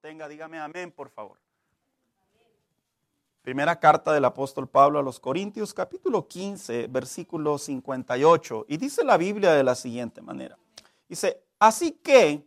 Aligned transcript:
tenga, 0.00 0.28
dígame 0.28 0.58
amén, 0.58 0.90
por 0.90 1.10
favor. 1.10 1.38
Primera 3.42 3.78
carta 3.78 4.12
del 4.12 4.24
apóstol 4.24 4.68
Pablo 4.68 4.98
a 4.98 5.02
los 5.02 5.20
Corintios, 5.20 5.74
capítulo 5.74 6.26
15, 6.26 6.86
versículo 6.88 7.58
58. 7.58 8.66
Y 8.68 8.76
dice 8.76 9.04
la 9.04 9.16
Biblia 9.16 9.52
de 9.52 9.64
la 9.64 9.74
siguiente 9.74 10.20
manera. 10.20 10.58
Dice, 11.08 11.42
así 11.58 11.92
que, 11.92 12.46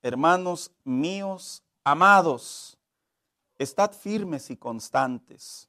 hermanos 0.00 0.72
míos, 0.84 1.62
amados, 1.84 2.78
estad 3.58 3.92
firmes 3.92 4.50
y 4.50 4.56
constantes, 4.56 5.68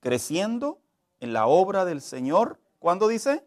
creciendo 0.00 0.80
en 1.20 1.32
la 1.32 1.46
obra 1.46 1.84
del 1.84 2.02
Señor. 2.02 2.60
¿Cuándo 2.78 3.08
dice? 3.08 3.44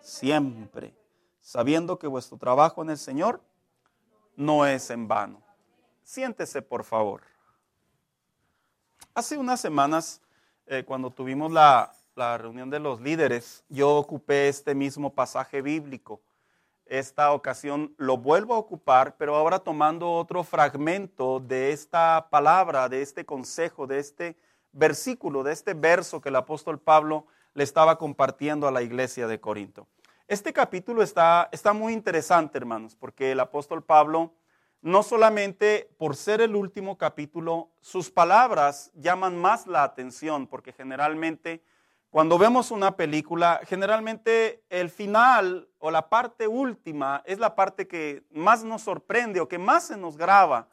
Siempre, 0.00 0.94
sabiendo 1.40 1.98
que 1.98 2.06
vuestro 2.06 2.38
trabajo 2.38 2.82
en 2.82 2.90
el 2.90 2.98
Señor 2.98 3.42
no 4.34 4.66
es 4.66 4.90
en 4.90 5.08
vano. 5.08 5.45
Siéntese, 6.06 6.62
por 6.62 6.84
favor. 6.84 7.22
Hace 9.12 9.36
unas 9.36 9.60
semanas, 9.60 10.22
eh, 10.66 10.84
cuando 10.86 11.10
tuvimos 11.10 11.50
la, 11.50 11.92
la 12.14 12.38
reunión 12.38 12.70
de 12.70 12.78
los 12.78 13.00
líderes, 13.00 13.64
yo 13.68 13.96
ocupé 13.96 14.48
este 14.48 14.76
mismo 14.76 15.12
pasaje 15.12 15.62
bíblico. 15.62 16.20
Esta 16.84 17.32
ocasión 17.32 17.92
lo 17.98 18.18
vuelvo 18.18 18.54
a 18.54 18.58
ocupar, 18.58 19.16
pero 19.16 19.34
ahora 19.34 19.58
tomando 19.58 20.12
otro 20.12 20.44
fragmento 20.44 21.40
de 21.40 21.72
esta 21.72 22.28
palabra, 22.30 22.88
de 22.88 23.02
este 23.02 23.26
consejo, 23.26 23.88
de 23.88 23.98
este 23.98 24.36
versículo, 24.70 25.42
de 25.42 25.54
este 25.54 25.74
verso 25.74 26.20
que 26.20 26.28
el 26.28 26.36
apóstol 26.36 26.78
Pablo 26.78 27.26
le 27.52 27.64
estaba 27.64 27.98
compartiendo 27.98 28.68
a 28.68 28.70
la 28.70 28.82
iglesia 28.82 29.26
de 29.26 29.40
Corinto. 29.40 29.88
Este 30.28 30.52
capítulo 30.52 31.02
está, 31.02 31.48
está 31.50 31.72
muy 31.72 31.92
interesante, 31.92 32.58
hermanos, 32.58 32.94
porque 32.94 33.32
el 33.32 33.40
apóstol 33.40 33.82
Pablo 33.82 34.32
no 34.82 35.02
solamente 35.02 35.90
por 35.98 36.16
ser 36.16 36.40
el 36.40 36.54
último 36.54 36.98
capítulo, 36.98 37.70
sus 37.80 38.10
palabras 38.10 38.90
llaman 38.94 39.36
más 39.36 39.66
la 39.66 39.82
atención, 39.82 40.46
porque 40.46 40.72
generalmente 40.72 41.62
cuando 42.10 42.38
vemos 42.38 42.70
una 42.70 42.96
película, 42.96 43.60
generalmente 43.64 44.62
el 44.70 44.88
final 44.88 45.68
o 45.78 45.90
la 45.90 46.08
parte 46.08 46.46
última 46.46 47.22
es 47.26 47.38
la 47.38 47.54
parte 47.54 47.86
que 47.86 48.24
más 48.30 48.64
nos 48.64 48.82
sorprende 48.82 49.40
o 49.40 49.48
que 49.48 49.58
más 49.58 49.88
se 49.88 49.96
nos 49.96 50.16
graba. 50.16 50.68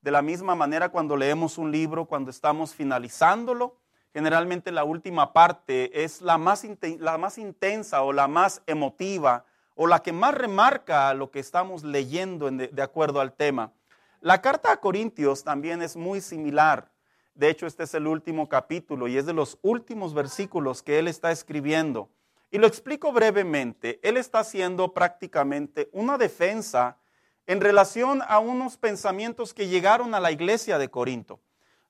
De 0.00 0.10
la 0.10 0.20
misma 0.20 0.54
manera 0.54 0.88
cuando 0.88 1.16
leemos 1.16 1.58
un 1.58 1.70
libro, 1.70 2.06
cuando 2.06 2.30
estamos 2.30 2.74
finalizándolo, 2.74 3.76
generalmente 4.12 4.72
la 4.72 4.82
última 4.82 5.32
parte 5.32 6.02
es 6.02 6.22
la 6.22 6.38
más, 6.38 6.66
la 6.98 7.18
más 7.18 7.38
intensa 7.38 8.02
o 8.02 8.12
la 8.12 8.26
más 8.26 8.62
emotiva 8.66 9.44
o 9.74 9.86
la 9.86 10.00
que 10.00 10.12
más 10.12 10.34
remarca 10.34 11.12
lo 11.14 11.30
que 11.30 11.38
estamos 11.38 11.84
leyendo 11.84 12.50
de, 12.50 12.82
acuerdo 12.82 13.20
al 13.20 13.32
tema. 13.32 13.72
La 14.20 14.42
carta 14.42 14.72
a 14.72 14.76
Corintios 14.78 15.44
también 15.44 15.82
es 15.82 15.96
muy 15.96 16.20
similar. 16.20 16.90
De 17.34 17.48
hecho, 17.48 17.66
este 17.66 17.84
es 17.84 17.94
el 17.94 18.06
último 18.06 18.48
capítulo 18.48 19.08
y 19.08 19.16
es 19.16 19.26
de 19.26 19.32
los 19.32 19.58
últimos 19.62 20.12
versículos 20.12 20.82
que 20.82 20.98
él 20.98 21.08
está 21.08 21.30
escribiendo. 21.30 22.10
Y 22.50 22.58
lo 22.58 22.66
explico 22.66 23.12
brevemente. 23.12 24.00
Él 24.02 24.16
está 24.16 24.40
haciendo 24.40 24.92
prácticamente 24.92 25.88
una 25.92 26.18
defensa 26.18 26.98
en 27.46 27.60
relación 27.60 28.22
a 28.26 28.38
unos 28.38 28.76
pensamientos 28.76 29.54
que 29.54 29.68
llegaron 29.68 30.14
a 30.14 30.20
la 30.20 30.30
iglesia 30.30 30.78
de 30.78 30.90
Corinto. 30.90 31.40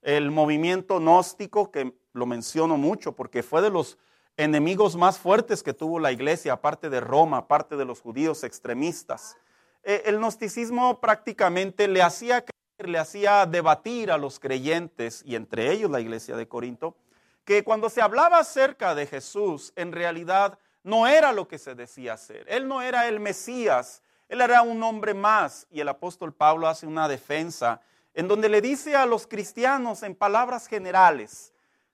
El 0.02 0.30
movimiento 0.30 1.00
gnóstico, 1.00 1.70
que 1.70 1.94
lo 2.12 2.26
menciono 2.26 2.76
mucho 2.76 3.12
porque 3.12 3.42
fue 3.42 3.62
de 3.62 3.70
los 3.70 3.98
enemigos 4.36 4.96
más 4.96 5.18
fuertes 5.18 5.62
que 5.62 5.74
tuvo 5.74 5.98
la 5.98 6.12
iglesia, 6.12 6.54
aparte 6.54 6.90
de 6.90 7.00
Roma, 7.00 7.38
aparte 7.38 7.76
de 7.76 7.84
los 7.84 8.00
judíos 8.00 8.44
extremistas. 8.44 9.36
Eh, 9.82 10.02
el 10.06 10.18
gnosticismo 10.18 11.00
prácticamente 11.00 11.88
le 11.88 12.02
hacía 12.02 12.44
le 12.86 12.98
hacía 12.98 13.46
debatir 13.46 14.10
a 14.10 14.18
los 14.18 14.38
creyentes, 14.40 15.22
y 15.26 15.36
entre 15.36 15.70
ellos 15.70 15.90
la 15.90 16.00
iglesia 16.00 16.36
de 16.36 16.48
Corinto, 16.48 16.96
que 17.44 17.64
cuando 17.64 17.90
se 17.90 18.00
hablaba 18.00 18.38
acerca 18.38 18.94
de 18.94 19.06
Jesús, 19.06 19.72
en 19.76 19.92
realidad 19.92 20.58
no 20.82 21.06
era 21.06 21.32
lo 21.32 21.48
que 21.48 21.58
se 21.58 21.74
decía 21.74 22.16
ser. 22.16 22.46
Él 22.48 22.68
no 22.68 22.82
era 22.82 23.08
el 23.08 23.20
Mesías, 23.20 24.02
él 24.28 24.40
era 24.40 24.62
un 24.62 24.82
hombre 24.82 25.14
más. 25.14 25.66
Y 25.70 25.80
el 25.80 25.88
apóstol 25.88 26.32
Pablo 26.32 26.68
hace 26.68 26.86
una 26.86 27.08
defensa 27.08 27.80
en 28.14 28.28
donde 28.28 28.48
le 28.48 28.60
dice 28.60 28.96
a 28.96 29.06
los 29.06 29.26
cristianos 29.26 30.02
en 30.02 30.14
palabras 30.14 30.66
generales, 30.66 31.49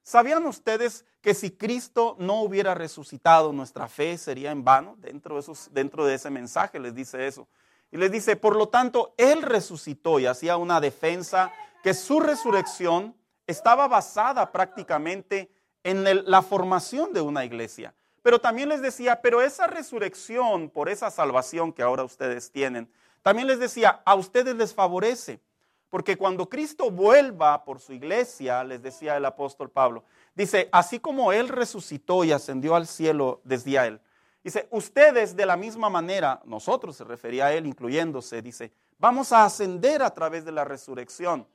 ¿sabían 0.07 0.45
ustedes 0.45 1.03
que 1.21 1.33
si 1.33 1.51
Cristo 1.51 2.15
no 2.19 2.41
hubiera 2.41 2.73
resucitado, 2.73 3.51
nuestra 3.51 3.89
fe 3.89 4.17
sería 4.17 4.51
en 4.51 4.63
vano. 4.63 4.95
Dentro 4.99 6.05
de, 6.05 6.13
ese 6.15 6.29
mensaje 6.29 6.79
les 6.79 6.95
dice 6.95 7.27
eso. 7.27 7.49
Y 7.91 7.97
les 7.97 8.09
dice, 8.09 8.37
por 8.37 8.55
lo 8.55 8.69
tanto, 8.69 9.13
Él 9.17 9.41
resucitó 9.41 10.19
y 10.19 10.25
hacía 10.25 10.55
una 10.55 10.79
defensa 10.79 11.51
que 11.83 11.93
su 11.93 12.21
resurrección 12.21 13.13
estaba 13.45 13.89
basada 13.89 14.53
prácticamente 14.53 15.51
en 15.83 16.05
la 16.31 16.41
formación 16.41 17.11
de 17.11 17.19
una 17.19 17.43
iglesia. 17.43 17.93
Pero 18.21 18.39
también 18.39 18.69
les 18.69 18.81
decía, 18.81 19.21
pero 19.21 19.41
esa 19.41 19.67
resurrección 19.67 20.69
por 20.69 20.87
esa 20.87 21.11
salvación 21.11 21.73
que 21.73 21.83
ahora 21.83 22.05
ustedes 22.05 22.51
tienen, 22.51 22.89
también 23.21 23.47
les 23.47 23.59
decía, 23.59 24.01
a 24.05 24.15
ustedes 24.15 24.55
les 24.55 24.73
favorece. 24.73 25.41
Porque 25.89 26.17
cuando 26.17 26.49
Cristo 26.49 26.91
vuelva 26.91 27.63
por 27.63 27.79
su 27.79 27.93
iglesia, 27.93 28.63
les 28.63 28.81
decía 28.81 29.15
el 29.17 29.25
apóstol 29.25 29.69
Pablo, 29.69 30.03
Dice, 30.37 30.69
así 30.71 30.99
como 30.99 31.33
Él 31.33 31.49
resucitó 31.49 32.23
y 32.23 32.31
ascendió 32.31 32.75
al 32.75 32.85
cielo 32.85 33.41
desde 33.43 33.79
a 33.79 33.87
Él. 33.87 33.99
Dice, 34.43 34.67
ustedes 34.69 35.35
de 35.35 35.47
la 35.47 35.57
misma 35.57 35.89
manera, 35.89 36.41
nosotros 36.45 36.95
se 36.95 37.03
refería 37.03 37.47
a 37.47 37.53
Él 37.53 37.65
incluyéndose, 37.65 38.43
dice, 38.43 38.71
vamos 38.99 39.31
a 39.31 39.45
ascender 39.45 40.03
a 40.03 40.13
través 40.13 40.45
de 40.45 40.51
la 40.51 40.63
resurrección. 40.63 41.47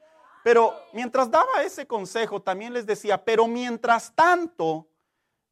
Pero 0.42 0.74
mientras 0.92 1.30
daba 1.30 1.62
ese 1.62 1.86
consejo, 1.86 2.42
también 2.42 2.72
les 2.72 2.84
decía, 2.84 3.24
pero 3.24 3.46
mientras 3.46 4.12
tanto, 4.16 4.88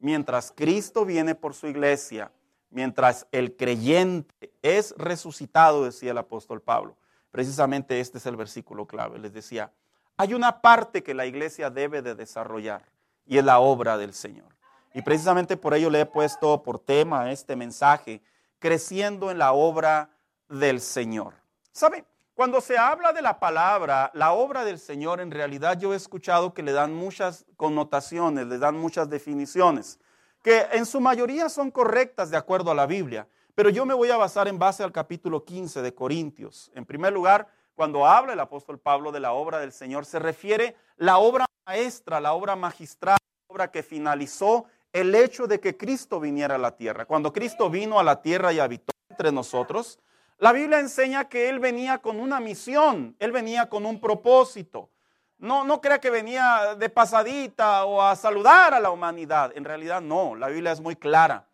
mientras 0.01 0.51
Cristo 0.51 1.05
viene 1.05 1.37
por 1.37 1.55
su 1.55 1.69
iglesia, 1.69 2.33
mientras 2.69 3.29
el 3.31 3.57
creyente 3.57 4.53
es 4.61 4.93
resucitado, 4.99 5.85
decía 5.85 6.11
el 6.11 6.19
apóstol 6.19 6.61
Pablo, 6.61 6.97
precisamente 7.31 8.01
este 8.01 8.19
es 8.19 8.27
el 8.27 8.37
versículo 8.37 8.87
clave, 8.87 9.19
les 9.19 9.33
decía, 9.33 9.73
hay 10.17 10.35
una 10.35 10.61
parte 10.61 11.03
que 11.03 11.15
la 11.15 11.27
iglesia 11.27 11.71
debe 11.71 12.03
de 12.03 12.15
desarrollar 12.15 12.85
y 13.27 13.39
es 13.39 13.45
la 13.45 13.59
obra 13.61 13.97
del 13.97 14.13
Señor. 14.13 14.55
Y 14.93 15.03
precisamente 15.03 15.57
por 15.57 15.75
ello 15.75 15.89
le 15.89 16.01
he 16.01 16.07
puesto 16.07 16.63
por 16.63 16.79
tema 16.79 17.31
este 17.31 17.57
mensaje, 17.57 18.23
creciendo 18.59 19.31
en 19.31 19.39
la 19.39 19.53
obra 19.53 20.11
del 20.49 20.81
Señor. 20.81 21.35
¿Sabe? 21.73 22.05
Cuando 22.35 22.61
se 22.61 22.79
habla 22.79 23.13
de 23.13 23.23
la 23.23 23.39
palabra, 23.39 24.11
la 24.15 24.33
obra 24.33 24.65
del 24.65 24.79
Señor, 24.79 25.21
en 25.21 25.31
realidad 25.31 25.79
yo 25.79 25.93
he 25.93 25.97
escuchado 25.97 26.55
que 26.55 26.63
le 26.63 26.73
dan 26.73 26.95
muchas 26.95 27.45
connotaciones, 27.57 28.47
le 28.47 28.59
dan 28.59 28.79
muchas 28.79 29.11
definiciones, 29.11 30.01
que 30.43 30.67
en 30.73 30.87
su 30.87 31.01
mayoría 31.01 31.49
son 31.49 31.71
correctas 31.71 32.31
de 32.31 32.39
acuerdo 32.39 32.71
a 32.71 32.75
la 32.75 32.87
Biblia. 32.87 33.29
Pero 33.55 33.71
yo 33.71 33.85
me 33.85 33.95
voy 33.95 34.11
a 34.11 34.17
basar 34.17 34.49
en 34.49 34.59
base 34.59 34.83
al 34.83 34.93
capítulo 34.93 35.45
15 35.45 35.83
de 35.83 35.95
Corintios. 35.95 36.71
En 36.75 36.85
primer 36.85 37.13
lugar, 37.13 37.49
cuando 37.75 38.07
habla 38.07 38.33
el 38.33 38.41
apóstol 38.41 38.79
Pablo 38.79 39.13
de 39.13 39.21
la 39.21 39.33
obra 39.33 39.59
del 39.59 39.73
Señor, 39.73 40.05
se 40.05 40.19
refiere 40.19 40.77
la 40.97 41.19
obra 41.19 41.47
maestra, 41.67 42.21
la 42.21 42.35
obra 42.35 42.57
magistral, 42.57 43.17
la 43.21 43.55
obra 43.55 43.71
que 43.71 43.83
finalizó 43.83 44.67
el 44.93 45.15
hecho 45.15 45.47
de 45.47 45.61
que 45.61 45.77
Cristo 45.77 46.21
viniera 46.21 46.57
a 46.57 46.59
la 46.59 46.77
tierra. 46.77 47.07
Cuando 47.07 47.33
Cristo 47.33 47.71
vino 47.71 47.99
a 47.99 48.05
la 48.05 48.23
tierra 48.23 48.53
y 48.53 48.59
habitó 48.59 48.93
entre 49.09 49.33
nosotros, 49.33 49.99
la 50.39 50.53
Biblia 50.53 50.81
enseña 50.81 51.29
que 51.29 51.49
Él 51.49 51.59
venía 51.61 51.99
con 51.99 52.19
una 52.19 52.41
misión, 52.41 53.15
Él 53.19 53.33
venía 53.33 53.69
con 53.69 53.87
un 53.87 54.01
propósito. 54.01 54.91
No, 55.39 55.65
no 55.65 55.81
crea 55.81 56.01
que 56.01 56.11
venía 56.11 56.75
de 56.77 56.89
pasadita 56.91 57.85
o 57.85 58.03
a 58.03 58.15
saludar 58.15 58.75
a 58.75 58.81
la 58.81 58.91
humanidad. 58.91 59.53
En 59.55 59.65
realidad 59.65 60.01
no, 60.01 60.35
la 60.35 60.49
Biblia 60.49 60.73
es 60.73 60.81
muy 60.81 60.97
clara. 60.97 61.47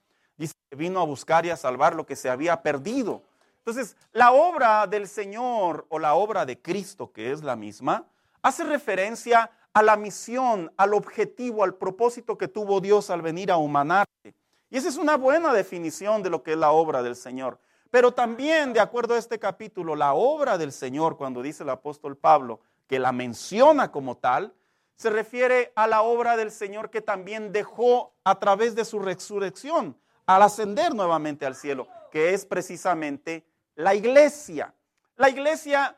Vino 0.71 1.01
a 1.01 1.05
buscar 1.05 1.47
y 1.47 1.51
a 1.51 1.57
salvar 1.57 1.95
lo 1.95 2.07
que 2.07 2.17
se 2.17 2.29
había 2.29 2.63
perdido. 2.63 3.23
Entonces, 3.59 3.97
la 4.13 4.33
obra 4.33 4.87
del 4.87 5.09
Señor 5.09 5.87
o 5.89 5.99
la 5.99 6.15
obra 6.15 6.47
de 6.47 6.61
Cristo, 6.61 7.11
que 7.13 7.33
es 7.33 7.43
la 7.43 7.57
misma, 7.57 8.05
hace 8.43 8.63
referencia 8.65 9.51
a 9.73 9.83
la 9.83 9.97
misión, 9.97 10.73
al 10.77 10.95
objetivo, 10.95 11.65
al 11.65 11.75
propósito 11.75 12.39
que 12.39 12.49
tuvo 12.49 12.81
Dios 12.81 13.11
al 13.11 13.23
venir 13.23 13.51
a 13.51 13.57
humanarte. 13.57 14.35
Y 14.71 14.77
esa 14.77 14.89
es 14.89 14.97
una 14.97 15.17
buena 15.17 15.53
definición 15.53 16.23
de 16.23 16.31
lo 16.31 16.43
que 16.43 16.53
es 16.53 16.59
la 16.59 16.71
obra 16.71 17.03
del 17.03 17.17
Señor. 17.17 17.59
Pero 17.91 18.13
también, 18.13 18.73
de 18.73 18.81
acuerdo 18.81 19.15
a 19.15 19.19
este 19.19 19.39
capítulo, 19.39 19.97
la 19.97 20.15
obra 20.15 20.59
del 20.59 20.73
Señor, 20.73 21.17
cuando 21.17 21.43
dice 21.43 21.63
el 21.63 21.71
apóstol 21.71 22.17
Pablo 22.17 22.61
que 22.87 22.99
la 22.99 23.13
menciona 23.13 23.91
como 23.91 24.17
tal, 24.17 24.55
se 24.97 25.11
refiere 25.11 25.73
a 25.75 25.87
la 25.87 26.03
obra 26.03 26.37
del 26.37 26.51
Señor 26.51 26.91
que 26.91 27.01
también 27.01 27.53
dejó 27.53 28.13
a 28.25 28.39
través 28.39 28.75
de 28.75 28.85
su 28.85 28.99
resurrección 28.99 29.97
al 30.27 30.43
ascender 30.43 30.95
nuevamente 30.95 31.47
al 31.47 31.55
cielo, 31.55 31.89
que 32.11 32.35
es 32.35 32.45
precisamente 32.45 33.47
la 33.75 33.95
iglesia. 33.95 34.75
La 35.17 35.31
iglesia 35.31 35.97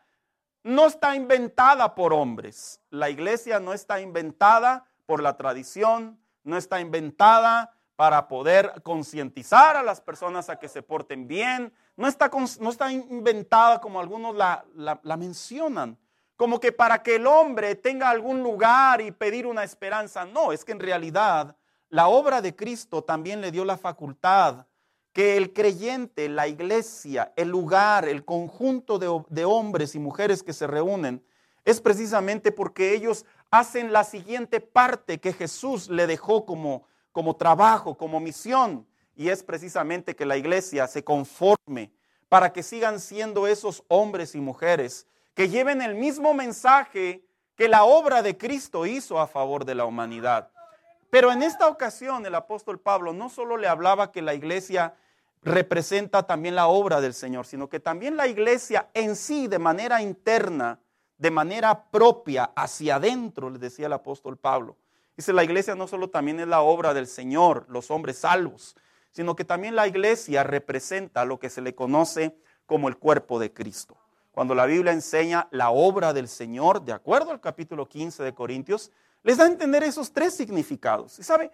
no 0.62 0.86
está 0.86 1.16
inventada 1.16 1.94
por 1.94 2.12
hombres. 2.12 2.80
La 2.90 3.08
iglesia 3.08 3.58
no 3.58 3.72
está 3.72 4.00
inventada 4.00 4.86
por 5.06 5.22
la 5.22 5.36
tradición, 5.36 6.20
no 6.44 6.56
está 6.56 6.80
inventada 6.80 7.72
para 7.96 8.28
poder 8.28 8.82
concientizar 8.82 9.76
a 9.76 9.82
las 9.82 10.00
personas 10.00 10.50
a 10.50 10.58
que 10.58 10.68
se 10.68 10.82
porten 10.82 11.26
bien, 11.26 11.72
no 11.96 12.06
está, 12.06 12.30
no 12.60 12.70
está 12.70 12.92
inventada 12.92 13.80
como 13.80 13.98
algunos 13.98 14.36
la, 14.36 14.64
la 14.74 15.16
mencionan. 15.16 15.98
como 16.36 16.60
que 16.60 16.70
para 16.70 17.02
que 17.02 17.16
el 17.16 17.26
hombre 17.26 17.74
tenga 17.74 18.08
algún 18.08 18.44
lugar 18.44 19.00
y 19.00 19.10
pedir 19.10 19.44
una 19.44 19.64
esperanza. 19.64 20.24
No, 20.24 20.52
es 20.52 20.64
que 20.64 20.70
en 20.70 20.78
realidad 20.78 21.56
la 21.90 22.08
obra 22.08 22.42
de 22.42 22.54
Cristo 22.54 23.02
también 23.02 23.40
le 23.40 23.50
dio 23.50 23.64
la 23.64 23.76
facultad 23.76 24.66
que 25.12 25.36
el 25.36 25.52
creyente, 25.52 26.28
la 26.28 26.46
iglesia, 26.46 27.32
el 27.36 27.48
lugar, 27.48 28.08
el 28.08 28.24
conjunto 28.24 28.98
de, 28.98 29.44
hombres 29.44 29.94
y 29.94 29.98
mujeres 29.98 30.42
que 30.42 30.52
se 30.52 30.66
reúnen, 30.66 31.24
es 31.64 31.80
precisamente 31.80 32.52
porque 32.52 32.94
ellos 32.94 33.24
hacen 33.50 33.92
la 33.92 34.04
siguiente 34.04 34.60
parte 34.60 35.18
que 35.18 35.32
Jesús 35.32 35.88
le 35.88 36.06
dejó 36.06 36.44
como, 36.44 36.84
como 37.10 37.36
trabajo, 37.36 37.96
como 37.96 38.20
misión, 38.20 38.86
y 39.16 39.30
es 39.30 39.42
precisamente 39.42 40.14
que 40.14 40.26
la 40.26 40.36
iglesia 40.36 40.86
se 40.86 41.02
conforme 41.02 41.90
para 42.28 42.52
que 42.52 42.62
sigan 42.62 43.00
siendo 43.00 43.46
esos 43.46 43.82
hombres 43.88 44.34
y 44.34 44.40
mujeres 44.40 45.06
que 45.34 45.48
lleven 45.48 45.82
el 45.82 45.94
mismo 45.94 46.34
mensaje 46.34 47.24
que 47.56 47.68
la 47.68 47.84
obra 47.84 48.22
de 48.22 48.36
Cristo 48.36 48.86
hizo 48.86 49.18
a 49.18 49.26
favor 49.26 49.64
de 49.64 49.74
la 49.74 49.84
humanidad. 49.84 50.52
Pero 51.10 51.32
en 51.32 51.42
esta 51.42 51.68
ocasión 51.68 52.24
el 52.26 52.34
apóstol 52.34 52.78
Pablo 52.78 53.12
no 53.12 53.28
solo 53.30 53.56
le 53.56 53.68
hablaba 53.68 54.12
que 54.12 54.22
la 54.22 54.34
iglesia 54.34 54.94
representa 55.42 56.24
también 56.24 56.54
la 56.54 56.66
obra 56.66 57.00
del 57.00 57.14
Señor, 57.14 57.46
sino 57.46 57.68
que 57.68 57.80
también 57.80 58.16
la 58.16 58.26
iglesia 58.26 58.88
en 58.92 59.16
sí, 59.16 59.48
de 59.48 59.58
manera 59.58 60.02
interna, 60.02 60.80
de 61.16 61.30
manera 61.30 61.84
propia, 61.90 62.50
hacia 62.54 62.96
adentro, 62.96 63.50
le 63.50 63.58
decía 63.58 63.86
el 63.86 63.92
apóstol 63.92 64.36
Pablo. 64.36 64.76
Dice, 65.16 65.32
la 65.32 65.42
iglesia 65.42 65.74
no 65.74 65.88
solo 65.88 66.10
también 66.10 66.38
es 66.40 66.46
la 66.46 66.60
obra 66.60 66.94
del 66.94 67.06
Señor, 67.06 67.66
los 67.68 67.90
hombres 67.90 68.18
salvos, 68.18 68.76
sino 69.10 69.34
que 69.34 69.44
también 69.44 69.74
la 69.74 69.88
iglesia 69.88 70.44
representa 70.44 71.24
lo 71.24 71.40
que 71.40 71.50
se 71.50 71.60
le 71.60 71.74
conoce 71.74 72.36
como 72.66 72.88
el 72.88 72.98
cuerpo 72.98 73.40
de 73.40 73.52
Cristo. 73.52 73.96
Cuando 74.30 74.54
la 74.54 74.66
Biblia 74.66 74.92
enseña 74.92 75.48
la 75.50 75.70
obra 75.70 76.12
del 76.12 76.28
Señor, 76.28 76.82
de 76.82 76.92
acuerdo 76.92 77.32
al 77.32 77.40
capítulo 77.40 77.88
15 77.88 78.22
de 78.22 78.34
Corintios, 78.34 78.92
les 79.22 79.36
da 79.36 79.44
a 79.44 79.48
entender 79.48 79.82
esos 79.82 80.12
tres 80.12 80.34
significados. 80.34 81.18
Y 81.18 81.22
sabe, 81.22 81.50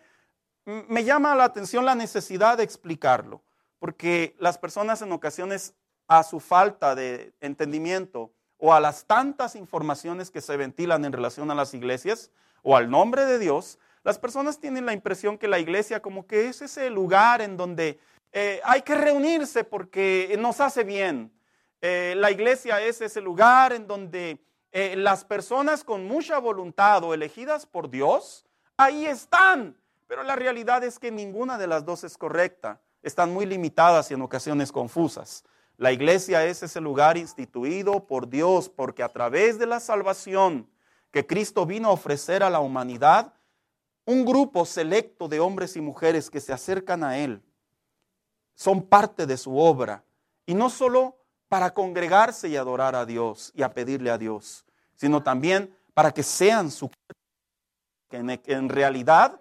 me 0.65 1.05
llama 1.05 1.35
la 1.35 1.45
atención 1.45 1.85
la 1.85 1.95
necesidad 1.95 2.59
de 2.59 2.65
explicarlo, 2.65 3.43
porque 3.79 4.35
las 4.39 4.59
personas 4.59 5.03
en 5.03 5.13
ocasiones 5.13 5.75
a 6.07 6.23
su 6.23 6.41
falta 6.41 6.95
de 6.95 7.33
entendimiento 7.41 8.33
o 8.59 8.73
a 8.73 8.81
las 8.81 9.05
tantas 9.05 9.57
informaciones 9.57 10.31
que 10.31 10.41
se 10.41 10.57
ventilan 10.57 11.05
en 11.05 11.13
relación 11.13 11.51
a 11.51 11.55
las 11.55 11.75
iglesias 11.75 12.31
o 12.63 12.77
al 12.77 12.91
nombre 12.91 13.27
de 13.27 13.39
Dios, 13.39 13.79
las 14.03 14.19
personas 14.19 14.59
tienen 14.61 14.87
la 14.87 14.93
impresión 14.93 15.39
que 15.39 15.49
la 15.49 15.59
iglesia 15.59 16.01
como 16.01 16.27
que 16.27 16.49
es 16.49 16.63
ese 16.63 16.91
lugar 16.91 17.41
en 17.41 17.57
donde 17.57 17.99
eh, 18.33 18.61
hay 18.65 18.83
que 18.83 18.95
reunirse 18.95 19.65
porque 19.65 20.35
nos 20.39 20.61
hace 20.61 20.85
bien. 20.85 21.33
Eh, 21.81 22.15
la 22.17 22.31
iglesia 22.31 22.81
es 22.83 23.01
ese 23.01 23.21
lugar 23.21 23.73
en 23.73 23.87
donde 23.87 24.43
eh, 24.77 24.97
las 24.97 25.25
personas 25.25 25.85
con 25.85 26.05
mucha 26.09 26.39
voluntad 26.39 27.05
o 27.05 27.15
elegidas 27.15 27.65
por 27.65 27.89
Dios, 27.89 28.45
ahí 28.77 29.07
están. 29.07 29.77
Pero 30.09 30.25
la 30.25 30.35
realidad 30.35 30.83
es 30.83 30.99
que 30.99 31.13
ninguna 31.13 31.59
de 31.59 31.69
las 31.69 31.85
dos 31.85 32.03
es 32.03 32.19
correcta. 32.19 32.81
Están 33.01 33.33
muy 33.33 33.47
limitadas 33.47 34.11
y 34.11 34.15
en 34.15 34.23
ocasiones 34.23 34.73
confusas. 34.73 35.45
La 35.77 35.93
iglesia 35.93 36.45
es 36.45 36.65
ese 36.65 36.81
lugar 36.81 37.17
instituido 37.17 38.05
por 38.05 38.29
Dios 38.29 38.69
porque 38.69 39.05
a 39.05 39.09
través 39.09 39.61
de 39.61 39.67
la 39.67 39.79
salvación 39.79 40.69
que 41.13 41.25
Cristo 41.25 41.67
vino 41.67 41.91
a 41.91 41.93
ofrecer 41.93 42.43
a 42.43 42.51
la 42.51 42.59
humanidad, 42.59 43.33
un 44.05 44.25
grupo 44.25 44.65
selecto 44.65 45.29
de 45.29 45.39
hombres 45.39 45.77
y 45.77 45.83
mujeres 45.83 46.29
que 46.31 46.41
se 46.41 46.53
acercan 46.53 47.05
a 47.05 47.17
Él 47.19 47.41
son 48.57 48.83
parte 48.83 49.25
de 49.25 49.37
su 49.37 49.57
obra. 49.57 50.03
Y 50.47 50.55
no 50.55 50.69
solo 50.69 51.24
para 51.55 51.73
congregarse 51.73 52.49
y 52.49 52.57
adorar 52.57 52.97
a 52.97 53.07
Dios 53.07 53.53
y 53.55 53.63
a 53.63 53.73
pedirle 53.73 54.11
a 54.11 54.19
Dios, 54.19 54.65
sino 54.97 55.23
también 55.23 55.73
para 55.95 56.11
que 56.11 56.25
sean 56.25 56.69
su 56.69 56.91
en, 58.11 58.41
en 58.47 58.69
realidad 58.69 59.41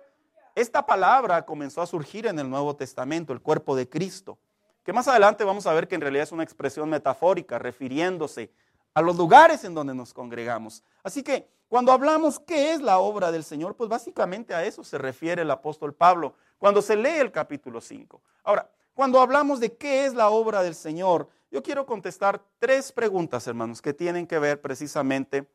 esta 0.54 0.86
palabra 0.86 1.44
comenzó 1.44 1.82
a 1.82 1.88
surgir 1.88 2.28
en 2.28 2.38
el 2.38 2.48
Nuevo 2.48 2.76
Testamento, 2.76 3.34
el 3.34 3.42
cuerpo 3.42 3.76
de 3.76 3.90
Cristo, 3.90 4.38
que 4.84 4.94
más 4.94 5.08
adelante 5.08 5.44
vamos 5.44 5.66
a 5.66 5.74
ver 5.74 5.88
que 5.88 5.96
en 5.96 6.02
realidad 6.02 6.22
es 6.22 6.32
una 6.32 6.44
expresión 6.44 6.88
metafórica 6.88 7.58
refiriéndose 7.58 8.52
a 8.94 9.02
los 9.02 9.18
lugares 9.18 9.64
en 9.64 9.74
donde 9.74 9.96
nos 9.96 10.14
congregamos. 10.14 10.84
Así 11.02 11.24
que 11.24 11.50
cuando 11.68 11.92
hablamos 11.92 12.40
qué 12.40 12.74
es 12.74 12.82
la 12.84 13.00
obra 13.00 13.32
del 13.32 13.44
Señor, 13.44 13.76
pues 13.76 13.90
básicamente 13.90 14.54
a 14.54 14.64
eso 14.64 14.84
se 14.84 15.00
refiere 15.00 15.42
el 15.42 15.50
apóstol 15.50 15.96
Pablo 15.96 16.36
cuando 16.60 16.80
se 16.84 16.96
lee 16.96 17.18
el 17.18 17.32
capítulo 17.32 17.82
5. 17.82 18.22
Ahora, 18.44 18.70
cuando 18.94 19.20
hablamos 19.20 19.60
de 19.60 19.76
qué 19.76 20.06
es 20.06 20.14
la 20.14 20.30
obra 20.30 20.62
del 20.62 20.76
Señor, 20.76 21.28
yo 21.54 21.62
quiero 21.62 21.86
contestar 21.86 22.44
tres 22.58 22.92
preguntas, 22.92 23.46
hermanos, 23.46 23.80
que 23.80 23.94
tienen 23.94 24.26
que 24.26 24.40
ver 24.40 24.60
precisamente 24.60 25.48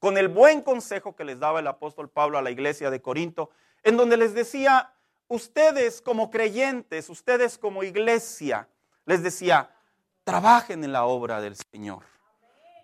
con 0.00 0.18
el 0.18 0.26
buen 0.26 0.60
consejo 0.60 1.14
que 1.14 1.24
les 1.24 1.38
daba 1.38 1.60
el 1.60 1.68
apóstol 1.68 2.10
Pablo 2.10 2.36
a 2.36 2.42
la 2.42 2.50
iglesia 2.50 2.90
de 2.90 3.00
Corinto, 3.00 3.50
en 3.84 3.96
donde 3.96 4.16
les 4.16 4.34
decía, 4.34 4.92
ustedes 5.28 6.02
como 6.02 6.32
creyentes, 6.32 7.08
ustedes 7.08 7.58
como 7.58 7.84
iglesia, 7.84 8.68
les 9.06 9.22
decía, 9.22 9.70
trabajen 10.24 10.82
en 10.82 10.90
la 10.90 11.04
obra 11.04 11.40
del 11.40 11.54
Señor. 11.70 12.02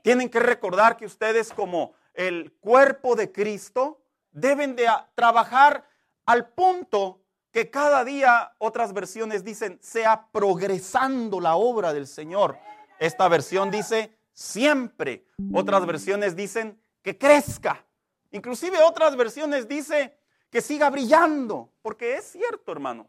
Tienen 0.04 0.28
que 0.28 0.38
recordar 0.38 0.96
que 0.96 1.06
ustedes 1.06 1.52
como 1.52 1.94
el 2.14 2.52
cuerpo 2.60 3.16
de 3.16 3.32
Cristo 3.32 4.00
deben 4.30 4.76
de 4.76 4.86
trabajar 5.16 5.84
al 6.26 6.48
punto 6.50 7.24
que 7.52 7.70
cada 7.70 8.04
día 8.04 8.52
otras 8.58 8.92
versiones 8.92 9.44
dicen 9.44 9.78
sea 9.82 10.26
progresando 10.30 11.40
la 11.40 11.56
obra 11.56 11.92
del 11.92 12.06
Señor. 12.06 12.58
Esta 12.98 13.28
versión 13.28 13.70
dice 13.70 14.16
siempre. 14.32 15.26
Otras 15.52 15.84
versiones 15.86 16.36
dicen 16.36 16.80
que 17.02 17.18
crezca. 17.18 17.84
Inclusive 18.30 18.78
otras 18.82 19.16
versiones 19.16 19.68
dice 19.68 20.16
que 20.50 20.60
siga 20.60 20.90
brillando. 20.90 21.70
Porque 21.82 22.16
es 22.16 22.24
cierto, 22.24 22.72
hermano. 22.72 23.06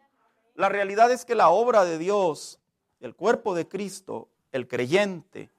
La 0.55 0.69
realidad 0.69 1.11
es 1.11 1.25
que 1.25 1.35
la 1.35 1.49
obra 1.49 1.85
de 1.85 1.97
Dios, 1.97 2.59
el 2.99 3.15
cuerpo 3.15 3.55
de 3.55 3.67
Cristo, 3.67 4.29
el 4.51 4.67
creyente, 4.67 5.49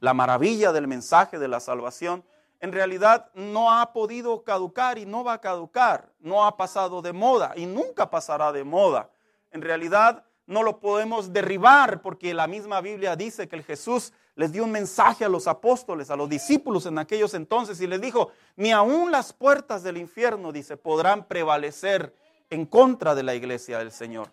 la 0.00 0.14
maravilla 0.14 0.72
del 0.72 0.86
mensaje 0.86 1.38
de 1.38 1.48
la 1.48 1.60
salvación, 1.60 2.24
en 2.64 2.72
realidad 2.72 3.30
no 3.34 3.70
ha 3.70 3.92
podido 3.92 4.42
caducar 4.42 4.96
y 4.96 5.04
no 5.04 5.22
va 5.22 5.34
a 5.34 5.40
caducar, 5.42 6.08
no 6.18 6.46
ha 6.46 6.56
pasado 6.56 7.02
de 7.02 7.12
moda 7.12 7.52
y 7.56 7.66
nunca 7.66 8.08
pasará 8.08 8.52
de 8.52 8.64
moda. 8.64 9.10
En 9.50 9.60
realidad 9.60 10.24
no 10.46 10.62
lo 10.62 10.80
podemos 10.80 11.30
derribar 11.30 12.00
porque 12.00 12.32
la 12.32 12.46
misma 12.46 12.80
Biblia 12.80 13.16
dice 13.16 13.48
que 13.48 13.56
el 13.56 13.64
Jesús 13.64 14.14
les 14.34 14.50
dio 14.50 14.64
un 14.64 14.70
mensaje 14.70 15.26
a 15.26 15.28
los 15.28 15.46
apóstoles, 15.46 16.08
a 16.10 16.16
los 16.16 16.26
discípulos 16.26 16.86
en 16.86 16.96
aquellos 16.96 17.34
entonces 17.34 17.82
y 17.82 17.86
les 17.86 18.00
dijo, 18.00 18.30
ni 18.56 18.72
aun 18.72 19.12
las 19.12 19.34
puertas 19.34 19.82
del 19.82 19.98
infierno, 19.98 20.50
dice, 20.50 20.78
podrán 20.78 21.28
prevalecer 21.28 22.14
en 22.48 22.64
contra 22.64 23.14
de 23.14 23.24
la 23.24 23.34
iglesia 23.34 23.78
del 23.78 23.92
Señor. 23.92 24.32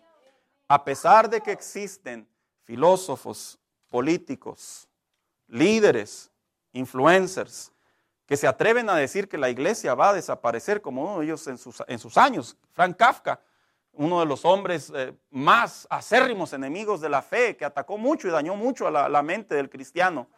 A 0.68 0.86
pesar 0.86 1.28
de 1.28 1.42
que 1.42 1.52
existen 1.52 2.26
filósofos, 2.62 3.58
políticos, 3.90 4.88
líderes, 5.48 6.30
influencers, 6.72 7.71
que 8.32 8.38
se 8.38 8.48
atreven 8.48 8.88
a 8.88 8.96
decir 8.96 9.28
que 9.28 9.36
la 9.36 9.50
iglesia 9.50 9.94
va 9.94 10.08
a 10.08 10.12
desaparecer 10.14 10.80
como 10.80 11.02
uno 11.02 11.18
de 11.18 11.26
ellos 11.26 11.46
en 11.48 11.58
sus, 11.58 11.82
en 11.86 11.98
sus 11.98 12.16
años. 12.16 12.56
Frank 12.72 12.96
Kafka, 12.96 13.38
uno 13.92 14.20
de 14.20 14.24
los 14.24 14.46
hombres 14.46 14.90
eh, 14.96 15.12
más 15.28 15.86
acérrimos 15.90 16.54
enemigos 16.54 17.02
de 17.02 17.10
la 17.10 17.20
fe, 17.20 17.58
que 17.58 17.66
atacó 17.66 17.98
mucho 17.98 18.26
y 18.26 18.30
dañó 18.30 18.56
mucho 18.56 18.86
a 18.86 18.90
la, 18.90 19.10
la 19.10 19.22
mente 19.22 19.54
del 19.54 19.68
cristiano. 19.68 20.30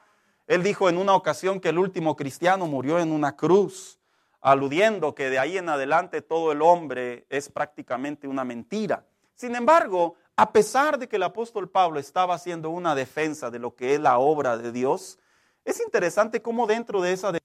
Él 0.49 0.65
dijo 0.65 0.89
en 0.89 0.99
una 0.99 1.15
ocasión 1.15 1.61
que 1.61 1.69
el 1.69 1.79
último 1.79 2.17
cristiano 2.17 2.67
murió 2.67 2.99
en 2.99 3.13
una 3.13 3.37
cruz, 3.37 4.01
aludiendo 4.41 5.15
que 5.15 5.31
de 5.31 5.39
ahí 5.39 5.57
en 5.57 5.69
adelante 5.69 6.21
todo 6.21 6.51
el 6.51 6.63
hombre 6.63 7.27
es 7.31 7.49
prácticamente 7.49 8.27
una 8.27 8.43
mentira. 8.43 9.07
Sin 9.37 9.55
embargo, 9.55 10.17
a 10.35 10.51
pesar 10.53 10.99
de 10.99 11.09
que 11.09 11.15
el 11.15 11.23
apóstol 11.23 11.71
Pablo 11.71 12.01
estaba 12.01 12.35
haciendo 12.35 12.71
una 12.71 12.97
defensa 12.97 13.53
de 13.53 13.61
lo 13.61 13.77
que 13.77 13.95
es 13.95 14.01
la 14.01 14.19
obra 14.19 14.57
de 14.59 14.73
Dios, 14.73 15.21
es 15.65 15.81
interesante 15.81 16.43
cómo 16.43 16.67
dentro 16.67 17.01
de 17.01 17.13
esa 17.13 17.29
defensa 17.29 17.45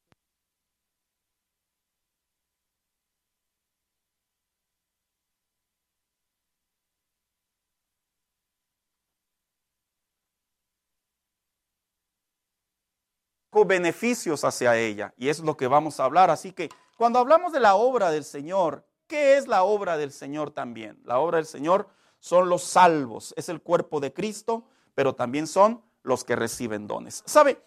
beneficios 13.65 14.43
hacia 14.43 14.77
ella. 14.77 15.13
Y 15.17 15.29
es 15.29 15.39
lo 15.39 15.57
que 15.57 15.67
vamos 15.67 15.99
a 15.99 16.05
hablar. 16.05 16.29
Así 16.29 16.51
que 16.51 16.69
cuando 16.97 17.19
hablamos 17.19 17.51
de 17.53 17.59
la 17.59 17.75
obra 17.75 18.11
del 18.11 18.23
Señor, 18.23 18.85
¿qué 19.07 19.37
es 19.37 19.47
la 19.47 19.63
obra 19.63 19.97
del 19.97 20.11
Señor 20.11 20.51
también? 20.51 20.99
La 21.03 21.19
obra 21.19 21.37
del 21.37 21.45
Señor 21.45 21.89
son 22.19 22.49
los 22.49 22.63
salvos, 22.63 23.33
es 23.37 23.49
el 23.49 23.61
cuerpo 23.61 23.99
de 23.99 24.13
Cristo, 24.13 24.65
pero 24.93 25.15
también 25.15 25.47
son 25.47 25.81
los 26.03 26.23
que 26.23 26.35
reciben 26.35 26.87
dones. 26.87 27.23
¿Sabe? 27.25 27.61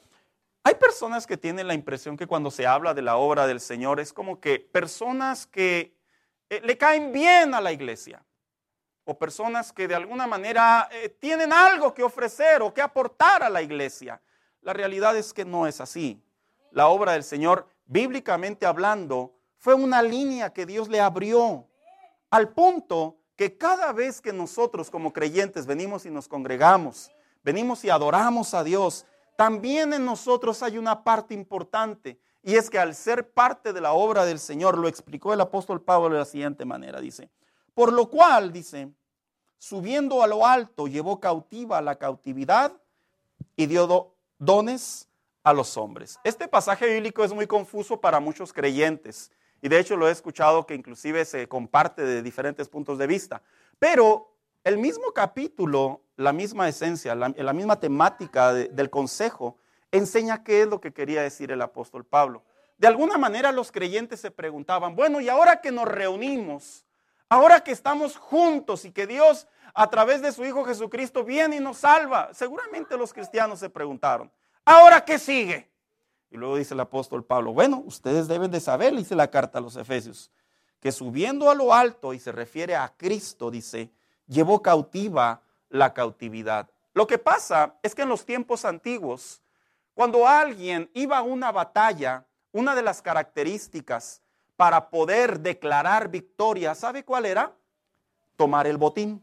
Hay 0.64 0.74
personas 0.74 1.26
que 1.26 1.36
tienen 1.36 1.66
la 1.66 1.74
impresión 1.74 2.16
que 2.16 2.26
cuando 2.26 2.50
se 2.50 2.66
habla 2.66 2.94
de 2.94 3.02
la 3.02 3.16
obra 3.16 3.46
del 3.46 3.60
Señor 3.60 3.98
es 3.98 4.12
como 4.12 4.40
que 4.40 4.60
personas 4.60 5.46
que 5.46 5.96
eh, 6.48 6.60
le 6.62 6.78
caen 6.78 7.12
bien 7.12 7.54
a 7.54 7.60
la 7.60 7.72
iglesia 7.72 8.24
o 9.04 9.18
personas 9.18 9.72
que 9.72 9.88
de 9.88 9.96
alguna 9.96 10.26
manera 10.26 10.88
eh, 10.92 11.08
tienen 11.08 11.52
algo 11.52 11.92
que 11.92 12.04
ofrecer 12.04 12.62
o 12.62 12.72
que 12.72 12.80
aportar 12.80 13.42
a 13.42 13.50
la 13.50 13.60
iglesia. 13.60 14.20
La 14.62 14.72
realidad 14.72 15.16
es 15.16 15.32
que 15.32 15.44
no 15.44 15.66
es 15.66 15.80
así. 15.80 16.22
la 16.70 16.88
obra 16.88 17.12
del 17.12 17.22
Señor, 17.22 17.66
bíblicamente 17.84 18.64
hablando, 18.64 19.34
fue 19.58 19.74
una 19.74 20.02
línea 20.02 20.54
que 20.54 20.64
Dios 20.64 20.88
le 20.88 21.00
abrió 21.00 21.66
al 22.30 22.48
punto 22.54 23.18
que 23.36 23.58
cada 23.58 23.92
vez 23.92 24.22
que 24.22 24.32
nosotros 24.32 24.90
como 24.90 25.12
creyentes 25.12 25.66
venimos 25.66 26.06
y 26.06 26.10
nos 26.10 26.28
congregamos, 26.28 27.10
venimos 27.42 27.84
y 27.84 27.90
adoramos 27.90 28.54
a 28.54 28.64
Dios, 28.64 29.04
también 29.36 29.92
en 29.92 30.06
nosotros 30.06 30.62
hay 30.62 30.78
una 30.78 31.04
parte 31.04 31.34
importante 31.34 32.18
y 32.42 32.54
es 32.54 32.70
que 32.70 32.78
al 32.78 32.94
ser 32.94 33.32
parte 33.32 33.72
de 33.72 33.80
la 33.80 33.92
obra 33.92 34.24
del 34.24 34.38
Señor, 34.38 34.78
lo 34.78 34.88
explicó 34.88 35.32
el 35.32 35.40
apóstol 35.40 35.82
Pablo 35.82 36.10
de 36.10 36.18
la 36.20 36.24
siguiente 36.24 36.64
manera, 36.64 37.00
dice, 37.00 37.30
por 37.74 37.92
lo 37.92 38.08
cual, 38.08 38.52
dice, 38.52 38.90
subiendo 39.58 40.22
a 40.22 40.26
lo 40.26 40.46
alto, 40.46 40.88
llevó 40.88 41.20
cautiva 41.20 41.80
la 41.80 41.96
cautividad 41.96 42.72
y 43.56 43.66
dio 43.66 44.11
dones 44.44 45.08
a 45.44 45.52
los 45.52 45.76
hombres. 45.76 46.18
Este 46.24 46.48
pasaje 46.48 46.86
bíblico 46.86 47.22
es 47.24 47.32
muy 47.32 47.46
confuso 47.46 48.00
para 48.00 48.18
muchos 48.18 48.52
creyentes 48.52 49.30
y 49.60 49.68
de 49.68 49.78
hecho 49.78 49.96
lo 49.96 50.08
he 50.08 50.10
escuchado 50.10 50.66
que 50.66 50.74
inclusive 50.74 51.24
se 51.24 51.48
comparte 51.48 52.02
de 52.02 52.22
diferentes 52.22 52.68
puntos 52.68 52.98
de 52.98 53.06
vista. 53.06 53.42
Pero 53.78 54.36
el 54.64 54.78
mismo 54.78 55.12
capítulo, 55.12 56.02
la 56.16 56.32
misma 56.32 56.68
esencia, 56.68 57.14
la, 57.14 57.52
misma 57.52 57.78
temática 57.78 58.52
del 58.52 58.90
consejo, 58.90 59.58
enseña 59.92 60.42
qué 60.42 60.62
es 60.62 60.68
lo 60.68 60.80
que 60.80 60.92
quería 60.92 61.22
decir 61.22 61.52
el 61.52 61.62
apóstol 61.62 62.04
Pablo. 62.04 62.42
De 62.78 62.88
alguna 62.88 63.18
manera 63.18 63.52
los 63.52 63.70
creyentes 63.70 64.20
se 64.20 64.32
preguntaban, 64.32 64.96
bueno, 64.96 65.20
y 65.20 65.28
ahora 65.28 65.60
que 65.60 65.70
nos 65.70 65.86
reunimos, 65.86 66.84
ahora 67.32 67.64
que 67.64 67.72
estamos 67.72 68.18
juntos 68.18 68.84
y 68.84 68.92
que 68.92 69.06
Dios 69.06 69.48
a 69.72 69.88
través 69.88 70.20
de 70.20 70.32
su 70.32 70.44
Hijo 70.44 70.64
Jesucristo 70.64 71.24
viene 71.24 71.56
y 71.56 71.60
nos 71.60 71.78
salva, 71.78 72.28
seguramente 72.34 72.94
los 72.98 73.14
cristianos 73.14 73.58
se 73.58 73.70
preguntaron, 73.70 74.30
¿ahora 74.66 75.02
qué 75.02 75.18
sigue? 75.18 75.70
Y 76.30 76.36
luego 76.36 76.56
dice 76.56 76.74
el 76.74 76.80
apóstol 76.80 77.24
Pablo, 77.24 77.54
bueno, 77.54 77.82
ustedes 77.86 78.28
deben 78.28 78.50
de 78.50 78.60
saber, 78.60 78.94
dice 78.94 79.16
la 79.16 79.30
carta 79.30 79.60
a 79.60 79.62
los 79.62 79.76
Efesios, 79.76 80.30
que 80.78 80.92
subiendo 80.92 81.50
a 81.50 81.54
lo 81.54 81.72
alto, 81.72 82.12
y 82.12 82.18
se 82.18 82.32
refiere 82.32 82.76
a 82.76 82.92
Cristo, 82.94 83.50
dice, 83.50 83.90
llevó 84.26 84.60
cautiva 84.60 85.40
la 85.70 85.94
cautividad. 85.94 86.68
Lo 86.92 87.06
que 87.06 87.16
pasa 87.16 87.76
es 87.82 87.94
que 87.94 88.02
en 88.02 88.10
los 88.10 88.26
tiempos 88.26 88.66
antiguos, 88.66 89.40
cuando 89.94 90.28
alguien 90.28 90.90
iba 90.92 91.16
a 91.16 91.22
una 91.22 91.50
batalla, 91.50 92.26
una 92.52 92.74
de 92.74 92.82
las 92.82 93.00
características 93.00 94.21
para 94.62 94.90
poder 94.90 95.40
declarar 95.40 96.08
victoria, 96.08 96.76
¿sabe 96.76 97.04
cuál 97.04 97.26
era? 97.26 97.52
Tomar 98.36 98.68
el 98.68 98.76
botín. 98.76 99.20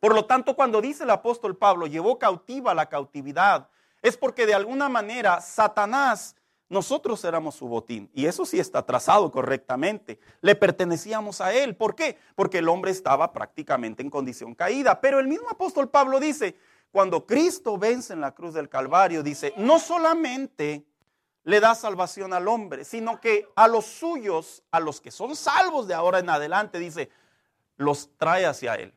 Por 0.00 0.16
lo 0.16 0.24
tanto, 0.24 0.56
cuando 0.56 0.80
dice 0.80 1.04
el 1.04 1.10
apóstol 1.10 1.56
Pablo, 1.56 1.86
llevó 1.86 2.18
cautiva 2.18 2.74
la 2.74 2.88
cautividad, 2.88 3.68
es 4.02 4.16
porque 4.16 4.44
de 4.44 4.54
alguna 4.54 4.88
manera 4.88 5.40
Satanás, 5.40 6.34
nosotros 6.68 7.24
éramos 7.24 7.54
su 7.54 7.68
botín. 7.68 8.10
Y 8.14 8.26
eso 8.26 8.44
sí 8.44 8.58
está 8.58 8.84
trazado 8.84 9.30
correctamente. 9.30 10.18
Le 10.40 10.56
pertenecíamos 10.56 11.40
a 11.40 11.54
él. 11.54 11.76
¿Por 11.76 11.94
qué? 11.94 12.18
Porque 12.34 12.58
el 12.58 12.68
hombre 12.68 12.90
estaba 12.90 13.32
prácticamente 13.32 14.02
en 14.02 14.10
condición 14.10 14.56
caída. 14.56 15.00
Pero 15.00 15.20
el 15.20 15.28
mismo 15.28 15.48
apóstol 15.50 15.88
Pablo 15.88 16.18
dice, 16.18 16.56
cuando 16.90 17.26
Cristo 17.26 17.78
vence 17.78 18.12
en 18.12 18.20
la 18.20 18.34
cruz 18.34 18.54
del 18.54 18.68
Calvario, 18.68 19.22
dice, 19.22 19.54
no 19.56 19.78
solamente 19.78 20.84
le 21.46 21.60
da 21.60 21.76
salvación 21.76 22.32
al 22.32 22.48
hombre, 22.48 22.84
sino 22.84 23.20
que 23.20 23.48
a 23.54 23.68
los 23.68 23.86
suyos, 23.86 24.64
a 24.72 24.80
los 24.80 25.00
que 25.00 25.12
son 25.12 25.36
salvos 25.36 25.86
de 25.86 25.94
ahora 25.94 26.18
en 26.18 26.28
adelante, 26.28 26.80
dice, 26.80 27.08
los 27.76 28.10
trae 28.18 28.44
hacia 28.44 28.74
él. 28.74 28.92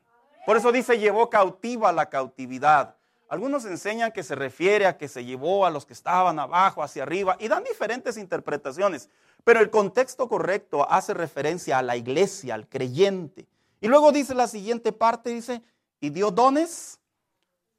Por 0.47 0.57
eso 0.57 0.71
dice, 0.71 0.97
llevó 0.97 1.29
cautiva 1.29 1.91
la 1.91 2.09
cautividad. 2.09 2.95
Algunos 3.27 3.65
enseñan 3.65 4.11
que 4.11 4.23
se 4.23 4.33
refiere 4.33 4.87
a 4.87 4.97
que 4.97 5.07
se 5.07 5.23
llevó 5.23 5.63
a 5.63 5.69
los 5.69 5.85
que 5.85 5.93
estaban 5.93 6.39
abajo, 6.39 6.81
hacia 6.81 7.03
arriba, 7.03 7.37
y 7.39 7.47
dan 7.47 7.63
diferentes 7.63 8.17
interpretaciones. 8.17 9.09
Pero 9.43 9.59
el 9.59 9.69
contexto 9.69 10.27
correcto 10.27 10.89
hace 10.89 11.13
referencia 11.13 11.77
a 11.77 11.83
la 11.83 11.97
iglesia, 11.97 12.55
al 12.55 12.67
creyente. 12.67 13.45
Y 13.79 13.87
luego 13.87 14.11
dice 14.11 14.33
la 14.33 14.47
siguiente 14.47 14.91
parte, 14.91 15.29
dice, 15.29 15.61
y 15.99 16.09
dio 16.09 16.31
dones 16.31 16.99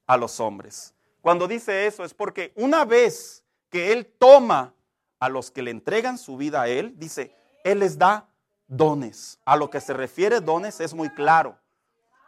a 0.07 0.17
los 0.17 0.39
hombres. 0.39 0.95
Cuando 1.23 1.49
dice 1.49 1.89
eso 1.89 2.05
es 2.05 2.15
porque 2.15 2.53
una 2.55 2.85
vez 2.85 3.43
que 3.71 3.93
Él 3.93 4.07
toma 4.19 4.75
a 5.19 5.29
los 5.29 5.50
que 5.50 5.62
le 5.62 5.71
entregan 5.71 6.19
su 6.19 6.37
vida 6.37 6.62
a 6.62 6.69
Él, 6.69 6.95
dice, 6.99 7.35
Él 7.65 7.81
les 7.81 7.97
da 7.97 8.29
dones. 8.67 9.39
A 9.45 9.57
lo 9.57 9.71
que 9.71 9.81
se 9.81 9.93
refiere 9.93 10.41
dones 10.41 10.81
es 10.81 10.95
muy 10.95 11.09
claro. 11.11 11.59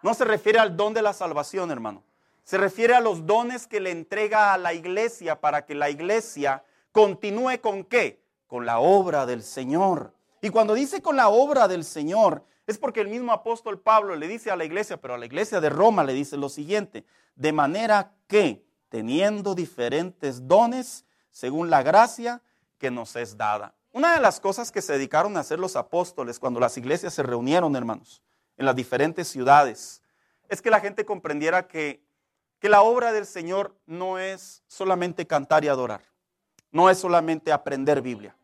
No 0.02 0.14
se 0.14 0.24
refiere 0.24 0.58
al 0.58 0.76
don 0.76 0.94
de 0.94 1.02
la 1.02 1.12
salvación, 1.12 1.70
hermano. 1.70 2.02
Se 2.44 2.58
refiere 2.58 2.94
a 2.94 3.00
los 3.00 3.24
dones 3.26 3.66
que 3.66 3.80
le 3.80 3.90
entrega 3.90 4.52
a 4.52 4.58
la 4.58 4.74
iglesia 4.74 5.40
para 5.40 5.64
que 5.64 5.74
la 5.74 5.90
iglesia 5.90 6.64
continúe 6.90 7.60
con 7.60 7.84
qué? 7.84 8.22
Con 8.46 8.66
la 8.66 8.80
obra 8.80 9.26
del 9.26 9.42
Señor. 9.42 10.12
Y 10.40 10.50
cuando 10.50 10.74
dice 10.74 11.00
con 11.00 11.16
la 11.16 11.28
obra 11.28 11.68
del 11.68 11.84
Señor, 11.84 12.44
es 12.66 12.78
porque 12.78 13.00
el 13.00 13.08
mismo 13.08 13.32
apóstol 13.32 13.80
Pablo 13.80 14.16
le 14.16 14.26
dice 14.26 14.50
a 14.50 14.56
la 14.56 14.64
iglesia, 14.64 15.00
pero 15.00 15.14
a 15.14 15.18
la 15.18 15.26
iglesia 15.26 15.60
de 15.60 15.70
Roma 15.70 16.02
le 16.04 16.14
dice 16.14 16.36
lo 16.36 16.48
siguiente, 16.48 17.04
de 17.36 17.52
manera 17.52 18.12
que, 18.26 18.64
teniendo 18.88 19.54
diferentes 19.54 20.46
dones, 20.48 21.04
según 21.32 21.70
la 21.70 21.82
gracia 21.82 22.40
que 22.78 22.92
nos 22.92 23.16
es 23.16 23.36
dada. 23.36 23.74
Una 23.90 24.14
de 24.14 24.20
las 24.20 24.38
cosas 24.38 24.70
que 24.70 24.80
se 24.80 24.92
dedicaron 24.92 25.36
a 25.36 25.40
hacer 25.40 25.58
los 25.58 25.74
apóstoles 25.74 26.38
cuando 26.38 26.60
las 26.60 26.78
iglesias 26.78 27.14
se 27.14 27.24
reunieron, 27.24 27.74
hermanos, 27.74 28.22
en 28.56 28.66
las 28.66 28.76
diferentes 28.76 29.26
ciudades, 29.26 30.02
es 30.48 30.62
que 30.62 30.70
la 30.70 30.78
gente 30.80 31.04
comprendiera 31.04 31.66
que 31.66 32.00
que 32.62 32.68
la 32.68 32.82
obra 32.82 33.12
del 33.12 33.26
Señor 33.26 33.76
no 33.86 34.20
es 34.20 34.62
solamente 34.68 35.26
cantar 35.26 35.64
y 35.64 35.68
adorar, 35.68 36.02
no 36.70 36.90
es 36.90 36.98
solamente 36.98 37.50
aprender 37.50 38.02
Biblia, 38.02 38.36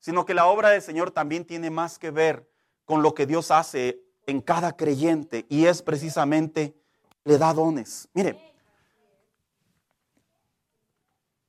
sino 0.00 0.26
que 0.26 0.34
la 0.34 0.46
obra 0.46 0.70
del 0.70 0.82
Señor 0.82 1.12
también 1.12 1.44
tiene 1.44 1.70
más 1.70 1.96
que 1.96 2.10
ver 2.10 2.50
con 2.84 3.02
lo 3.02 3.14
que 3.14 3.24
Dios 3.24 3.52
hace 3.52 4.02
en 4.26 4.40
cada 4.40 4.76
creyente 4.76 5.46
y 5.48 5.66
es 5.66 5.80
precisamente 5.80 6.74
le 7.22 7.38
da 7.38 7.54
dones. 7.54 8.08
Mire, 8.14 8.36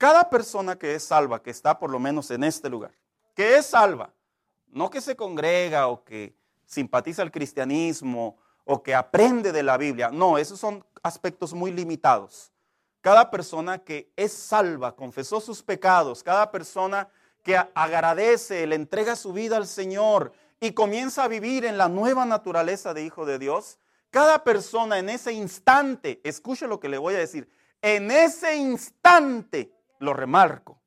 cada 0.03 0.29
persona 0.29 0.77
que 0.77 0.95
es 0.95 1.03
salva, 1.05 1.41
que 1.41 1.49
está 1.49 1.79
por 1.79 1.89
lo 1.89 1.97
menos 1.97 2.29
en 2.29 2.43
este 2.43 2.69
lugar, 2.69 2.91
que 3.33 3.55
es 3.55 3.67
salva, 3.67 4.13
no 4.67 4.89
que 4.89 4.99
se 4.99 5.15
congrega 5.15 5.87
o 5.87 6.03
que 6.03 6.35
simpatiza 6.65 7.21
al 7.21 7.31
cristianismo 7.31 8.35
o 8.65 8.83
que 8.83 8.93
aprende 8.93 9.53
de 9.53 9.63
la 9.63 9.77
Biblia. 9.77 10.09
No, 10.11 10.37
esos 10.37 10.59
son 10.59 10.85
aspectos 11.03 11.53
muy 11.53 11.71
limitados. 11.71 12.51
Cada 12.99 13.31
persona 13.31 13.77
que 13.77 14.11
es 14.17 14.33
salva, 14.33 14.93
confesó 14.93 15.39
sus 15.39 15.63
pecados, 15.63 16.21
cada 16.21 16.51
persona 16.51 17.07
que 17.41 17.55
agradece, 17.73 18.67
le 18.67 18.75
entrega 18.75 19.15
su 19.15 19.31
vida 19.31 19.55
al 19.55 19.67
Señor 19.67 20.33
y 20.59 20.73
comienza 20.73 21.23
a 21.23 21.29
vivir 21.29 21.63
en 21.63 21.77
la 21.77 21.87
nueva 21.87 22.25
naturaleza 22.25 22.93
de 22.93 23.05
hijo 23.05 23.25
de 23.25 23.39
Dios, 23.39 23.79
cada 24.09 24.43
persona 24.43 24.99
en 24.99 25.07
ese 25.07 25.31
instante, 25.31 26.19
escuche 26.25 26.67
lo 26.67 26.81
que 26.81 26.89
le 26.89 26.97
voy 26.97 27.15
a 27.15 27.19
decir, 27.19 27.47
en 27.81 28.11
ese 28.11 28.57
instante, 28.57 29.71
lo 30.03 30.13
remarco, 30.13 30.81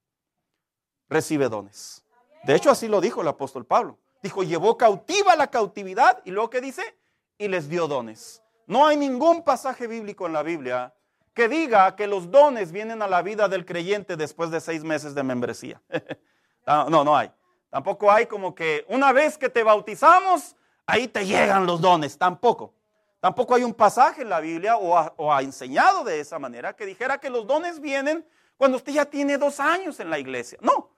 recibe 1.09 1.49
dones. 1.49 2.05
De 2.45 2.55
hecho, 2.55 2.71
así 2.71 2.87
lo 2.89 3.01
dijo 3.01 3.23
el 3.23 3.29
apóstol 3.29 3.67
Pablo. 3.67 3.99
Dijo, 4.23 4.43
llevó 4.43 4.77
cautiva 4.77 5.37
la 5.37 5.49
cautividad 5.49 6.21
y 6.25 6.31
luego 6.31 6.51
que 6.51 6.61
dice, 6.61 6.97
y 7.39 7.49
les 7.49 7.69
dio 7.69 7.89
dones. 7.89 8.43
No 8.67 8.87
hay 8.87 8.97
ningún 8.97 9.43
pasaje 9.43 9.87
bíblico 9.87 10.27
en 10.27 10.33
la 10.33 10.43
Biblia 10.43 10.95
que 11.35 11.49
diga 11.49 11.95
que 11.97 12.07
los 12.07 12.31
dones 12.31 12.73
vienen 12.73 13.03
a 13.03 13.09
la 13.09 13.23
vida 13.23 13.49
del 13.49 13.67
creyente 13.67 14.17
después 14.17 14.51
de 14.51 14.61
seis 14.61 14.83
meses 14.83 15.15
de 15.15 15.23
membresía. 15.23 15.83
no, 16.67 17.05
no 17.05 17.17
hay. 17.17 17.31
Tampoco 17.71 18.11
hay 18.11 18.27
como 18.27 18.55
que 18.55 18.85
una 18.89 19.13
vez 19.13 19.37
que 19.37 19.49
te 19.49 19.63
bautizamos, 19.63 20.57
ahí 20.87 21.09
te 21.09 21.27
llegan 21.27 21.67
los 21.67 21.81
dones. 21.81 22.17
Tampoco. 22.17 22.73
Tampoco 23.21 23.55
hay 23.55 23.65
un 23.65 23.75
pasaje 23.75 24.23
en 24.23 24.29
la 24.29 24.41
Biblia 24.41 24.77
o 24.77 25.33
ha, 25.33 25.43
enseñado 25.43 26.05
de 26.05 26.21
esa 26.21 26.39
manera 26.39 26.75
que 26.75 26.87
dijera 26.87 27.19
que 27.19 27.29
los 27.29 27.47
dones 27.47 27.81
vienen 27.81 28.27
cuando 28.57 28.77
usted 28.79 28.93
ya 28.93 29.05
tiene 29.05 29.39
dos 29.39 29.61
años 29.61 30.01
en 30.01 30.11
la 30.11 30.19
iglesia. 30.19 30.59
No. 30.63 30.91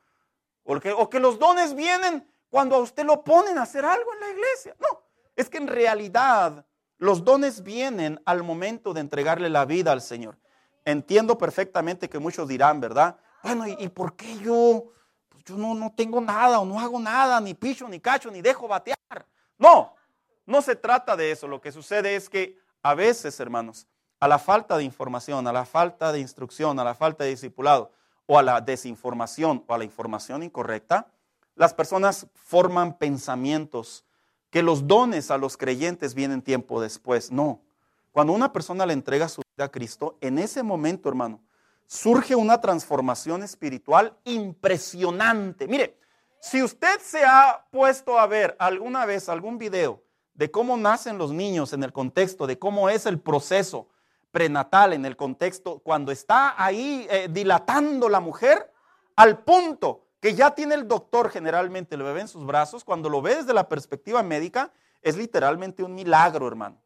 Porque, 0.63 0.93
o 0.93 1.09
que 1.09 1.21
los 1.21 1.39
dones 1.39 1.75
vienen 1.75 2.27
cuando 2.51 2.77
a 2.77 2.79
usted 2.79 3.05
lo 3.05 3.23
ponen 3.25 3.59
a 3.59 3.63
hacer 3.63 3.85
algo 3.85 4.13
en 4.15 4.21
la 4.21 4.31
iglesia. 4.31 4.77
No. 4.79 5.03
Es 5.35 5.49
que 5.49 5.59
en 5.59 5.67
realidad 5.67 6.67
los 6.99 7.25
dones 7.25 7.63
vienen 7.63 8.21
al 8.25 8.43
momento 8.43 8.93
de 8.93 9.01
entregarle 9.01 9.49
la 9.49 9.65
vida 9.65 9.93
al 9.93 10.03
Señor. 10.03 10.39
Entiendo 10.85 11.39
perfectamente 11.39 12.09
que 12.09 12.19
muchos 12.19 12.49
dirán, 12.49 12.81
¿verdad? 12.81 13.19
Bueno, 13.43 13.67
¿y, 13.67 13.89
por 13.89 14.17
qué 14.17 14.39
yo? 14.39 14.93
Pues 15.29 15.45
yo 15.45 15.57
no, 15.57 15.75
no 15.75 15.93
tengo 15.95 16.21
nada 16.21 16.59
o 16.61 16.65
no 16.65 16.81
hago 16.81 16.99
nada, 16.99 17.41
ni 17.41 17.55
picho, 17.55 17.89
ni 17.89 18.01
cacho, 18.01 18.31
ni 18.31 18.41
dejo 18.41 18.67
batear. 18.67 18.97
No, 19.59 19.95
no 20.47 20.63
se 20.63 20.75
trata 20.77 21.17
de 21.17 21.31
eso. 21.31 21.47
Lo 21.47 21.61
que 21.61 21.73
sucede 21.73 22.17
es 22.17 22.29
que 22.29 22.59
a 22.83 22.95
veces, 22.95 23.39
hermanos, 23.39 23.87
a 24.21 24.29
la 24.29 24.39
falta 24.39 24.77
de 24.77 24.85
información, 24.85 25.47
a 25.47 25.53
la 25.53 25.65
falta 25.65 26.13
de 26.13 26.21
instrucción, 26.21 26.79
a 26.79 26.85
la 26.85 26.95
falta 26.95 27.25
de 27.25 27.31
discipulado, 27.31 27.93
o 28.27 28.39
a 28.39 28.43
la 28.43 28.61
desinformación 28.61 29.65
o 29.67 29.75
a 29.75 29.79
la 29.79 29.85
información 29.85 30.43
incorrecta, 30.43 31.09
las 31.55 31.73
personas 31.75 32.27
forman 32.35 32.99
pensamientos 32.99 34.05
que 34.51 34.63
los 34.63 34.87
dones 34.87 35.31
a 35.31 35.39
los 35.39 35.57
creyentes 35.57 36.15
vienen 36.15 36.43
tiempo 36.43 36.81
después. 36.81 37.33
No. 37.33 37.63
Cuando 38.13 38.33
una 38.33 38.53
persona 38.53 38.87
le 38.87 38.93
entrega 38.93 39.29
su 39.29 39.43
vida 39.57 39.67
a 39.67 39.71
Cristo, 39.71 40.19
en 40.21 40.39
ese 40.39 40.63
momento, 40.63 41.09
hermano, 41.09 41.41
surge 41.87 42.35
una 42.35 42.61
transformación 42.61 43.43
espiritual 43.43 44.17
impresionante. 44.25 45.67
Mire, 45.67 45.99
si 46.41 46.63
usted 46.63 47.01
se 47.01 47.25
ha 47.25 47.67
puesto 47.71 48.19
a 48.19 48.27
ver 48.27 48.57
alguna 48.59 49.07
vez 49.07 49.29
algún 49.29 49.59
video 49.59 50.03
de 50.35 50.51
cómo 50.51 50.77
nacen 50.77 51.19
los 51.19 51.33
niños 51.33 51.73
en 51.73 51.83
el 51.83 51.93
contexto, 51.93 52.47
de 52.47 52.59
cómo 52.59 52.89
es 52.89 53.07
el 53.07 53.19
proceso 53.19 53.89
prenatal 54.31 54.93
en 54.93 55.05
el 55.05 55.17
contexto, 55.17 55.79
cuando 55.79 56.13
está 56.13 56.55
ahí 56.63 57.07
eh, 57.11 57.29
dilatando 57.31 58.09
la 58.09 58.21
mujer, 58.21 58.73
al 59.17 59.39
punto 59.39 60.05
que 60.21 60.35
ya 60.35 60.55
tiene 60.55 60.75
el 60.75 60.87
doctor 60.87 61.31
generalmente 61.31 61.95
el 61.95 62.03
bebé 62.03 62.23
en 62.23 62.29
sus 62.29 62.45
brazos, 62.45 62.85
cuando 62.85 63.09
lo 63.09 63.23
ve 63.23 63.37
desde 63.37 63.55
la 63.55 63.69
perspectiva 63.69 64.23
médica, 64.23 64.73
es 65.03 65.17
literalmente 65.17 65.83
un 65.83 65.95
milagro, 65.95 66.49
hermano. 66.49 66.77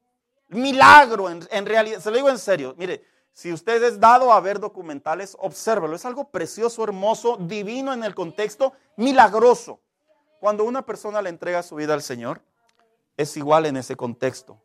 Milagro, 0.48 1.30
en, 1.30 1.66
realidad, 1.66 2.00
se 2.00 2.10
lo 2.10 2.16
digo 2.16 2.28
en 2.28 2.38
serio, 2.38 2.74
mire, 2.76 3.02
si 3.32 3.50
usted 3.52 3.82
es 3.82 3.98
dado 3.98 4.32
a 4.32 4.40
ver 4.40 4.60
documentales, 4.60 5.36
obsérvelo. 5.40 5.96
Es 5.96 6.04
algo 6.04 6.28
precioso, 6.28 6.84
hermoso, 6.84 7.38
divino 7.38 7.94
en 7.94 8.04
el 8.04 8.14
contexto, 8.14 8.74
milagroso. 8.96 9.80
Cuando 10.38 10.64
una 10.64 10.84
persona 10.84 11.22
le 11.22 11.30
entrega 11.30 11.62
su 11.62 11.76
vida 11.76 11.94
al 11.94 12.02
Señor, 12.02 12.42
es 13.16 13.34
igual 13.38 13.64
en 13.64 13.78
ese 13.78 13.96
contexto. 13.96 14.60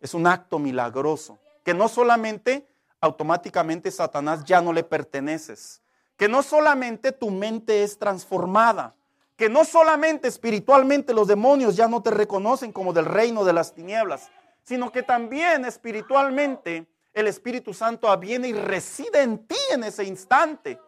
Es 0.00 0.14
un 0.14 0.28
acto 0.28 0.60
milagroso. 0.60 1.38
Que 1.64 1.74
no 1.74 1.88
solamente 1.88 2.68
automáticamente 3.00 3.90
Satanás 3.90 4.44
ya 4.44 4.60
no 4.60 4.72
le 4.72 4.84
perteneces. 4.84 5.82
Que 6.16 6.28
no 6.28 6.44
solamente 6.44 7.10
tu 7.10 7.30
mente 7.30 7.82
es 7.82 7.98
transformada. 7.98 8.94
Que 9.36 9.48
no 9.48 9.64
solamente 9.64 10.28
espiritualmente 10.28 11.12
los 11.12 11.26
demonios 11.26 11.74
ya 11.74 11.88
no 11.88 12.02
te 12.02 12.12
reconocen 12.12 12.70
como 12.70 12.92
del 12.92 13.06
reino 13.06 13.44
de 13.44 13.52
las 13.52 13.74
tinieblas. 13.74 14.30
Sino 14.62 14.92
que 14.92 15.02
también 15.02 15.64
espiritualmente 15.64 16.86
el 17.12 17.26
Espíritu 17.26 17.72
Santo 17.74 18.16
viene 18.18 18.48
y 18.48 18.52
reside 18.52 19.22
en 19.22 19.46
ti 19.46 19.56
en 19.70 19.84
ese 19.84 20.04
instante. 20.04 20.80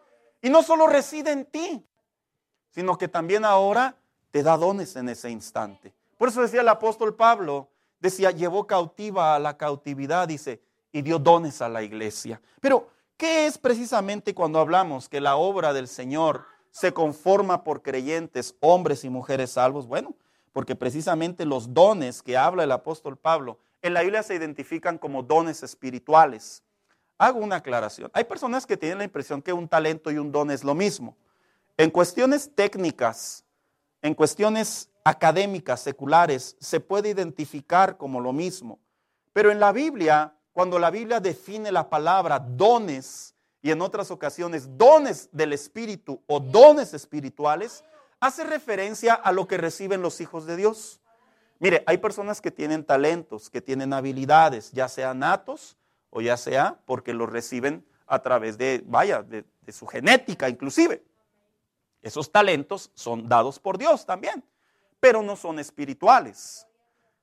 Y 0.42 0.50
no 0.50 0.62
solo 0.62 0.86
reside 0.86 1.32
en 1.32 1.46
ti, 1.46 1.84
sino 2.70 2.98
que 2.98 3.08
también 3.08 3.44
ahora 3.44 3.96
te 4.30 4.42
da 4.42 4.56
dones 4.56 4.96
en 4.96 5.08
ese 5.08 5.30
instante. 5.30 5.94
Por 6.18 6.28
eso 6.28 6.42
decía 6.42 6.60
el 6.60 6.68
apóstol 6.68 7.14
Pablo, 7.14 7.70
decía, 8.00 8.30
llevó 8.30 8.66
cautiva 8.66 9.34
a 9.34 9.38
la 9.38 9.56
cautividad, 9.56 10.28
dice, 10.28 10.60
y 10.96 11.02
dio 11.02 11.18
dones 11.18 11.60
a 11.60 11.68
la 11.68 11.82
iglesia. 11.82 12.40
Pero, 12.58 12.88
¿qué 13.18 13.46
es 13.46 13.58
precisamente 13.58 14.34
cuando 14.34 14.60
hablamos 14.60 15.10
que 15.10 15.20
la 15.20 15.36
obra 15.36 15.74
del 15.74 15.88
Señor 15.88 16.46
se 16.70 16.94
conforma 16.94 17.64
por 17.64 17.82
creyentes, 17.82 18.54
hombres 18.60 19.04
y 19.04 19.10
mujeres 19.10 19.50
salvos? 19.50 19.86
Bueno, 19.86 20.14
porque 20.54 20.74
precisamente 20.74 21.44
los 21.44 21.74
dones 21.74 22.22
que 22.22 22.38
habla 22.38 22.64
el 22.64 22.72
apóstol 22.72 23.18
Pablo 23.18 23.58
en 23.82 23.92
la 23.92 24.00
Biblia 24.00 24.22
se 24.22 24.36
identifican 24.36 24.96
como 24.96 25.22
dones 25.22 25.62
espirituales. 25.62 26.62
Hago 27.18 27.40
una 27.40 27.56
aclaración. 27.56 28.10
Hay 28.14 28.24
personas 28.24 28.64
que 28.64 28.78
tienen 28.78 28.96
la 28.96 29.04
impresión 29.04 29.42
que 29.42 29.52
un 29.52 29.68
talento 29.68 30.10
y 30.10 30.16
un 30.16 30.32
don 30.32 30.50
es 30.50 30.64
lo 30.64 30.74
mismo. 30.74 31.14
En 31.76 31.90
cuestiones 31.90 32.50
técnicas, 32.54 33.44
en 34.00 34.14
cuestiones 34.14 34.88
académicas, 35.04 35.80
seculares, 35.80 36.56
se 36.58 36.80
puede 36.80 37.10
identificar 37.10 37.98
como 37.98 38.18
lo 38.18 38.32
mismo. 38.32 38.78
Pero 39.34 39.50
en 39.50 39.60
la 39.60 39.72
Biblia, 39.72 40.35
cuando 40.56 40.78
la 40.78 40.90
Biblia 40.90 41.20
define 41.20 41.70
la 41.70 41.90
palabra 41.90 42.38
dones 42.38 43.34
y 43.60 43.70
en 43.70 43.82
otras 43.82 44.10
ocasiones 44.10 44.78
dones 44.78 45.28
del 45.30 45.52
Espíritu 45.52 46.22
o 46.26 46.40
dones 46.40 46.94
espirituales, 46.94 47.84
hace 48.20 48.42
referencia 48.42 49.12
a 49.12 49.32
lo 49.32 49.46
que 49.46 49.58
reciben 49.58 50.00
los 50.00 50.18
hijos 50.22 50.46
de 50.46 50.56
Dios. 50.56 51.02
Mire, 51.58 51.84
hay 51.84 51.98
personas 51.98 52.40
que 52.40 52.50
tienen 52.50 52.84
talentos, 52.84 53.50
que 53.50 53.60
tienen 53.60 53.92
habilidades, 53.92 54.72
ya 54.72 54.88
sean 54.88 55.18
natos 55.18 55.76
o 56.08 56.22
ya 56.22 56.38
sea 56.38 56.80
porque 56.86 57.12
los 57.12 57.28
reciben 57.28 57.86
a 58.06 58.22
través 58.22 58.56
de, 58.56 58.82
vaya, 58.86 59.22
de, 59.22 59.44
su 59.70 59.86
genética 59.86 60.48
inclusive. 60.48 61.04
Esos 62.00 62.32
talentos 62.32 62.90
son 62.94 63.28
dados 63.28 63.58
por 63.58 63.76
Dios 63.76 64.06
también, 64.06 64.42
pero 65.00 65.20
no 65.20 65.36
son 65.36 65.58
espirituales. 65.58 66.65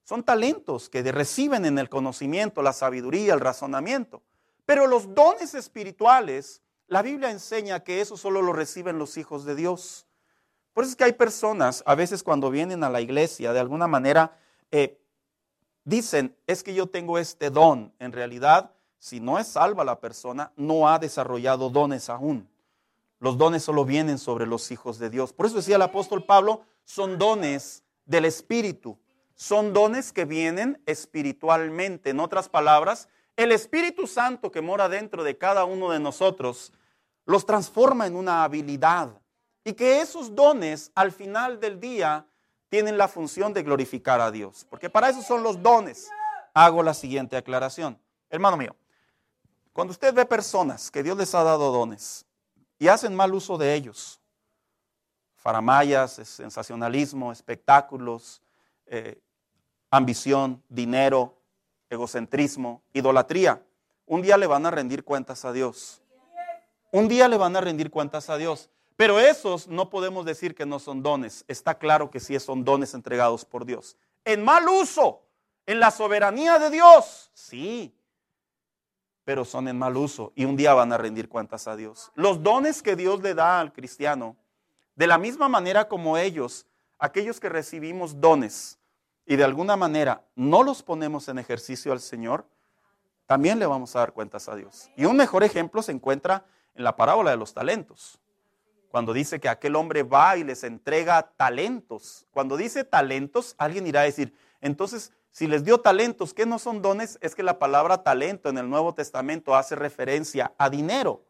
Son 0.03 0.23
talentos 0.23 0.89
que 0.89 1.01
reciben 1.11 1.65
en 1.65 1.79
el 1.79 1.89
conocimiento, 1.89 2.61
la 2.61 2.73
sabiduría, 2.73 3.33
el 3.33 3.39
razonamiento. 3.39 4.21
Pero 4.65 4.87
los 4.87 5.13
dones 5.13 5.53
espirituales, 5.53 6.61
la 6.87 7.01
Biblia 7.01 7.31
enseña 7.31 7.81
que 7.81 8.01
eso 8.01 8.17
solo 8.17 8.41
lo 8.41 8.53
reciben 8.53 8.97
los 8.97 9.17
hijos 9.17 9.45
de 9.45 9.55
Dios. 9.55 10.05
Por 10.73 10.83
eso 10.83 10.91
es 10.91 10.95
que 10.95 11.03
hay 11.03 11.13
personas, 11.13 11.83
a 11.85 11.95
veces 11.95 12.23
cuando 12.23 12.49
vienen 12.49 12.83
a 12.83 12.89
la 12.89 12.99
iglesia, 12.99 13.53
de 13.53 13.59
alguna 13.59 13.87
manera, 13.87 14.37
eh, 14.71 14.99
dicen, 15.83 16.35
es 16.47 16.63
que 16.63 16.73
yo 16.73 16.87
tengo 16.87 17.17
este 17.17 17.49
don. 17.49 17.93
En 17.99 18.11
realidad, 18.11 18.71
si 18.97 19.19
no 19.19 19.37
es 19.37 19.47
salva 19.47 19.83
la 19.83 19.99
persona, 19.99 20.51
no 20.55 20.89
ha 20.89 20.99
desarrollado 20.99 21.69
dones 21.69 22.09
aún. 22.09 22.49
Los 23.19 23.37
dones 23.37 23.63
solo 23.63 23.85
vienen 23.85 24.17
sobre 24.17 24.47
los 24.47 24.71
hijos 24.71 24.99
de 24.99 25.09
Dios. 25.09 25.31
Por 25.31 25.45
eso 25.45 25.55
decía 25.55 25.77
el 25.77 25.81
apóstol 25.81 26.25
Pablo, 26.25 26.65
son 26.83 27.17
dones 27.17 27.83
del 28.05 28.25
Espíritu. 28.25 28.97
Son 29.36 29.74
dones 29.74 30.13
que 30.13 30.26
vienen 30.26 30.82
espiritualmente. 30.86 32.12
En 32.12 32.19
otras 32.19 32.50
palabras, 32.50 33.10
el 33.36 33.52
Espíritu 33.52 34.08
Santo 34.08 34.52
que 34.52 34.62
mora 34.62 34.89
dentro 34.89 35.24
de 35.24 35.38
cada 35.38 35.65
uno 35.65 35.89
de 35.91 36.00
nosotros 36.00 36.72
los 37.26 37.46
transforma 37.46 38.06
en 38.06 38.15
una 38.15 38.43
habilidad 38.43 39.22
y 39.63 39.74
que 39.74 40.02
esos 40.02 40.36
dones 40.36 40.91
al 40.93 41.12
final 41.12 41.60
del 41.60 41.80
día 41.80 42.28
tienen 42.69 42.98
la 42.98 43.08
función 43.08 43.54
de 43.54 43.63
glorificar 43.63 44.19
a 44.19 44.32
Dios. 44.32 44.65
Porque 44.69 44.89
para 44.89 45.10
eso 45.10 45.22
son 45.22 45.43
los 45.43 45.62
dones. 45.62 46.10
Hago 46.54 46.84
la 46.84 46.93
siguiente 46.93 47.38
aclaración. 47.38 48.00
Hermano 48.30 48.58
mío, 48.58 48.76
cuando 49.72 49.91
usted 49.91 50.13
ve 50.13 50.26
personas 50.26 50.91
que 50.91 51.02
Dios 51.02 51.17
les 51.17 51.34
ha 51.34 51.43
dado 51.43 51.72
dones 51.72 52.26
y 52.78 52.88
hacen 52.88 53.15
mal 53.15 53.34
uso 53.34 53.58
de 53.58 53.74
ellos, 53.74 54.19
faramayas, 55.36 56.13
sensacionalismo, 56.13 57.32
espectáculos, 57.32 58.41
eh, 58.86 59.19
ambición, 59.93 60.63
dinero, 60.69 61.38
egocentrismo, 61.88 62.82
idolatría, 62.93 63.63
un 64.08 64.23
día 64.23 64.38
le 64.38 64.47
van 64.47 64.65
a 64.65 64.71
rendir 64.71 65.03
cuentas 65.03 65.45
a 65.45 65.53
Dios. 65.53 66.01
Un 66.91 67.08
día 67.08 67.27
le 67.27 67.38
van 67.38 67.56
a 67.56 67.62
rendir 67.62 67.91
cuentas 67.91 68.27
a 68.32 68.38
Dios. 68.38 68.71
Pero 68.95 69.19
esos 69.19 69.67
no 69.67 69.91
podemos 69.91 70.25
decir 70.25 70.56
que 70.56 70.65
no 70.65 70.79
son 70.79 71.03
dones. 71.03 71.45
Está 71.47 71.77
claro 71.77 72.10
que 72.10 72.19
sí 72.19 72.39
son 72.39 72.65
dones 72.65 72.95
entregados 72.95 73.45
por 73.45 73.65
Dios. 73.65 73.95
En 74.25 74.43
mal 74.43 74.67
uso, 74.67 75.21
en 75.67 75.79
la 75.79 75.91
soberanía 75.91 76.58
de 76.58 76.71
Dios, 76.71 77.29
sí. 77.36 77.95
Pero 79.23 79.45
son 79.45 79.67
en 79.67 79.77
mal 79.77 79.95
uso 79.95 80.34
y 80.36 80.45
un 80.45 80.56
día 80.56 80.73
van 80.73 80.91
a 80.91 80.97
rendir 80.97 81.29
cuentas 81.29 81.67
a 81.67 81.75
Dios. 81.75 82.12
Los 82.15 82.41
dones 82.41 82.82
que 82.82 82.95
Dios 82.95 83.21
le 83.21 83.36
da 83.36 83.60
al 83.60 83.71
cristiano, 83.71 84.38
de 84.95 85.06
la 85.06 85.19
misma 85.19 85.49
manera 85.49 85.88
como 85.88 86.17
ellos, 86.17 86.65
aquellos 86.97 87.39
que 87.39 87.49
recibimos 87.49 88.19
dones 88.19 88.79
y 89.25 89.36
de 89.36 89.43
alguna 89.43 89.75
manera 89.75 90.25
no 90.36 90.63
los 90.63 90.83
ponemos 90.83 91.27
en 91.29 91.39
ejercicio 91.39 91.91
al 91.91 91.99
Señor, 91.99 92.45
también 93.25 93.59
le 93.59 93.65
vamos 93.65 93.95
a 93.95 93.99
dar 93.99 94.13
cuentas 94.13 94.49
a 94.49 94.55
Dios. 94.55 94.89
Y 94.95 95.05
un 95.05 95.15
mejor 95.15 95.43
ejemplo 95.43 95.81
se 95.81 95.91
encuentra 95.91 96.45
en 96.75 96.83
la 96.83 96.95
parábola 96.95 97.31
de 97.31 97.38
los 97.38 97.53
talentos 97.53 98.19
cuando 98.93 99.12
dice 99.12 99.39
que 99.39 99.49
aquel 99.49 99.75
hombre 99.75 100.03
va 100.03 100.38
y 100.38 100.43
les 100.43 100.63
entrega 100.63 101.23
talentos. 101.36 102.27
Cuando 102.29 102.57
dice 102.57 102.83
talentos, 102.83 103.55
alguien 103.57 103.88
irá 103.88 104.01
a 104.01 104.03
decir, 104.03 104.36
entonces, 104.62 105.12
si 105.31 105.47
les 105.47 105.63
dio 105.63 105.79
talentos, 105.79 106.31
¿qué 106.36 106.45
no 106.45 106.59
son 106.59 106.83
dones? 106.83 107.17
Es 107.19 107.33
que 107.33 107.41
la 107.41 107.57
palabra 107.57 108.03
talento 108.03 108.49
en 108.49 108.59
el 108.59 108.69
Nuevo 108.69 108.93
Testamento 108.93 109.55
hace 109.55 109.73
referencia 109.73 110.53
a 110.59 110.69
dinero, 110.69 111.23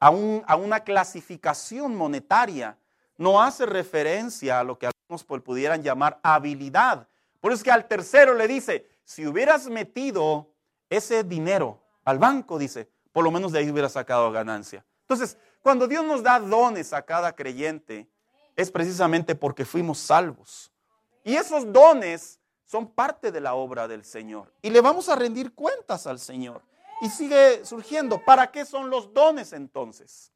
a, 0.00 0.06
a 0.06 0.56
una 0.56 0.80
clasificación 0.80 1.94
monetaria. 1.94 2.78
No 3.18 3.42
hace 3.42 3.66
referencia 3.66 4.60
a 4.60 4.64
lo 4.64 4.78
que 4.78 4.86
algunos 4.86 5.24
pudieran 5.42 5.82
llamar 5.82 6.18
habilidad. 6.22 7.06
Por 7.44 7.52
eso 7.52 7.60
es 7.60 7.64
que 7.64 7.70
al 7.70 7.86
tercero 7.86 8.32
le 8.32 8.48
dice, 8.48 8.88
si 9.04 9.26
hubieras 9.26 9.66
metido 9.66 10.48
ese 10.88 11.24
dinero 11.24 11.78
al 12.02 12.18
banco, 12.18 12.58
dice, 12.58 12.88
por 13.12 13.22
lo 13.22 13.30
menos 13.30 13.52
de 13.52 13.58
ahí 13.58 13.70
hubieras 13.70 13.92
sacado 13.92 14.32
ganancia. 14.32 14.82
Entonces, 15.02 15.36
cuando 15.60 15.86
Dios 15.86 16.06
nos 16.06 16.22
da 16.22 16.40
dones 16.40 16.94
a 16.94 17.02
cada 17.02 17.36
creyente, 17.36 18.08
es 18.56 18.70
precisamente 18.70 19.34
porque 19.34 19.66
fuimos 19.66 19.98
salvos. 19.98 20.72
Y 21.22 21.36
esos 21.36 21.70
dones 21.70 22.40
son 22.64 22.90
parte 22.90 23.30
de 23.30 23.42
la 23.42 23.52
obra 23.52 23.88
del 23.88 24.06
Señor. 24.06 24.50
Y 24.62 24.70
le 24.70 24.80
vamos 24.80 25.10
a 25.10 25.14
rendir 25.14 25.52
cuentas 25.52 26.06
al 26.06 26.20
Señor. 26.20 26.62
Y 27.02 27.10
sigue 27.10 27.62
surgiendo. 27.66 28.24
¿Para 28.24 28.50
qué 28.50 28.64
son 28.64 28.88
los 28.88 29.12
dones 29.12 29.52
entonces? 29.52 30.32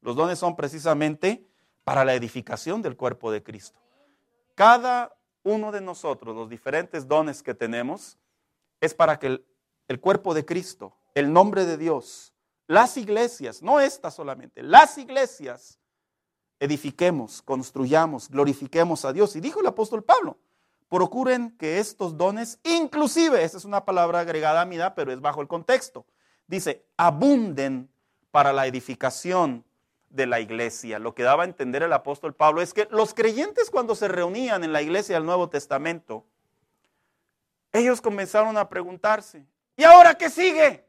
Los 0.00 0.16
dones 0.16 0.38
son 0.38 0.56
precisamente 0.56 1.46
para 1.84 2.02
la 2.02 2.14
edificación 2.14 2.80
del 2.80 2.96
cuerpo 2.96 3.30
de 3.30 3.42
Cristo. 3.42 3.78
Cada 4.54 5.12
uno 5.46 5.70
de 5.70 5.80
nosotros, 5.80 6.34
los 6.34 6.50
diferentes 6.50 7.06
dones 7.06 7.40
que 7.40 7.54
tenemos, 7.54 8.18
es 8.80 8.94
para 8.94 9.16
que 9.18 9.44
el, 9.86 10.00
cuerpo 10.00 10.34
de 10.34 10.44
Cristo, 10.44 10.96
el 11.14 11.32
nombre 11.32 11.64
de 11.64 11.76
Dios, 11.76 12.34
las 12.66 12.96
iglesias, 12.96 13.62
no 13.62 13.78
esta 13.78 14.10
solamente, 14.10 14.64
las 14.64 14.98
iglesias, 14.98 15.78
edifiquemos, 16.58 17.42
construyamos, 17.42 18.28
glorifiquemos 18.28 19.04
a 19.04 19.12
Dios. 19.12 19.36
Y 19.36 19.40
dijo 19.40 19.60
el 19.60 19.68
apóstol 19.68 20.02
Pablo, 20.02 20.36
procuren 20.88 21.56
que 21.56 21.78
estos 21.78 22.16
dones, 22.16 22.58
inclusive, 22.64 23.44
esa 23.44 23.58
es 23.58 23.64
una 23.64 23.84
palabra 23.84 24.20
agregada 24.20 24.62
a 24.62 24.66
mi 24.66 24.74
edad, 24.74 24.94
pero 24.96 25.12
es 25.12 25.20
bajo 25.20 25.42
el 25.42 25.46
contexto, 25.46 26.06
dice, 26.48 26.84
abunden 26.96 27.88
para 28.32 28.52
la 28.52 28.66
edificación 28.66 29.64
de 30.16 30.26
la 30.26 30.40
iglesia. 30.40 30.98
Lo 30.98 31.14
que 31.14 31.22
daba 31.22 31.44
a 31.44 31.46
entender 31.46 31.82
el 31.82 31.92
apóstol 31.92 32.34
Pablo 32.34 32.62
es 32.62 32.74
que 32.74 32.88
los 32.90 33.14
creyentes 33.14 33.70
cuando 33.70 33.94
se 33.94 34.08
reunían 34.08 34.64
en 34.64 34.72
la 34.72 34.82
iglesia 34.82 35.14
del 35.14 35.26
Nuevo 35.26 35.48
Testamento, 35.48 36.24
ellos 37.72 38.00
comenzaron 38.00 38.56
a 38.56 38.68
preguntarse, 38.68 39.44
¿y 39.76 39.84
ahora 39.84 40.14
qué 40.14 40.30
sigue? 40.30 40.84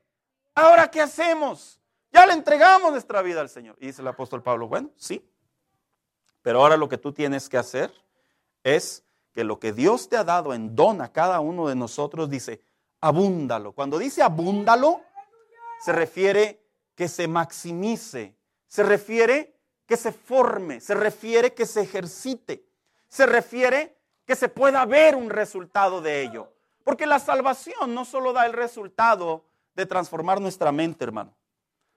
¿Ahora 0.55 0.89
qué 0.89 1.01
hacemos? 1.01 1.79
Ya 2.11 2.25
le 2.25 2.33
entregamos 2.33 2.91
nuestra 2.91 3.21
vida 3.21 3.41
al 3.41 3.49
Señor. 3.49 3.75
Y 3.79 3.87
dice 3.87 4.01
el 4.01 4.07
apóstol 4.07 4.41
Pablo, 4.41 4.67
bueno, 4.67 4.89
sí, 4.95 5.23
pero 6.41 6.61
ahora 6.61 6.77
lo 6.77 6.87
que 6.87 6.97
tú 6.97 7.11
tienes 7.11 7.49
que 7.49 7.57
hacer 7.57 7.91
es 8.63 9.03
que 9.33 9.43
lo 9.43 9.59
que 9.59 9.73
Dios 9.73 10.07
te 10.07 10.15
ha 10.15 10.23
dado 10.23 10.53
en 10.53 10.77
don 10.77 11.01
a 11.01 11.11
cada 11.11 11.41
uno 11.41 11.67
de 11.67 11.75
nosotros, 11.75 12.29
dice, 12.29 12.61
abúndalo. 13.01 13.73
Cuando 13.73 13.99
dice 13.99 14.23
abúndalo, 14.23 15.01
se 15.83 15.91
refiere 15.91 16.63
que 16.95 17.09
se 17.09 17.27
maximice, 17.27 18.36
se 18.67 18.83
refiere 18.83 19.55
que 19.85 19.97
se 19.97 20.11
forme, 20.11 20.79
se 20.81 20.93
refiere 20.93 21.53
que 21.53 21.65
se 21.65 21.81
ejercite, 21.81 22.65
se 23.07 23.25
refiere 23.25 23.97
que 24.25 24.35
se 24.35 24.49
pueda 24.49 24.85
ver 24.85 25.15
un 25.15 25.29
resultado 25.29 26.01
de 26.01 26.21
ello. 26.21 26.51
Porque 26.83 27.05
la 27.05 27.19
salvación 27.19 27.93
no 27.93 28.05
solo 28.05 28.33
da 28.33 28.45
el 28.45 28.53
resultado 28.53 29.45
de 29.75 29.85
transformar 29.85 30.41
nuestra 30.41 30.71
mente, 30.71 31.05
hermano. 31.05 31.33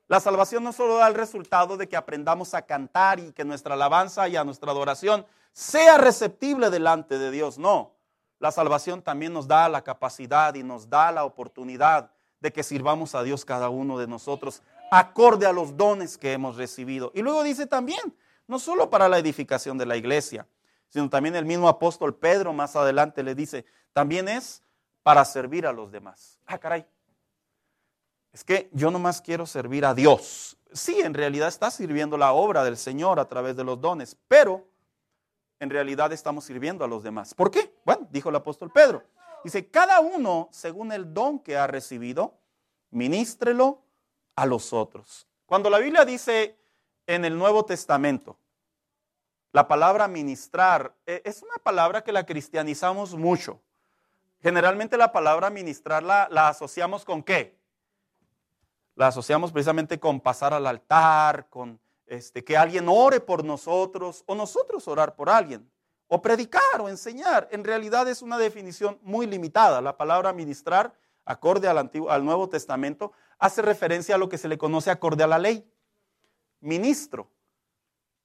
La 0.06 0.20
salvación 0.20 0.64
no 0.64 0.72
solo 0.72 0.96
da 0.96 1.08
el 1.08 1.14
resultado 1.14 1.76
de 1.76 1.88
que 1.88 1.96
aprendamos 1.96 2.54
a 2.54 2.62
cantar 2.62 3.20
y 3.20 3.32
que 3.32 3.44
nuestra 3.44 3.74
alabanza 3.74 4.28
y 4.28 4.36
a 4.36 4.44
nuestra 4.44 4.72
adoración 4.72 5.24
sea 5.52 5.98
receptible 5.98 6.70
delante 6.70 7.18
de 7.18 7.30
Dios, 7.30 7.58
no. 7.58 7.92
La 8.38 8.50
salvación 8.50 9.02
también 9.02 9.32
nos 9.32 9.46
da 9.46 9.68
la 9.68 9.82
capacidad 9.82 10.54
y 10.54 10.62
nos 10.62 10.88
da 10.88 11.12
la 11.12 11.24
oportunidad 11.24 12.10
de 12.40 12.52
que 12.52 12.62
sirvamos 12.62 13.14
a 13.14 13.22
Dios 13.22 13.44
cada 13.44 13.68
uno 13.68 13.98
de 13.98 14.06
nosotros 14.06 14.62
acorde 14.90 15.46
a 15.46 15.52
los 15.52 15.76
dones 15.76 16.18
que 16.18 16.32
hemos 16.32 16.56
recibido. 16.56 17.12
Y 17.14 17.22
luego 17.22 17.42
dice 17.42 17.66
también, 17.66 18.16
no 18.46 18.58
solo 18.58 18.90
para 18.90 19.08
la 19.08 19.18
edificación 19.18 19.78
de 19.78 19.86
la 19.86 19.96
iglesia, 19.96 20.46
sino 20.88 21.08
también 21.08 21.36
el 21.36 21.44
mismo 21.44 21.68
apóstol 21.68 22.16
Pedro 22.16 22.52
más 22.52 22.74
adelante 22.74 23.22
le 23.22 23.34
dice, 23.34 23.64
también 23.92 24.28
es 24.28 24.62
para 25.02 25.24
servir 25.24 25.66
a 25.66 25.72
los 25.72 25.92
demás. 25.92 26.38
Ah, 26.46 26.58
caray. 26.58 26.84
Es 28.32 28.44
que 28.44 28.68
yo 28.72 28.90
nomás 28.90 29.20
quiero 29.20 29.46
servir 29.46 29.84
a 29.84 29.94
Dios. 29.94 30.56
Sí, 30.72 31.00
en 31.00 31.14
realidad 31.14 31.48
está 31.48 31.70
sirviendo 31.70 32.16
la 32.16 32.32
obra 32.32 32.64
del 32.64 32.76
Señor 32.76 33.18
a 33.18 33.26
través 33.26 33.56
de 33.56 33.64
los 33.64 33.80
dones, 33.80 34.16
pero 34.28 34.68
en 35.58 35.70
realidad 35.70 36.12
estamos 36.12 36.44
sirviendo 36.44 36.84
a 36.84 36.88
los 36.88 37.02
demás. 37.02 37.34
¿Por 37.34 37.50
qué? 37.50 37.74
Bueno, 37.84 38.08
dijo 38.10 38.30
el 38.30 38.36
apóstol 38.36 38.70
Pedro. 38.70 39.02
Dice, 39.44 39.68
cada 39.68 40.00
uno, 40.00 40.48
según 40.52 40.92
el 40.92 41.12
don 41.12 41.38
que 41.38 41.56
ha 41.56 41.66
recibido, 41.66 42.38
ministrelo 42.90 43.82
a 44.40 44.46
los 44.46 44.72
otros. 44.72 45.26
Cuando 45.44 45.68
la 45.68 45.78
Biblia 45.78 46.06
dice 46.06 46.56
en 47.06 47.26
el 47.26 47.36
Nuevo 47.36 47.66
Testamento, 47.66 48.38
la 49.52 49.68
palabra 49.68 50.08
ministrar 50.08 50.94
e, 51.04 51.20
es 51.26 51.42
una 51.42 51.56
palabra 51.62 52.02
que 52.02 52.10
la 52.10 52.24
cristianizamos 52.24 53.14
mucho. 53.14 53.60
Generalmente 54.40 54.96
la 54.96 55.12
palabra 55.12 55.50
ministrar 55.50 56.02
la, 56.02 56.26
la 56.30 56.48
asociamos 56.48 57.04
con 57.04 57.22
qué? 57.22 57.54
La 58.94 59.08
asociamos 59.08 59.52
precisamente 59.52 60.00
con 60.00 60.20
pasar 60.20 60.54
al 60.54 60.66
altar, 60.66 61.46
con 61.50 61.78
este, 62.06 62.42
que 62.42 62.56
alguien 62.56 62.86
ore 62.88 63.20
por 63.20 63.44
nosotros 63.44 64.24
o 64.24 64.34
nosotros 64.34 64.88
orar 64.88 65.16
por 65.16 65.28
alguien, 65.28 65.70
o 66.08 66.22
predicar 66.22 66.80
o 66.80 66.88
enseñar. 66.88 67.46
En 67.52 67.62
realidad 67.62 68.08
es 68.08 68.22
una 68.22 68.38
definición 68.38 68.98
muy 69.02 69.26
limitada. 69.26 69.82
La 69.82 69.98
palabra 69.98 70.32
ministrar, 70.32 70.94
acorde 71.26 71.68
al, 71.68 71.76
Antiguo, 71.76 72.08
al 72.08 72.24
Nuevo 72.24 72.48
Testamento, 72.48 73.12
hace 73.40 73.62
referencia 73.62 74.14
a 74.14 74.18
lo 74.18 74.28
que 74.28 74.38
se 74.38 74.48
le 74.48 74.58
conoce 74.58 74.90
acorde 74.90 75.24
a 75.24 75.26
la 75.26 75.38
ley. 75.38 75.68
Ministro. 76.60 77.30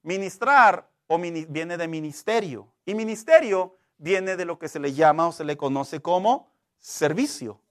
Ministrar 0.04 0.88
o 1.08 1.17
viene 1.17 1.78
de 1.78 1.88
ministerio. 1.88 2.67
Y 2.86 2.93
ministerio 2.93 3.78
viene 3.97 4.36
de 4.36 4.45
lo 4.45 4.60
que 4.60 4.67
se 4.67 4.80
le 4.80 4.93
llama 4.93 5.28
o 5.28 5.32
se 5.32 5.45
le 5.45 5.58
conoce 5.58 6.01
como 6.01 6.51
servicio. 6.78 7.62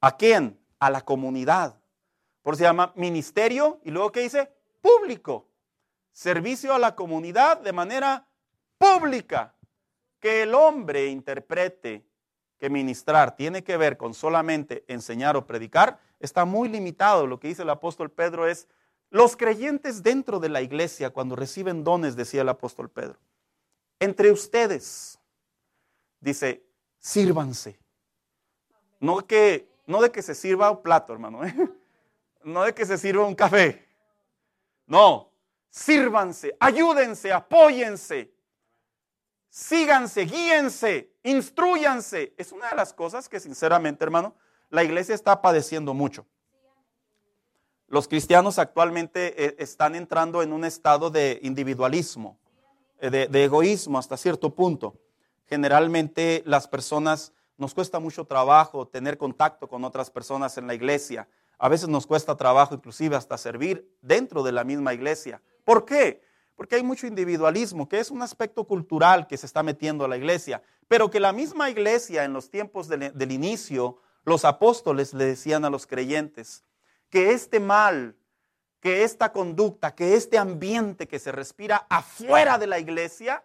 ¿A 0.00 0.16
quién? 0.16 0.58
A 0.80 0.90
la 0.90 1.02
comunidad. 1.02 1.78
Por 2.42 2.54
eso 2.54 2.58
se 2.58 2.64
llama 2.64 2.92
ministerio 2.96 3.80
y 3.84 3.92
luego 3.92 4.10
¿qué 4.10 4.20
dice? 4.20 4.52
Público. 4.80 5.48
Servicio 6.10 6.74
a 6.74 6.78
la 6.78 6.96
comunidad 6.96 7.60
de 7.60 7.72
manera 7.72 8.26
pública. 8.76 9.54
Que 10.18 10.42
el 10.42 10.54
hombre 10.54 11.06
interprete 11.06 12.04
que 12.62 12.70
ministrar 12.70 13.34
tiene 13.34 13.64
que 13.64 13.76
ver 13.76 13.96
con 13.96 14.14
solamente 14.14 14.84
enseñar 14.86 15.36
o 15.36 15.48
predicar, 15.48 15.98
está 16.20 16.44
muy 16.44 16.68
limitado. 16.68 17.26
Lo 17.26 17.40
que 17.40 17.48
dice 17.48 17.62
el 17.62 17.70
apóstol 17.70 18.08
Pedro 18.08 18.46
es, 18.46 18.68
los 19.10 19.36
creyentes 19.36 20.04
dentro 20.04 20.38
de 20.38 20.48
la 20.48 20.62
iglesia, 20.62 21.10
cuando 21.10 21.34
reciben 21.34 21.82
dones, 21.82 22.14
decía 22.14 22.42
el 22.42 22.48
apóstol 22.48 22.88
Pedro, 22.88 23.18
entre 23.98 24.30
ustedes, 24.30 25.18
dice, 26.20 26.64
sírvanse. 27.00 27.80
No, 29.00 29.26
que, 29.26 29.68
no 29.88 30.00
de 30.00 30.12
que 30.12 30.22
se 30.22 30.36
sirva 30.36 30.70
un 30.70 30.82
plato, 30.82 31.12
hermano, 31.12 31.44
¿eh? 31.44 31.52
no 32.44 32.62
de 32.62 32.72
que 32.72 32.86
se 32.86 32.96
sirva 32.96 33.26
un 33.26 33.34
café. 33.34 33.88
No, 34.86 35.32
sírvanse, 35.68 36.56
ayúdense, 36.60 37.32
apóyense, 37.32 38.32
síganse, 39.48 40.26
guíense, 40.26 41.11
instruyanse. 41.22 42.34
Es 42.36 42.52
una 42.52 42.70
de 42.70 42.76
las 42.76 42.92
cosas 42.92 43.28
que 43.28 43.40
sinceramente, 43.40 44.04
hermano, 44.04 44.34
la 44.70 44.84
iglesia 44.84 45.14
está 45.14 45.40
padeciendo 45.42 45.94
mucho. 45.94 46.26
Los 47.88 48.08
cristianos 48.08 48.58
actualmente 48.58 49.34
eh, 49.44 49.56
están 49.58 49.94
entrando 49.94 50.42
en 50.42 50.52
un 50.52 50.64
estado 50.64 51.10
de 51.10 51.38
individualismo, 51.42 52.38
eh, 53.00 53.10
de, 53.10 53.44
egoísmo 53.44 53.98
hasta 53.98 54.16
cierto 54.16 54.54
punto. 54.54 54.96
Generalmente 55.46 56.42
las 56.46 56.66
personas, 56.66 57.34
nos 57.58 57.74
cuesta 57.74 58.00
mucho 58.00 58.24
trabajo 58.24 58.88
tener 58.88 59.18
contacto 59.18 59.68
con 59.68 59.84
otras 59.84 60.10
personas 60.10 60.56
en 60.56 60.66
la 60.66 60.74
iglesia. 60.74 61.28
A 61.58 61.68
veces 61.68 61.86
nos 61.88 62.06
cuesta 62.06 62.34
trabajo 62.34 62.74
inclusive 62.74 63.14
hasta 63.14 63.36
servir 63.36 63.86
dentro 64.00 64.42
de 64.42 64.52
la 64.52 64.64
misma 64.64 64.94
iglesia. 64.94 65.42
¿Por 65.62 65.84
qué? 65.84 66.22
Porque 66.62 66.76
hay 66.76 66.84
mucho 66.84 67.08
individualismo, 67.08 67.88
que 67.88 67.98
es 67.98 68.08
un 68.12 68.22
aspecto 68.22 68.62
cultural 68.68 69.26
que 69.26 69.36
se 69.36 69.46
está 69.46 69.64
metiendo 69.64 70.04
a 70.04 70.08
la 70.08 70.16
iglesia, 70.16 70.62
pero 70.86 71.10
que 71.10 71.18
la 71.18 71.32
misma 71.32 71.68
iglesia 71.68 72.22
en 72.22 72.32
los 72.32 72.50
tiempos 72.50 72.86
del, 72.86 73.32
inicio, 73.32 73.98
los 74.22 74.44
apóstoles 74.44 75.12
le 75.12 75.24
decían 75.24 75.64
a 75.64 75.70
los 75.70 75.88
creyentes 75.88 76.62
que 77.10 77.32
este 77.32 77.58
mal, 77.58 78.14
que 78.78 79.02
esta 79.02 79.32
conducta, 79.32 79.96
que 79.96 80.14
este 80.14 80.38
ambiente 80.38 81.08
que 81.08 81.18
se 81.18 81.32
respira 81.32 81.84
afuera 81.90 82.58
de 82.58 82.68
la 82.68 82.78
iglesia, 82.78 83.42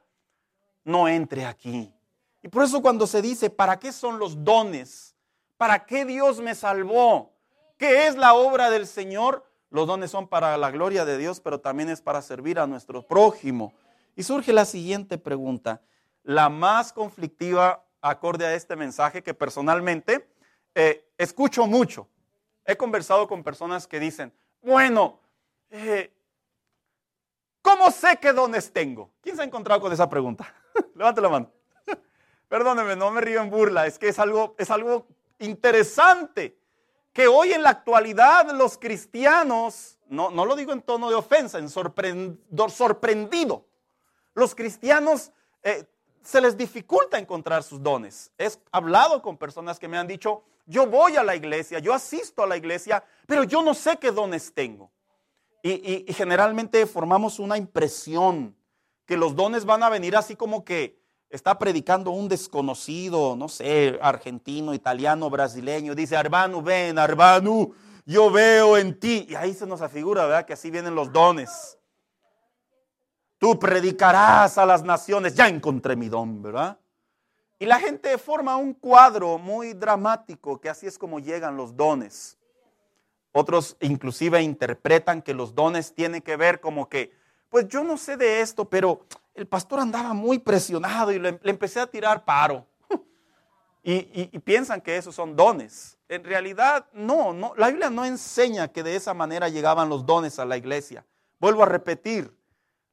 no 0.84 1.08
entre 1.08 1.48
aquí. 1.48 1.92
Y 2.44 2.50
por 2.50 2.66
eso 2.66 2.84
cuando 2.84 3.08
se 3.08 3.24
dice, 3.24 3.50
¿para 3.50 3.80
qué 3.80 3.92
son 3.92 4.20
los 4.20 4.44
dones? 4.44 5.16
¿Para 5.58 5.88
qué 5.88 6.06
Dios 6.06 6.40
me 6.40 6.54
salvó? 6.54 7.34
¿Qué 7.80 8.06
es 8.06 8.16
la 8.16 8.36
obra 8.36 8.70
del 8.70 8.86
Señor? 8.86 9.44
Los 9.78 9.86
dones 9.86 10.10
son 10.10 10.28
para 10.28 10.58
la 10.58 10.72
gloria 10.72 11.06
de 11.06 11.20
Dios, 11.20 11.40
pero 11.40 11.60
también 11.60 11.90
es 11.90 12.02
para 12.02 12.24
servir 12.24 12.58
a 12.58 12.66
nuestro 12.66 13.06
prójimo. 13.06 13.76
Y 14.16 14.24
surge 14.24 14.52
la 14.52 14.66
siguiente 14.66 15.20
pregunta, 15.20 15.84
la 16.24 16.50
más 16.50 16.92
conflictiva 16.92 17.86
acorde 18.02 18.44
a 18.48 18.56
este 18.56 18.76
mensaje 18.76 19.22
que 19.22 19.36
personalmente 19.36 20.28
eh, 20.74 21.08
escucho 21.16 21.68
mucho. 21.68 22.08
He 22.66 22.76
conversado 22.76 23.28
con 23.28 23.44
personas 23.44 23.86
que 23.86 24.00
dicen, 24.00 24.34
bueno, 24.64 25.20
eh, 25.70 26.12
¿cómo 27.62 27.92
sé 27.92 28.18
qué 28.20 28.34
dones 28.34 28.74
tengo? 28.74 29.12
¿Quién 29.22 29.36
se 29.36 29.44
ha 29.44 29.46
encontrado 29.46 29.80
con 29.80 29.94
esa 29.94 30.10
pregunta? 30.10 30.52
Levante 30.96 31.22
la 31.22 31.30
mano. 31.30 31.52
Perdóneme, 32.48 32.96
no 32.96 33.12
me 33.12 33.22
río 33.22 33.44
en 33.44 33.52
burla, 33.52 33.86
es 33.86 34.00
que 34.00 34.08
es 34.08 34.18
algo, 34.18 34.56
es 34.58 34.72
algo 34.72 35.06
interesante 35.38 36.58
que 37.18 37.28
hoy 37.28 37.52
en 37.52 37.64
la 37.64 37.72
actualidad 37.72 38.52
los 38.52 38.78
cristianos, 38.78 39.98
no, 40.08 40.30
no 40.30 40.46
lo 40.46 40.56
digo 40.56 40.72
en 40.72 40.84
tono 40.84 41.10
de 41.10 41.16
ofensa, 41.16 41.58
en 41.58 41.68
sorprendido, 41.68 43.66
los 44.36 44.54
cristianos 44.54 45.32
eh, 45.64 45.84
se 46.22 46.40
les 46.40 46.56
dificulta 46.56 47.18
encontrar 47.18 47.64
sus 47.64 47.82
dones. 47.82 48.32
He 48.38 48.48
hablado 48.72 49.24
con 49.24 49.36
personas 49.36 49.80
que 49.80 49.88
me 49.88 49.98
han 49.98 50.06
dicho, 50.06 50.44
yo 50.68 50.86
voy 50.86 51.16
a 51.16 51.24
la 51.24 51.36
iglesia, 51.36 51.80
yo 51.80 51.92
asisto 51.92 52.44
a 52.44 52.48
la 52.48 52.56
iglesia, 52.56 53.04
pero 53.26 53.44
yo 53.46 53.64
no 53.64 53.74
sé 53.74 53.98
qué 53.98 54.12
dones 54.12 54.54
tengo. 54.54 54.92
Y, 55.64 56.06
y 56.08 56.14
generalmente 56.14 56.86
formamos 56.86 57.40
una 57.40 57.58
impresión 57.58 58.56
que 59.08 59.18
los 59.18 59.36
dones 59.36 59.66
van 59.66 59.82
a 59.82 59.90
venir 59.90 60.16
así 60.16 60.36
como 60.36 60.64
que 60.64 61.02
está 61.30 61.60
predicando 61.60 62.12
un 62.12 62.30
desconocido, 62.30 63.36
no 63.36 63.50
sé, 63.50 64.00
argentino, 64.02 64.74
italiano, 64.74 65.30
brasileño, 65.30 65.96
dice, 65.96 66.16
Arbanu, 66.16 66.62
ven, 66.62 66.98
Arbanu, 66.98 67.74
yo 68.06 68.32
veo 68.32 68.78
en 68.78 69.00
ti. 69.00 69.28
Y 69.30 69.36
ahí 69.36 69.54
se 69.54 69.66
nos 69.66 69.82
afigura, 69.82 70.26
¿verdad? 70.26 70.46
Que 70.46 70.54
así 70.54 70.72
vienen 70.72 70.96
los 70.96 71.12
dones. 71.12 71.78
Tú 73.38 73.60
predicarás 73.60 74.58
a 74.58 74.66
las 74.66 74.84
naciones, 74.84 75.36
ya 75.36 75.48
encontré 75.48 75.96
mi 75.96 76.10
don, 76.10 76.42
¿verdad? 76.42 76.80
Y 77.60 77.66
la 77.66 77.80
gente 77.80 78.18
forma 78.18 78.56
un 78.56 78.74
cuadro 78.74 79.38
muy 79.38 79.74
dramático, 79.74 80.60
que 80.60 80.70
así 80.70 80.88
es 80.88 80.98
como 80.98 81.20
llegan 81.20 81.58
los 81.58 81.76
dones. 81.76 82.38
Otros 83.32 83.78
inclusive 83.82 84.42
interpretan 84.42 85.22
que 85.22 85.34
los 85.34 85.54
dones 85.54 85.94
tienen 85.94 86.22
que 86.22 86.38
ver 86.38 86.60
como 86.60 86.88
que, 86.90 87.12
pues 87.50 87.68
yo 87.68 87.84
no 87.84 87.98
sé 87.98 88.18
de 88.18 88.42
esto, 88.42 88.66
pero 88.66 89.06
el 89.38 89.48
pastor 89.48 89.80
andaba 89.80 90.14
muy 90.14 90.40
presionado 90.40 91.12
y 91.12 91.20
le, 91.20 91.40
empecé 91.44 91.80
a 91.80 91.86
tirar 91.86 92.26
paro. 92.26 92.66
y, 93.84 94.30
y, 94.34 94.40
piensan 94.40 94.82
que 94.82 94.98
esos 94.98 95.14
son 95.14 95.36
dones. 95.36 96.00
En 96.10 96.24
realidad, 96.24 96.88
no, 96.92 97.34
no, 97.34 97.54
la 97.56 97.68
Biblia 97.68 97.92
no 97.92 98.04
enseña 98.04 98.70
que 98.70 98.82
de 98.82 98.96
esa 98.96 99.14
manera 99.14 99.48
llegaban 99.48 99.90
los 99.90 100.08
dones 100.08 100.40
a 100.40 100.46
la 100.46 100.58
iglesia. 100.58 101.06
Vuelvo 101.40 101.62
a 101.62 101.68
repetir, 101.68 102.36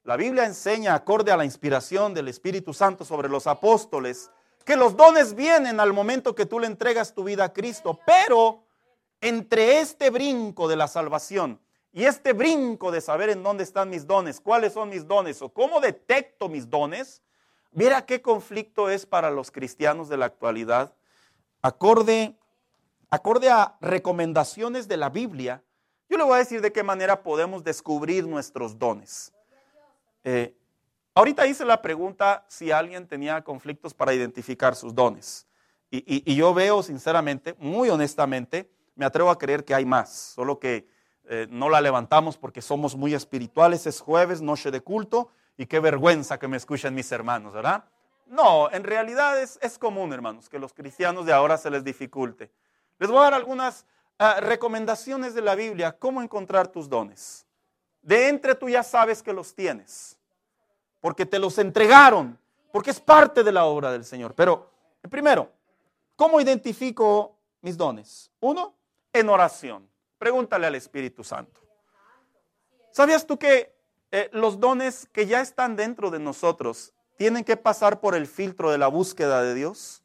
la 0.02 0.16
Biblia 0.16 0.44
enseña, 0.44 0.94
acorde 0.94 1.32
a 1.32 1.36
la 1.38 1.46
inspiración 1.46 2.12
del 2.12 2.28
Espíritu 2.28 2.74
Santo 2.74 3.06
sobre 3.06 3.30
los 3.30 3.46
apóstoles, 3.46 4.30
que 4.66 4.76
los 4.76 4.98
dones 4.98 5.34
vienen 5.34 5.80
al 5.80 5.94
momento 5.94 6.34
que 6.34 6.44
tú 6.44 6.60
le 6.60 6.66
entregas 6.66 7.14
tu 7.14 7.24
vida 7.24 7.44
a 7.44 7.52
Cristo, 7.54 7.98
pero 8.06 8.66
entre 9.22 9.80
este 9.80 10.10
brinco 10.10 10.68
de 10.68 10.76
la 10.76 10.88
salvación 10.88 11.58
y 11.96 12.06
este 12.06 12.32
brinco 12.32 12.90
de 12.90 13.00
saber 13.00 13.30
en 13.30 13.44
dónde 13.44 13.62
están 13.62 13.88
mis 13.88 14.04
dones, 14.04 14.40
cuáles 14.40 14.72
son 14.72 14.88
mis 14.88 15.06
dones 15.06 15.40
o 15.40 15.48
cómo 15.48 15.80
detecto 15.80 16.48
mis 16.48 16.68
dones, 16.68 17.22
mira 17.70 18.04
qué 18.04 18.20
conflicto 18.20 18.90
es 18.90 19.06
para 19.06 19.30
los 19.30 19.52
cristianos 19.52 20.08
de 20.08 20.16
la 20.16 20.26
actualidad. 20.26 20.92
Acorde, 21.62 22.36
acorde 23.10 23.48
a 23.48 23.76
recomendaciones 23.80 24.88
de 24.88 24.96
la 24.96 25.08
Biblia, 25.08 25.62
yo 26.08 26.18
le 26.18 26.24
voy 26.24 26.34
a 26.34 26.38
decir 26.38 26.60
de 26.60 26.72
qué 26.72 26.82
manera 26.82 27.22
podemos 27.22 27.62
descubrir 27.62 28.26
nuestros 28.26 28.76
dones. 28.76 29.32
Eh, 30.24 30.52
ahorita 31.14 31.46
hice 31.46 31.64
la 31.64 31.80
pregunta 31.80 32.44
si 32.48 32.72
alguien 32.72 33.06
tenía 33.06 33.44
conflictos 33.44 33.94
para 33.94 34.12
identificar 34.12 34.74
sus 34.74 34.92
dones. 34.92 35.46
Y, 35.92 36.34
yo 36.34 36.52
veo 36.52 36.82
sinceramente, 36.82 37.54
muy 37.60 37.88
honestamente, 37.88 38.68
me 38.96 39.04
atrevo 39.04 39.30
a 39.30 39.38
creer 39.38 39.64
que 39.64 39.76
hay 39.76 39.84
más, 39.84 40.12
solo 40.34 40.58
que 40.58 40.92
eh, 41.28 41.46
no 41.50 41.68
la 41.68 41.80
levantamos 41.80 42.36
porque 42.36 42.62
somos 42.62 42.96
muy 42.96 43.14
espirituales. 43.14 43.86
Es 43.86 44.00
jueves, 44.00 44.40
noche 44.42 44.70
de 44.70 44.80
culto, 44.80 45.30
y 45.56 45.66
qué 45.66 45.80
vergüenza 45.80 46.38
que 46.38 46.48
me 46.48 46.56
escuchen 46.56 46.94
mis 46.94 47.10
hermanos, 47.12 47.52
¿verdad? 47.52 47.84
No, 48.26 48.70
en 48.70 48.84
realidad 48.84 49.40
es, 49.40 49.58
es 49.62 49.78
común, 49.78 50.12
hermanos, 50.12 50.48
que 50.48 50.58
los 50.58 50.72
cristianos 50.72 51.26
de 51.26 51.32
ahora 51.32 51.56
se 51.56 51.70
les 51.70 51.84
dificulte. 51.84 52.50
Les 52.98 53.10
voy 53.10 53.20
a 53.20 53.24
dar 53.24 53.34
algunas 53.34 53.86
ah, 54.18 54.40
recomendaciones 54.40 55.34
de 55.34 55.42
la 55.42 55.54
Biblia, 55.54 55.96
cómo 55.98 56.22
encontrar 56.22 56.68
tus 56.68 56.88
dones. 56.88 57.46
De 58.02 58.28
entre 58.28 58.54
tú 58.54 58.68
ya 58.68 58.82
sabes 58.82 59.22
que 59.22 59.32
los 59.32 59.54
tienes, 59.54 60.18
porque 61.00 61.26
te 61.26 61.38
los 61.38 61.58
entregaron, 61.58 62.38
porque 62.72 62.90
es 62.90 63.00
parte 63.00 63.42
de 63.42 63.52
la 63.52 63.64
obra 63.64 63.92
del 63.92 64.04
Señor. 64.04 64.34
Pero, 64.34 64.70
primero, 65.10 65.50
¿cómo 66.16 66.40
identifico 66.40 67.36
mis 67.60 67.76
dones? 67.76 68.30
Uno, 68.40 68.74
en 69.12 69.28
oración. 69.28 69.88
Pregúntale 70.18 70.66
al 70.66 70.74
Espíritu 70.74 71.24
Santo. 71.24 71.60
¿Sabías 72.90 73.26
tú 73.26 73.38
que 73.38 73.74
eh, 74.10 74.30
los 74.32 74.60
dones 74.60 75.08
que 75.12 75.26
ya 75.26 75.40
están 75.40 75.76
dentro 75.76 76.10
de 76.10 76.18
nosotros 76.18 76.92
tienen 77.16 77.44
que 77.44 77.56
pasar 77.56 78.00
por 78.00 78.14
el 78.14 78.26
filtro 78.26 78.70
de 78.70 78.78
la 78.78 78.88
búsqueda 78.88 79.42
de 79.42 79.54
Dios? 79.54 80.04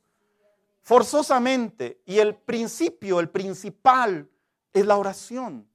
Forzosamente. 0.82 2.02
Y 2.06 2.20
el 2.20 2.36
principio, 2.36 3.20
el 3.20 3.30
principal, 3.30 4.28
es 4.74 4.86
la 4.86 4.98
oración. 4.98 5.68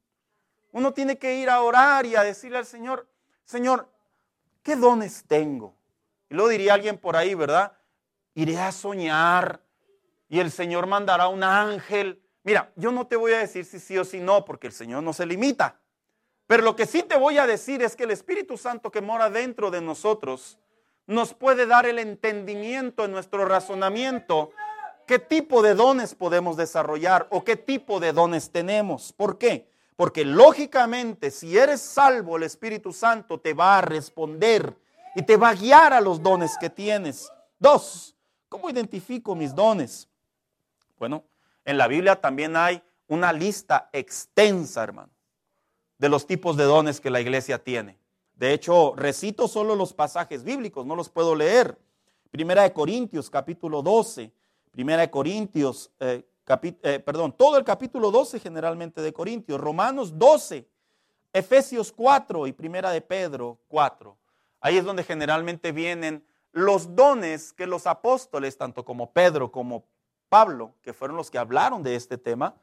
Uno 0.71 0.93
tiene 0.93 1.17
que 1.17 1.35
ir 1.35 1.49
a 1.49 1.61
orar 1.61 2.05
y 2.05 2.17
a 2.17 2.23
decirle 2.23 2.57
al 2.57 2.65
Señor, 2.65 3.07
Señor, 3.45 3.89
¿qué 4.61 4.75
dones 4.75 5.23
tengo? 5.25 5.73
Y 6.29 6.35
lo 6.35 6.49
diría 6.49 6.73
alguien 6.73 6.97
por 6.97 7.15
ahí, 7.15 7.33
¿verdad? 7.33 7.77
Iré 8.33 8.57
a 8.57 8.73
soñar 8.73 9.61
y 10.27 10.39
el 10.39 10.51
Señor 10.51 10.87
mandará 10.87 11.29
un 11.29 11.43
ángel. 11.43 12.21
Mira, 12.45 12.71
yo 12.75 12.91
no 12.91 13.07
te 13.07 13.15
voy 13.15 13.33
a 13.33 13.39
decir 13.39 13.65
si 13.65 13.79
sí 13.79 13.97
o 13.97 14.05
si 14.05 14.19
no, 14.19 14.45
porque 14.45 14.67
el 14.67 14.73
Señor 14.73 15.01
no 15.01 15.13
se 15.13 15.25
limita. 15.25 15.79
Pero 16.45 16.61
lo 16.61 16.75
que 16.75 16.85
sí 16.85 17.01
te 17.01 17.17
voy 17.17 17.39
a 17.39 17.47
decir 17.47 17.81
es 17.81 17.95
que 17.95 18.03
el 18.03 18.11
Espíritu 18.11 18.55
Santo 18.55 18.91
que 18.91 19.01
mora 19.01 19.31
dentro 19.31 19.71
de 19.71 19.81
nosotros 19.81 20.59
nos 21.07 21.33
puede 21.33 21.65
dar 21.65 21.87
el 21.87 21.97
entendimiento 21.97 23.03
en 23.03 23.11
nuestro 23.11 23.45
razonamiento 23.45 24.51
qué 25.07 25.17
tipo 25.17 25.63
de 25.63 25.73
dones 25.73 26.13
podemos 26.13 26.55
desarrollar 26.55 27.27
o 27.31 27.43
qué 27.43 27.55
tipo 27.55 27.99
de 27.99 28.13
dones 28.13 28.51
tenemos. 28.51 29.11
¿Por 29.11 29.39
qué? 29.39 29.67
Porque 29.95 30.23
lógicamente, 30.23 31.31
si 31.31 31.57
eres 31.57 31.81
salvo, 31.81 32.37
el 32.37 32.43
Espíritu 32.43 32.93
Santo 32.93 33.39
te 33.39 33.55
va 33.55 33.79
a 33.79 33.81
responder 33.81 34.77
y 35.15 35.23
te 35.23 35.35
va 35.35 35.49
a 35.49 35.55
guiar 35.55 35.93
a 35.93 36.01
los 36.01 36.21
dones 36.21 36.55
que 36.59 36.69
tienes. 36.69 37.31
Dos, 37.57 38.15
¿cómo 38.49 38.69
identifico 38.69 39.33
mis 39.33 39.55
dones? 39.55 40.07
Bueno, 40.99 41.23
en 41.65 41.77
la 41.77 41.87
Biblia 41.87 42.21
también 42.21 42.55
hay 42.55 42.81
una 43.07 43.33
lista 43.33 43.89
extensa, 43.91 44.83
hermano, 44.83 45.11
de 45.97 46.09
los 46.09 46.27
tipos 46.27 46.57
de 46.57 46.63
dones 46.63 47.01
que 47.01 47.09
la 47.09 47.19
iglesia 47.19 47.63
tiene. 47.63 47.97
De 48.35 48.53
hecho, 48.53 48.93
recito 48.95 49.47
solo 49.47 49.75
los 49.75 49.93
pasajes 49.93 50.43
bíblicos, 50.43 50.85
no 50.85 50.95
los 50.95 51.09
puedo 51.09 51.35
leer. 51.35 51.77
Primera 52.31 52.63
de 52.63 52.73
Corintios, 52.73 53.29
capítulo 53.29 53.81
12. 53.81 54.31
Primera 54.71 55.01
de 55.01 55.09
Corintios, 55.09 55.89
eh, 56.01 56.27
eh, 56.47 56.99
perdón, 56.99 57.31
todo 57.31 57.57
el 57.57 57.63
capítulo 57.63 58.11
12 58.11 58.39
generalmente 58.41 59.01
de 59.01 59.13
Corintios, 59.13 59.59
Romanos 59.59 60.19
12, 60.19 60.67
Efesios 61.31 61.93
4 61.93 62.45
y 62.47 62.51
Primera 62.51 62.91
de 62.91 62.99
Pedro 62.99 63.57
4. 63.69 64.17
Ahí 64.59 64.77
es 64.77 64.83
donde 64.83 65.03
generalmente 65.03 65.71
vienen 65.71 66.25
los 66.51 66.93
dones 66.93 67.53
que 67.53 67.67
los 67.67 67.87
apóstoles, 67.87 68.57
tanto 68.57 68.83
como 68.83 69.11
Pedro 69.11 69.51
como 69.51 69.85
Pablo, 70.35 70.75
que 70.81 70.91
fueron 70.91 71.15
los 71.15 71.31
que 71.31 71.37
hablaron 71.37 71.81
de 71.81 71.95
este 71.95 72.17
tema, 72.17 72.57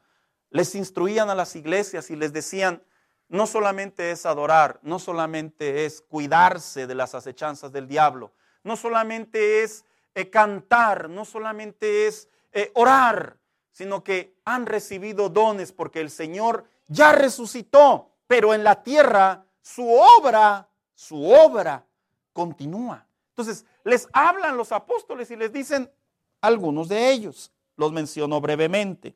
les 0.51 0.75
instruían 0.75 1.31
a 1.31 1.33
las 1.33 1.55
iglesias 1.55 2.11
y 2.11 2.15
les 2.15 2.31
decían, 2.31 2.83
no 3.29 3.47
solamente 3.47 4.11
es 4.11 4.27
adorar, 4.27 4.79
no 4.83 4.99
solamente 4.99 5.83
es 5.85 5.99
cuidarse 6.01 6.85
de 6.85 6.93
las 6.93 7.15
acechanzas 7.15 7.71
del 7.71 7.87
diablo, 7.87 8.31
no 8.63 8.77
solamente 8.77 9.63
es 9.63 9.85
eh, 10.13 10.29
cantar, 10.29 11.09
no 11.09 11.25
solamente 11.25 12.05
es 12.05 12.29
eh, 12.51 12.71
orar, 12.75 13.37
sino 13.71 14.03
que 14.03 14.35
han 14.45 14.67
recibido 14.67 15.29
dones 15.29 15.71
porque 15.71 15.99
el 15.99 16.11
Señor 16.11 16.65
ya 16.85 17.11
resucitó, 17.13 18.11
pero 18.27 18.53
en 18.53 18.63
la 18.63 18.83
tierra 18.83 19.47
su 19.63 19.89
obra, 19.89 20.69
su 20.93 21.27
obra 21.27 21.87
continúa. 22.33 23.07
Entonces, 23.29 23.65
les 23.83 24.07
hablan 24.13 24.57
los 24.57 24.71
apóstoles 24.71 25.31
y 25.31 25.35
les 25.37 25.51
dicen 25.51 25.91
algunos 26.39 26.87
de 26.89 27.09
ellos, 27.09 27.52
los 27.75 27.91
menciono 27.91 28.39
brevemente, 28.41 29.15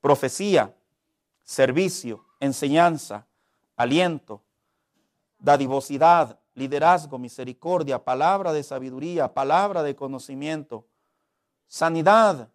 profecía, 0.00 0.74
servicio, 1.42 2.24
enseñanza, 2.40 3.26
aliento, 3.76 4.42
dadivosidad, 5.38 6.38
liderazgo, 6.54 7.18
misericordia, 7.18 8.04
palabra 8.04 8.52
de 8.52 8.62
sabiduría, 8.62 9.32
palabra 9.32 9.82
de 9.82 9.94
conocimiento, 9.94 10.86
sanidad, 11.66 12.50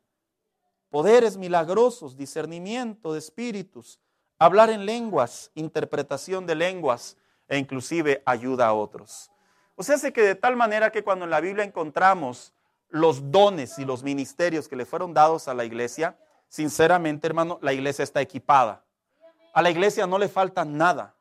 poderes 0.90 1.38
milagrosos, 1.38 2.18
discernimiento 2.18 3.14
de 3.14 3.20
espíritus, 3.20 4.00
hablar 4.38 4.70
en 4.70 4.86
lenguas, 4.86 5.52
interpretación 5.56 6.46
de 6.46 6.56
lenguas 6.56 7.18
e 7.48 7.58
inclusive 7.58 8.22
ayuda 8.26 8.68
a 8.68 8.74
otros. 8.74 9.32
O 9.76 9.84
sea, 9.84 9.98
que 10.12 10.22
de 10.22 10.36
tal 10.36 10.56
manera 10.56 10.92
que 10.92 11.04
cuando 11.04 11.26
en 11.26 11.32
la 11.32 11.40
Biblia 11.40 11.64
encontramos 11.64 12.54
los 12.94 13.32
dones 13.32 13.80
y 13.80 13.86
los 13.86 14.04
ministerios 14.04 14.68
que 14.68 14.76
le 14.76 14.86
fueron 14.86 15.16
dados 15.16 15.48
a 15.48 15.56
la 15.56 15.66
iglesia, 15.66 16.16
sinceramente, 16.48 17.26
hermano, 17.26 17.58
la 17.64 17.74
iglesia 17.74 18.04
está 18.04 18.22
equipada. 18.22 18.84
A 19.52 19.64
la 19.64 19.72
iglesia 19.72 20.06
no 20.06 20.20
le 20.20 20.30
falta 20.30 20.64
nada. 20.64 21.16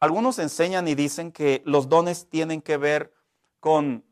Algunos 0.00 0.38
enseñan 0.38 0.88
y 0.88 0.94
dicen 0.94 1.30
que 1.30 1.62
los 1.66 1.90
dones 1.90 2.26
tienen 2.30 2.62
que 2.62 2.78
ver 2.78 3.12
con, 3.60 4.02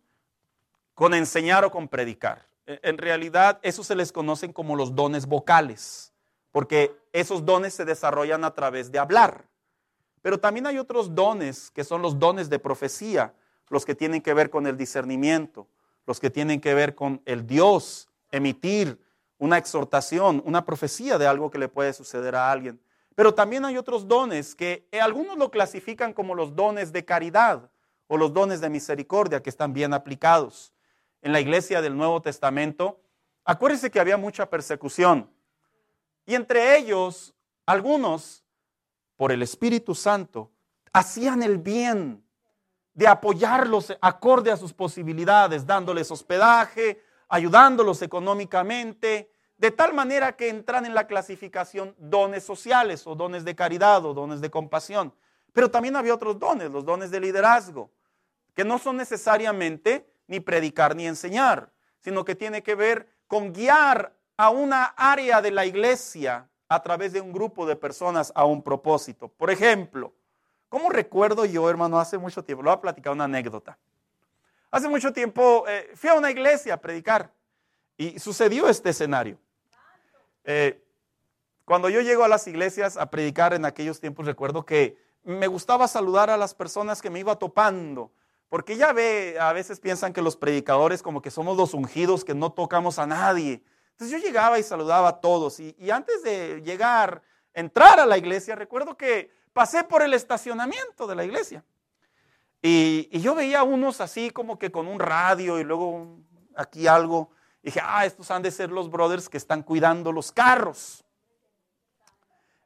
con 0.92 1.14
enseñar 1.14 1.64
o 1.64 1.70
con 1.70 1.88
predicar. 1.88 2.46
E, 2.66 2.78
en 2.82 2.98
realidad, 2.98 3.58
eso 3.62 3.82
se 3.82 3.94
les 3.94 4.12
conocen 4.12 4.52
como 4.52 4.76
los 4.76 4.94
dones 4.94 5.24
vocales, 5.24 6.12
porque 6.52 6.94
esos 7.14 7.46
dones 7.46 7.72
se 7.72 7.86
desarrollan 7.86 8.44
a 8.44 8.52
través 8.52 8.92
de 8.92 8.98
hablar. 8.98 9.46
Pero 10.20 10.38
también 10.38 10.66
hay 10.66 10.76
otros 10.78 11.14
dones 11.14 11.70
que 11.70 11.84
son 11.84 12.02
los 12.02 12.18
dones 12.18 12.50
de 12.50 12.58
profecía, 12.58 13.32
los 13.70 13.86
que 13.86 13.94
tienen 13.94 14.20
que 14.20 14.34
ver 14.34 14.50
con 14.50 14.66
el 14.66 14.76
discernimiento, 14.76 15.66
los 16.08 16.20
que 16.20 16.30
tienen 16.30 16.58
que 16.58 16.72
ver 16.72 16.94
con 16.94 17.20
el 17.26 17.46
Dios 17.46 18.08
emitir 18.30 18.98
una 19.36 19.58
exhortación, 19.58 20.42
una 20.46 20.64
profecía 20.64 21.18
de 21.18 21.26
algo 21.26 21.50
que 21.50 21.58
le 21.58 21.68
puede 21.68 21.92
suceder 21.92 22.34
a 22.34 22.50
alguien. 22.50 22.80
Pero 23.14 23.34
también 23.34 23.66
hay 23.66 23.76
otros 23.76 24.08
dones 24.08 24.54
que 24.54 24.88
eh, 24.90 25.02
algunos 25.02 25.36
lo 25.36 25.50
clasifican 25.50 26.14
como 26.14 26.34
los 26.34 26.56
dones 26.56 26.94
de 26.94 27.04
caridad 27.04 27.70
o 28.06 28.16
los 28.16 28.32
dones 28.32 28.62
de 28.62 28.70
misericordia 28.70 29.42
que 29.42 29.50
están 29.50 29.74
bien 29.74 29.92
aplicados 29.92 30.72
en 31.20 31.32
la 31.32 31.40
iglesia 31.40 31.82
del 31.82 31.94
Nuevo 31.94 32.22
Testamento, 32.22 33.02
acuérdense 33.44 33.90
que 33.90 34.00
había 34.00 34.16
mucha 34.16 34.48
persecución. 34.48 35.30
Y 36.24 36.36
entre 36.36 36.78
ellos, 36.78 37.34
algunos, 37.66 38.46
por 39.14 39.30
el 39.30 39.42
Espíritu 39.42 39.94
Santo, 39.94 40.50
hacían 40.90 41.42
el 41.42 41.58
bien 41.58 42.24
de 42.98 43.06
apoyarlos 43.06 43.96
acorde 44.00 44.50
a 44.50 44.56
sus 44.56 44.72
posibilidades, 44.72 45.64
dándoles 45.64 46.11
hospedaje, 46.11 47.00
ayudándolos 47.28 48.02
económicamente, 48.02 49.30
de 49.56 49.70
tal 49.70 49.94
manera 49.94 50.34
que 50.34 50.48
entran 50.48 50.84
en 50.84 50.94
la 50.94 51.06
clasificación 51.06 51.94
dones 51.96 52.42
sociales 52.42 53.06
o 53.06 53.14
dones 53.14 53.44
de 53.44 53.54
caridad 53.54 54.04
o 54.04 54.14
dones 54.14 54.40
de 54.40 54.50
compasión. 54.50 55.14
Pero 55.52 55.70
también 55.70 55.94
había 55.94 56.12
otros 56.12 56.40
dones, 56.40 56.72
los 56.72 56.84
dones 56.84 57.12
de 57.12 57.20
liderazgo, 57.20 57.88
que 58.52 58.64
no 58.64 58.80
son 58.80 58.96
necesariamente 58.96 60.04
ni 60.26 60.40
predicar 60.40 60.96
ni 60.96 61.06
enseñar, 61.06 61.70
sino 62.00 62.24
que 62.24 62.34
tiene 62.34 62.64
que 62.64 62.74
ver 62.74 63.08
con 63.28 63.52
guiar 63.52 64.12
a 64.37 64.50
una 64.50 64.87
área 64.96 65.40
de 65.40 65.52
la 65.52 65.66
iglesia 65.66 66.50
a 66.68 66.82
través 66.82 67.12
de 67.12 67.20
un 67.20 67.32
grupo 67.32 67.64
de 67.64 67.76
personas 67.76 68.32
a 68.34 68.44
un 68.44 68.61
propósito. 68.61 69.28
Por 69.28 69.52
ejemplo, 69.52 70.14
¿cómo 70.68 70.90
recuerdo 70.90 71.44
yo, 71.44 71.68
hermano, 71.68 71.98
hace 71.98 72.18
mucho 72.18 72.44
tiempo? 72.44 72.62
Lo 72.62 72.70
voy 72.70 72.78
a 72.78 72.81
platicar 72.81 73.12
una 73.12 73.24
anécdota. 73.24 73.78
Hace 74.70 74.88
mucho 74.88 75.12
tiempo 75.12 75.64
eh, 75.68 75.90
fui 75.94 76.11
a 76.11 76.14
una 76.14 76.31
iglesia 76.31 76.74
a 76.74 76.76
predicar 76.81 77.33
y 77.96 78.18
sucedió 78.18 78.68
este 78.68 78.90
escenario. 78.90 79.38
Eh, 80.44 80.83
cuando 81.64 81.88
yo 81.90 82.00
llego 82.00 82.24
a 82.24 82.28
las 82.28 82.46
iglesias 82.46 82.96
a 82.96 83.11
predicar 83.11 83.54
en 83.54 83.64
aquellos 83.64 84.00
tiempos, 84.00 84.26
recuerdo 84.26 84.64
que 84.64 84.96
me 85.24 85.46
gustaba 85.46 85.88
saludar 85.88 86.31
a 86.31 86.37
las 86.37 86.54
personas 86.54 87.02
que 87.02 87.11
me 87.11 87.20
iba 87.20 87.37
topando. 87.37 88.12
Porque 88.48 88.76
ya 88.76 88.92
ve, 88.94 89.37
a 89.38 89.52
veces 89.52 89.78
piensan 89.78 90.12
que 90.12 90.22
los 90.22 90.37
predicadores 90.37 91.02
como 91.02 91.20
que 91.20 91.31
somos 91.31 91.57
los 91.57 91.74
ungidos, 91.74 92.24
que 92.24 92.35
no 92.35 92.52
tocamos 92.52 92.98
a 92.98 93.07
nadie. 93.07 93.62
Entonces 93.90 94.11
yo 94.11 94.26
llegaba 94.26 94.59
y 94.59 94.62
saludaba 94.62 95.09
a 95.09 95.20
todos. 95.20 95.61
Y, 95.61 95.90
antes 95.90 96.22
de 96.22 96.62
llegar, 96.62 97.22
entrar 97.52 98.00
a 98.00 98.07
la 98.07 98.16
iglesia, 98.16 98.54
recuerdo 98.54 98.96
que 98.96 99.31
pasé 99.52 99.84
por 99.84 100.02
el 100.02 100.14
estacionamiento 100.14 101.06
de 101.06 101.14
la 101.14 101.24
iglesia. 101.24 101.64
Y, 102.62 103.18
yo 103.20 103.34
veía 103.34 103.62
unos 103.62 104.00
así 104.00 104.30
como 104.30 104.58
que 104.58 104.70
con 104.70 104.88
un 104.88 104.98
radio 104.98 105.58
y 105.58 105.64
luego 105.64 106.18
aquí 106.56 106.87
algo. 106.87 107.30
Y 107.62 107.66
dije, 107.66 107.80
ah, 107.82 108.04
estos 108.04 108.30
han 108.30 108.42
de 108.42 108.50
ser 108.50 108.70
los 108.70 108.90
brothers 108.90 109.28
que 109.28 109.37
están 109.37 109.62
cuidando 109.62 110.12
los 110.12 110.32
carros. 110.32 111.04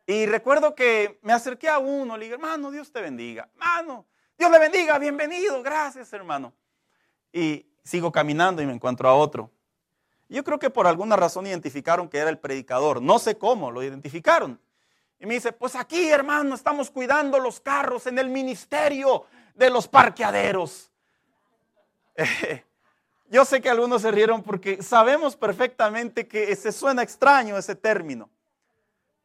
Y 0.06 0.26
recuerdo 0.26 0.74
que 0.74 1.18
me 1.22 1.32
acerqué 1.32 1.68
a 1.68 1.78
uno, 1.78 2.16
le 2.16 2.24
dije, 2.24 2.34
hermano, 2.34 2.70
Dios 2.70 2.90
te 2.90 3.00
bendiga. 3.00 3.48
Hermano, 3.54 4.06
Dios 4.36 4.50
le 4.50 4.58
bendiga, 4.58 4.98
bienvenido, 4.98 5.62
gracias 5.62 6.12
hermano. 6.12 6.52
Y 7.32 7.66
sigo 7.84 8.10
caminando 8.10 8.62
y 8.62 8.66
me 8.66 8.72
encuentro 8.72 9.08
a 9.08 9.14
otro. 9.14 9.50
Yo 10.28 10.42
creo 10.44 10.58
que 10.58 10.70
por 10.70 10.86
alguna 10.86 11.14
razón 11.14 11.46
identificaron 11.46 12.08
que 12.08 12.18
era 12.18 12.30
el 12.30 12.38
predicador. 12.38 13.02
No 13.02 13.18
sé 13.18 13.36
cómo, 13.36 13.70
lo 13.70 13.82
identificaron. 13.82 14.58
Y 15.22 15.26
me 15.26 15.34
dice, 15.34 15.52
pues 15.52 15.76
aquí 15.76 16.08
hermano, 16.08 16.56
estamos 16.56 16.90
cuidando 16.90 17.38
los 17.38 17.60
carros 17.60 18.08
en 18.08 18.18
el 18.18 18.28
ministerio 18.28 19.24
de 19.54 19.70
los 19.70 19.86
parqueaderos. 19.86 20.90
yo 23.30 23.44
sé 23.44 23.60
que 23.60 23.70
algunos 23.70 24.02
se 24.02 24.10
rieron 24.10 24.42
porque 24.42 24.82
sabemos 24.82 25.36
perfectamente 25.36 26.26
que 26.26 26.56
se 26.56 26.72
suena 26.72 27.04
extraño 27.04 27.56
ese 27.56 27.76
término. 27.76 28.28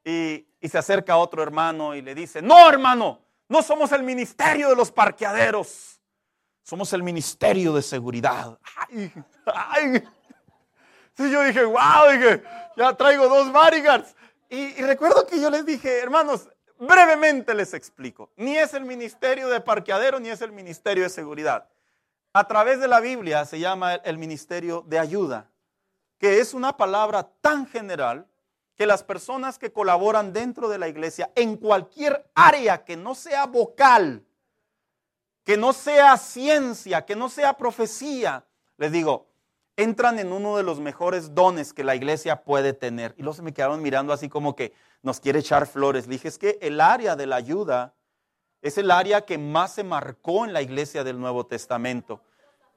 Y, 0.06 0.46
y 0.62 0.70
se 0.70 0.78
acerca 0.78 1.18
otro 1.18 1.42
hermano 1.42 1.96
y 1.96 2.04
le 2.04 2.14
dice, 2.14 2.44
no 2.44 2.70
hermano, 2.70 3.20
no 3.50 3.64
somos 3.64 3.92
el 3.92 4.04
ministerio 4.04 4.70
de 4.70 4.76
los 4.76 4.92
parqueaderos. 4.92 6.00
Somos 6.62 6.94
el 6.94 7.02
ministerio 7.02 7.74
de 7.74 7.82
seguridad. 7.82 8.60
Ay, 9.48 10.04
yo 11.18 11.42
dije, 11.42 11.66
wow, 11.66 12.12
dije, 12.12 12.44
ya 12.76 12.94
traigo 12.94 13.28
dos 13.28 13.52
bodyguards. 13.52 14.16
Y, 14.50 14.82
recuerdo 14.82 15.26
que 15.26 15.42
yo 15.42 15.50
les 15.50 15.66
dije, 15.66 16.00
hermanos, 16.00 16.50
brevemente 16.80 17.54
les 17.54 17.74
explico. 17.74 18.32
Ni 18.38 18.58
es 18.58 18.74
el 18.74 18.86
ministerio 18.86 19.50
de 19.50 19.60
parqueadero, 19.60 20.20
ni 20.20 20.30
es 20.30 20.42
el 20.42 20.52
ministerio 20.52 21.04
de 21.04 21.10
seguridad. 21.10 21.68
A 22.34 22.48
través 22.48 22.80
de 22.80 22.88
la 22.88 23.00
Biblia 23.00 23.46
se 23.46 23.60
llama 23.60 23.96
el 23.96 24.18
ministerio 24.18 24.84
de 24.88 25.00
ayuda, 25.00 25.50
que 26.18 26.40
es 26.40 26.54
una 26.54 26.78
palabra 26.78 27.30
tan 27.42 27.68
general 27.68 28.28
que 28.76 28.86
las 28.86 29.04
personas 29.04 29.58
que 29.58 29.74
colaboran 29.74 30.34
dentro 30.34 30.70
de 30.70 30.78
la 30.78 30.88
iglesia 30.88 31.32
en 31.36 31.58
cualquier 31.58 32.30
área 32.36 32.86
que 32.86 32.96
no 32.96 33.16
sea 33.16 33.48
vocal, 33.48 34.24
que 35.44 35.58
no 35.58 35.74
sea 35.74 36.16
ciencia, 36.18 37.04
que 37.06 37.16
no 37.16 37.28
sea 37.28 37.58
profecía, 37.58 38.46
les 38.78 38.92
digo, 38.92 39.27
entran 39.78 40.18
en 40.18 40.34
uno 40.34 40.58
de 40.58 40.64
los 40.64 40.80
mejores 40.80 41.36
dones 41.36 41.72
que 41.72 41.84
la 41.84 41.96
iglesia 41.96 42.44
puede 42.44 42.74
tener. 42.74 43.14
Y 43.16 43.22
luego 43.22 43.36
se 43.36 43.44
me 43.44 43.54
quedaron 43.54 43.82
mirando 43.82 44.12
así 44.12 44.28
como 44.28 44.56
que 44.56 44.74
nos 45.04 45.20
quiere 45.20 45.40
echar 45.40 45.68
flores. 45.68 46.08
Le 46.08 46.14
dije, 46.14 46.28
es 46.28 46.40
que 46.40 46.58
el 46.62 46.82
área 46.82 47.16
de 47.16 47.28
la 47.28 47.36
ayuda 47.36 47.94
es 48.64 48.80
el 48.80 48.90
área 48.90 49.22
que 49.22 49.38
más 49.38 49.76
se 49.76 49.84
marcó 49.84 50.46
en 50.46 50.52
la 50.52 50.64
iglesia 50.64 51.04
del 51.04 51.20
Nuevo 51.20 51.46
Testamento. 51.46 52.22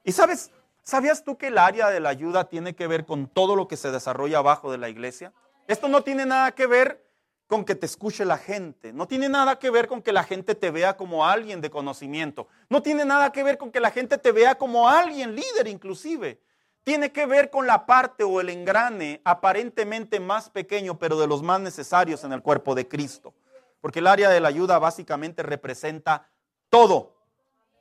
Y 0.05 0.13
sabes, 0.13 0.51
¿sabías 0.83 1.25
tú 1.25 1.39
que 1.39 1.49
el 1.49 1.57
área 1.57 1.89
de 1.89 2.01
la 2.01 2.11
ayuda 2.11 2.45
tiene 2.45 2.75
que 2.75 2.87
ver 2.87 3.07
con 3.07 3.29
todo 3.29 3.57
lo 3.57 3.67
que 3.67 3.79
se 3.79 3.91
desarrolla 3.91 4.39
abajo 4.39 4.71
de 4.71 4.79
la 4.79 4.91
iglesia? 4.91 5.33
Esto 5.67 5.89
no 5.89 6.03
tiene 6.03 6.27
nada 6.27 6.53
que 6.53 6.67
ver 6.67 7.03
con 7.47 7.65
que 7.65 7.75
te 7.75 7.87
escuche 7.87 8.27
la 8.27 8.37
gente. 8.37 8.93
No 8.93 9.09
tiene 9.09 9.29
nada 9.31 9.59
que 9.59 9.71
ver 9.71 9.89
con 9.89 10.03
que 10.03 10.13
la 10.13 10.23
gente 10.23 10.55
te 10.55 10.71
vea 10.71 10.99
como 10.99 11.27
alguien 11.27 11.63
de 11.63 11.71
conocimiento. 11.71 12.47
No 12.69 12.83
tiene 12.83 13.07
nada 13.07 13.33
que 13.33 13.43
ver 13.43 13.57
con 13.57 13.73
que 13.73 13.81
la 13.81 13.91
gente 13.91 14.19
te 14.19 14.33
vea 14.33 14.57
como 14.57 14.89
alguien 14.89 15.35
líder 15.35 15.67
inclusive. 15.67 16.39
Tiene 16.85 17.12
que 17.12 17.27
ver 17.27 17.51
con 17.51 17.66
la 17.66 17.87
parte 17.87 18.25
o 18.25 18.40
el 18.40 18.49
engrane 18.49 19.21
aparentemente 19.25 20.19
más 20.19 20.51
pequeño, 20.51 20.99
pero 20.99 21.19
de 21.19 21.27
los 21.27 21.43
más 21.43 21.61
necesarios 21.61 22.25
en 22.25 22.33
el 22.33 22.43
cuerpo 22.43 22.75
de 22.75 22.88
Cristo. 22.88 23.35
Porque 23.81 23.99
el 23.99 24.07
área 24.07 24.31
de 24.31 24.40
la 24.40 24.49
ayuda 24.49 24.79
básicamente 24.79 25.43
representa 25.43 26.29
todo, 26.69 27.16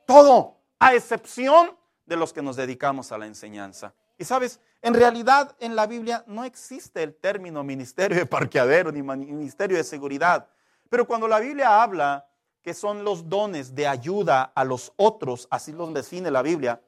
todo, 0.06 0.56
a 0.78 0.94
excepción 0.94 1.76
de 2.06 2.16
los 2.16 2.32
que 2.32 2.42
nos 2.42 2.56
dedicamos 2.56 3.12
a 3.12 3.18
la 3.18 3.26
enseñanza. 3.26 3.94
Y 4.18 4.24
sabes, 4.24 4.60
en 4.82 4.94
realidad 4.94 5.56
en 5.60 5.76
la 5.76 5.86
Biblia 5.86 6.24
no 6.26 6.44
existe 6.44 7.02
el 7.02 7.14
término 7.14 7.62
ministerio 7.62 8.18
de 8.18 8.26
parqueadero 8.26 8.92
ni 8.92 9.02
ministerio 9.02 9.76
de 9.76 9.84
seguridad. 9.84 10.48
Pero 10.88 11.06
cuando 11.06 11.28
la 11.28 11.38
Biblia 11.38 11.82
habla 11.82 12.26
que 12.62 12.74
son 12.74 13.04
los 13.04 13.28
dones 13.28 13.74
de 13.74 13.86
ayuda 13.86 14.52
a 14.54 14.64
los 14.64 14.92
otros, 14.96 15.48
así 15.50 15.72
los 15.72 15.94
define 15.94 16.30
la 16.30 16.42
Biblia, 16.42 16.82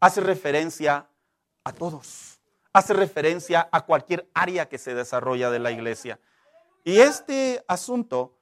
hace 0.00 0.20
referencia 0.20 1.06
a 1.64 1.72
todos. 1.72 2.40
Hace 2.72 2.92
referencia 2.92 3.68
a 3.72 3.84
cualquier 3.84 4.28
área 4.34 4.68
que 4.68 4.78
se 4.78 4.94
desarrolla 4.94 5.50
de 5.50 5.58
la 5.58 5.72
iglesia. 5.72 6.20
Y 6.84 7.00
este 7.00 7.64
asunto 7.66 8.38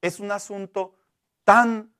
es 0.00 0.18
un 0.18 0.32
asunto 0.32 0.94
tan 1.44 1.94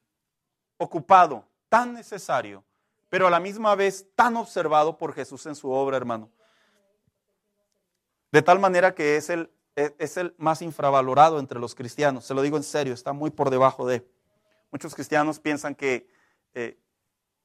ocupado, 0.79 1.47
tan 1.69 1.93
necesario, 1.93 2.65
pero 3.09 3.27
a 3.27 3.31
la 3.31 3.41
misma 3.41 3.75
vez 3.75 4.07
tan 4.15 4.37
observado 4.37 4.97
por 4.97 5.13
Jesús 5.13 5.45
en 5.47 5.55
su 5.55 5.71
obra, 5.71 5.97
hermano. 5.97 6.31
De 8.31 8.41
tal 8.41 8.59
manera 8.59 8.95
que 8.95 9.17
es 9.17 9.29
el, 9.29 9.53
es 9.77 10.17
el 10.17 10.35
más 10.39 10.63
infravalorado 10.63 11.39
entre 11.39 11.61
los 11.61 11.75
cristianos. 11.75 12.25
Se 12.25 12.35
lo 12.35 12.41
digo 12.41 12.57
en 12.57 12.63
serio, 12.63 12.95
está 12.95 13.13
muy 13.13 13.31
por 13.31 13.51
debajo 13.51 13.87
de. 13.87 14.07
Muchos 14.71 14.95
cristianos 14.95 15.39
piensan 15.39 15.75
que 15.75 16.09
eh, 16.55 16.79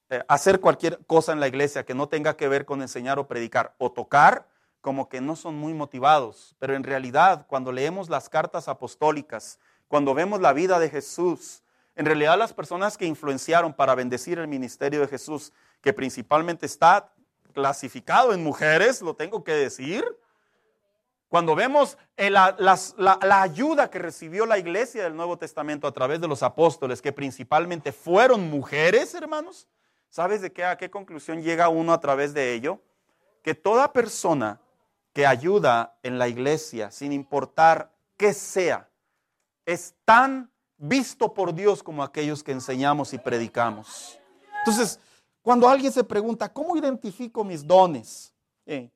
eh, 0.10 0.24
hacer 0.28 0.60
cualquier 0.60 1.00
cosa 1.06 1.34
en 1.34 1.39
la 1.39 1.48
iglesia 1.48 1.86
que 1.86 1.93
no 1.93 2.08
tenga 2.08 2.38
que 2.38 2.48
ver 2.48 2.65
con 2.65 2.82
enseñar 2.82 3.20
o 3.20 3.28
predicar 3.28 3.76
o 3.78 3.91
tocar, 3.91 4.48
como 4.82 5.10
que 5.10 5.22
no 5.22 5.36
son 5.36 5.56
muy 5.56 5.74
motivados. 5.74 6.56
Pero 6.60 6.76
en 6.76 6.84
realidad, 6.84 7.46
cuando 7.48 7.72
leemos 7.72 8.10
las 8.10 8.30
cartas 8.30 8.67
apostólicas, 8.67 9.60
cuando 9.88 10.13
vemos 10.13 10.41
la 10.41 10.54
vida 10.54 10.80
de 10.80 10.89
Jesús, 10.89 11.63
en 11.96 12.06
realidad 12.06 12.38
las 12.38 12.54
personas 12.54 12.98
que 12.98 13.06
influenciaron 13.06 13.74
para 13.74 13.96
bendecir 13.96 14.39
el 14.39 14.48
ministerio 14.48 15.02
de 15.02 15.08
Jesús, 15.08 15.52
que 15.82 15.93
principalmente 15.93 16.65
está 16.65 17.12
clasificado 17.54 18.34
en 18.34 18.43
mujeres, 18.43 19.02
lo 19.02 19.15
tengo 19.15 19.43
que 19.43 19.54
decir, 19.54 20.06
cuando 21.28 21.56
vemos 21.56 21.98
eh, 22.15 22.30
la, 22.30 22.54
ayuda 23.41 23.89
que 23.89 24.00
recibió 24.00 24.46
la 24.46 24.58
iglesia 24.58 25.04
del 25.04 25.15
Nuevo 25.15 25.38
Testamento 25.38 25.88
a 25.88 25.91
través 25.91 26.22
de 26.22 26.28
los 26.28 26.41
apóstoles, 26.41 27.02
que 27.02 27.12
principalmente 27.12 27.91
fueron 27.91 28.50
mujeres, 28.50 29.13
hermanos, 29.13 29.67
¿sabes 30.10 30.41
de 30.41 30.52
qué, 30.52 30.65
a 30.65 30.78
qué 30.78 30.89
conclusión 30.89 31.41
llega 31.41 31.70
uno 31.70 31.93
a 31.93 32.00
través 32.00 32.34
de 32.34 32.54
ello? 32.54 32.82
Que 33.43 33.56
toda 33.56 33.93
persona 33.93 34.60
que 35.13 35.26
ayuda 35.26 35.98
en 36.04 36.20
la 36.20 36.28
iglesia, 36.28 36.91
sin 36.91 37.12
importar 37.12 37.91
qué 38.17 38.34
sea, 38.34 38.90
es 39.65 39.96
tan 40.06 40.52
visto 40.77 41.34
por 41.34 41.54
Dios 41.54 41.82
como 41.82 42.04
aquellos 42.04 42.44
que 42.44 42.52
enseñamos 42.52 43.13
y 43.13 43.17
predicamos. 43.17 44.19
Entonces, 44.60 45.00
cuando 45.42 45.67
alguien 45.67 45.92
se 45.92 46.04
pregunta, 46.04 46.52
¿cómo 46.52 46.77
identifico 46.77 47.44
mis 47.44 47.65
dones? 47.65 48.34
Eh, 48.65 48.90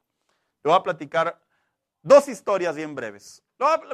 le 0.63 0.69
voy 0.69 0.73
a 0.73 0.83
platicar 0.83 1.39
dos 2.01 2.27
historias 2.27 2.75
bien 2.75 2.93
breves. 2.93 3.43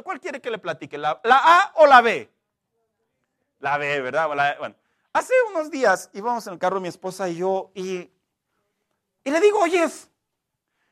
¿Cuál 0.02 0.20
quiere 0.20 0.40
que 0.40 0.50
le 0.50 0.58
platique? 0.58 0.98
¿La, 0.98 1.20
A 1.24 1.72
o 1.76 1.86
la 1.86 2.00
B? 2.00 2.30
La 3.60 3.76
B, 3.76 4.00
¿verdad? 4.00 4.28
bueno, 4.58 4.74
hace 5.18 5.34
unos 5.50 5.70
días 5.70 6.10
íbamos 6.12 6.46
en 6.46 6.54
el 6.54 6.58
carro 6.58 6.80
mi 6.80 6.88
esposa 6.88 7.28
y 7.28 7.36
yo 7.36 7.70
y, 7.74 8.10
y 9.24 9.30
le 9.30 9.40
digo, 9.40 9.58
oye, 9.60 9.86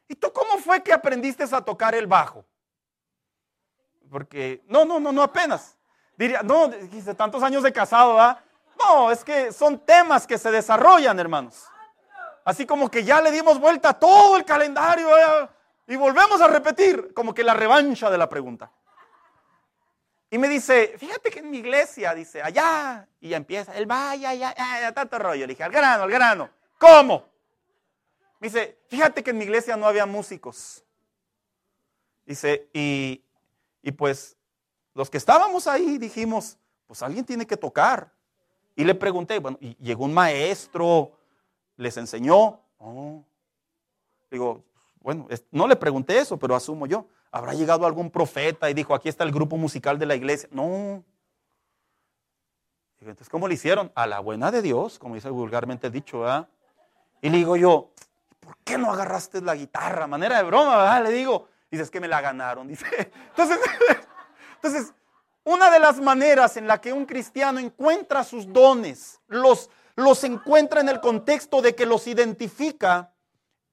¿y 0.09 0.15
tú 0.17 0.33
cómo 0.33 0.59
fue 0.59 0.83
que 0.83 0.93
aprendiste 0.93 1.45
a 1.45 1.61
tocar 1.61 1.95
el 1.95 2.07
bajo? 2.07 2.45
Porque, 4.11 4.63
no, 4.69 4.85
no, 4.85 5.01
no, 5.01 5.13
no 5.13 5.23
apenas. 5.23 5.77
Diría, 6.17 6.43
no, 6.43 6.69
dice, 6.69 7.15
tantos 7.15 7.43
años 7.43 7.63
de 7.63 7.73
casado, 7.73 8.21
¿ah? 8.21 8.43
No, 8.79 9.11
es 9.11 9.25
que 9.25 9.53
son 9.53 9.79
temas 9.79 10.27
que 10.27 10.39
se 10.39 10.51
desarrollan, 10.51 11.19
hermanos. 11.19 11.65
Así 12.45 12.67
como 12.67 12.91
que 12.91 13.05
ya 13.05 13.21
le 13.21 13.31
dimos 13.31 13.59
vuelta 13.59 13.91
a 13.91 13.99
todo 13.99 14.37
el 14.37 14.45
calendario. 14.45 15.09
Y 15.87 15.97
volvemos 15.97 16.41
a 16.41 16.49
repetir, 16.49 17.13
como 17.15 17.35
que 17.35 17.43
la 17.43 17.55
revancha 17.55 18.11
de 18.11 18.19
la 18.19 18.29
pregunta. 18.29 18.71
Y 20.31 20.39
me 20.39 20.49
dice, 20.49 20.95
fíjate 20.99 21.31
que 21.31 21.39
en 21.39 21.51
mi 21.51 21.59
iglesia, 21.59 22.15
dice, 22.15 22.43
allá, 22.43 23.09
y 23.21 23.29
ya 23.31 23.37
empieza, 23.37 23.77
él 23.77 23.89
va, 23.89 24.11
allá, 24.11 24.31
allá, 24.31 24.55
allá, 24.57 24.93
tanto 24.93 25.19
rollo. 25.19 25.47
Le 25.47 25.53
dije, 25.53 25.63
al 25.63 25.71
grano, 25.71 26.03
al 26.03 26.11
grano. 26.11 26.51
¿Cómo? 26.79 27.25
Me 28.41 28.49
dice, 28.49 28.79
fíjate 28.89 29.23
que 29.23 29.31
en 29.31 29.39
mi 29.39 29.45
iglesia 29.45 29.77
no 29.77 29.87
había 29.87 30.05
músicos. 30.05 30.85
Dice, 32.25 32.69
y, 32.73 33.25
y 33.83 33.93
pues 33.93 34.37
los 34.95 35.11
que 35.11 35.19
estábamos 35.19 35.67
ahí 35.69 35.97
dijimos, 35.99 36.59
pues 36.87 37.03
alguien 37.03 37.25
tiene 37.25 37.47
que 37.47 37.57
tocar. 37.57 38.13
Y 38.75 38.85
le 38.85 38.95
pregunté, 38.95 39.39
bueno, 39.39 39.59
y 39.61 39.77
llegó 39.77 40.05
un 40.05 40.13
maestro, 40.13 41.13
les 41.77 41.97
enseñó. 41.97 42.61
Oh. 42.79 43.25
Digo, 44.31 44.65
bueno, 45.01 45.29
no 45.51 45.69
le 45.69 45.77
pregunté 45.77 46.19
eso, 46.19 46.37
pero 46.37 46.55
asumo 46.55 46.87
yo. 46.87 47.07
¿Habrá 47.37 47.53
llegado 47.53 47.85
algún 47.85 48.11
profeta 48.11 48.71
y 48.71 48.73
dijo, 48.73 48.95
aquí 48.95 49.11
está 49.11 49.23
el 49.23 49.31
grupo 49.31 49.59
musical 49.59 49.99
de 49.99 50.07
la 50.07 50.15
iglesia? 50.15 50.49
No. 50.53 51.05
Entonces, 52.99 53.29
¿cómo 53.29 53.47
le 53.47 53.53
hicieron? 53.53 53.93
A 53.95 54.07
la 54.07 54.21
buena 54.21 54.51
de 54.51 54.63
Dios, 54.63 54.99
como 54.99 55.17
dice 55.17 55.29
vulgarmente 55.29 55.91
dicho, 55.91 56.21
¿verdad? 56.21 56.49
Y 57.21 57.29
le 57.29 57.37
digo 57.37 57.59
yo, 57.59 57.91
¿por 58.41 58.57
qué 58.65 58.79
no 58.79 58.91
agarraste 58.91 59.43
la 59.43 59.55
guitarra? 59.55 60.07
Manera 60.07 60.39
de 60.39 60.45
broma, 60.45 60.79
¿verdad? 60.79 61.05
Le 61.05 61.11
digo, 61.11 61.49
dice, 61.71 61.91
que 61.91 62.01
me 62.01 62.09
la 62.09 62.23
ganaron. 62.23 62.69
Dice, 62.69 62.87
entonces, 63.29 63.59
entonces, 64.55 64.95
una 65.45 65.71
de 65.71 65.79
las 65.79 66.01
maneras 66.01 66.57
en 66.57 66.67
la 66.67 66.81
que 66.81 66.95
un 66.95 67.05
cristiano 67.05 67.59
encuentra 67.59 68.25
sus 68.25 68.51
dones, 68.51 69.21
los, 69.27 69.69
los 69.95 70.25
encuentra 70.25 70.81
en 70.81 70.89
el 70.89 71.01
contexto 71.01 71.61
de 71.61 71.75
que 71.75 71.85
los 71.85 72.07
identifica, 72.07 73.13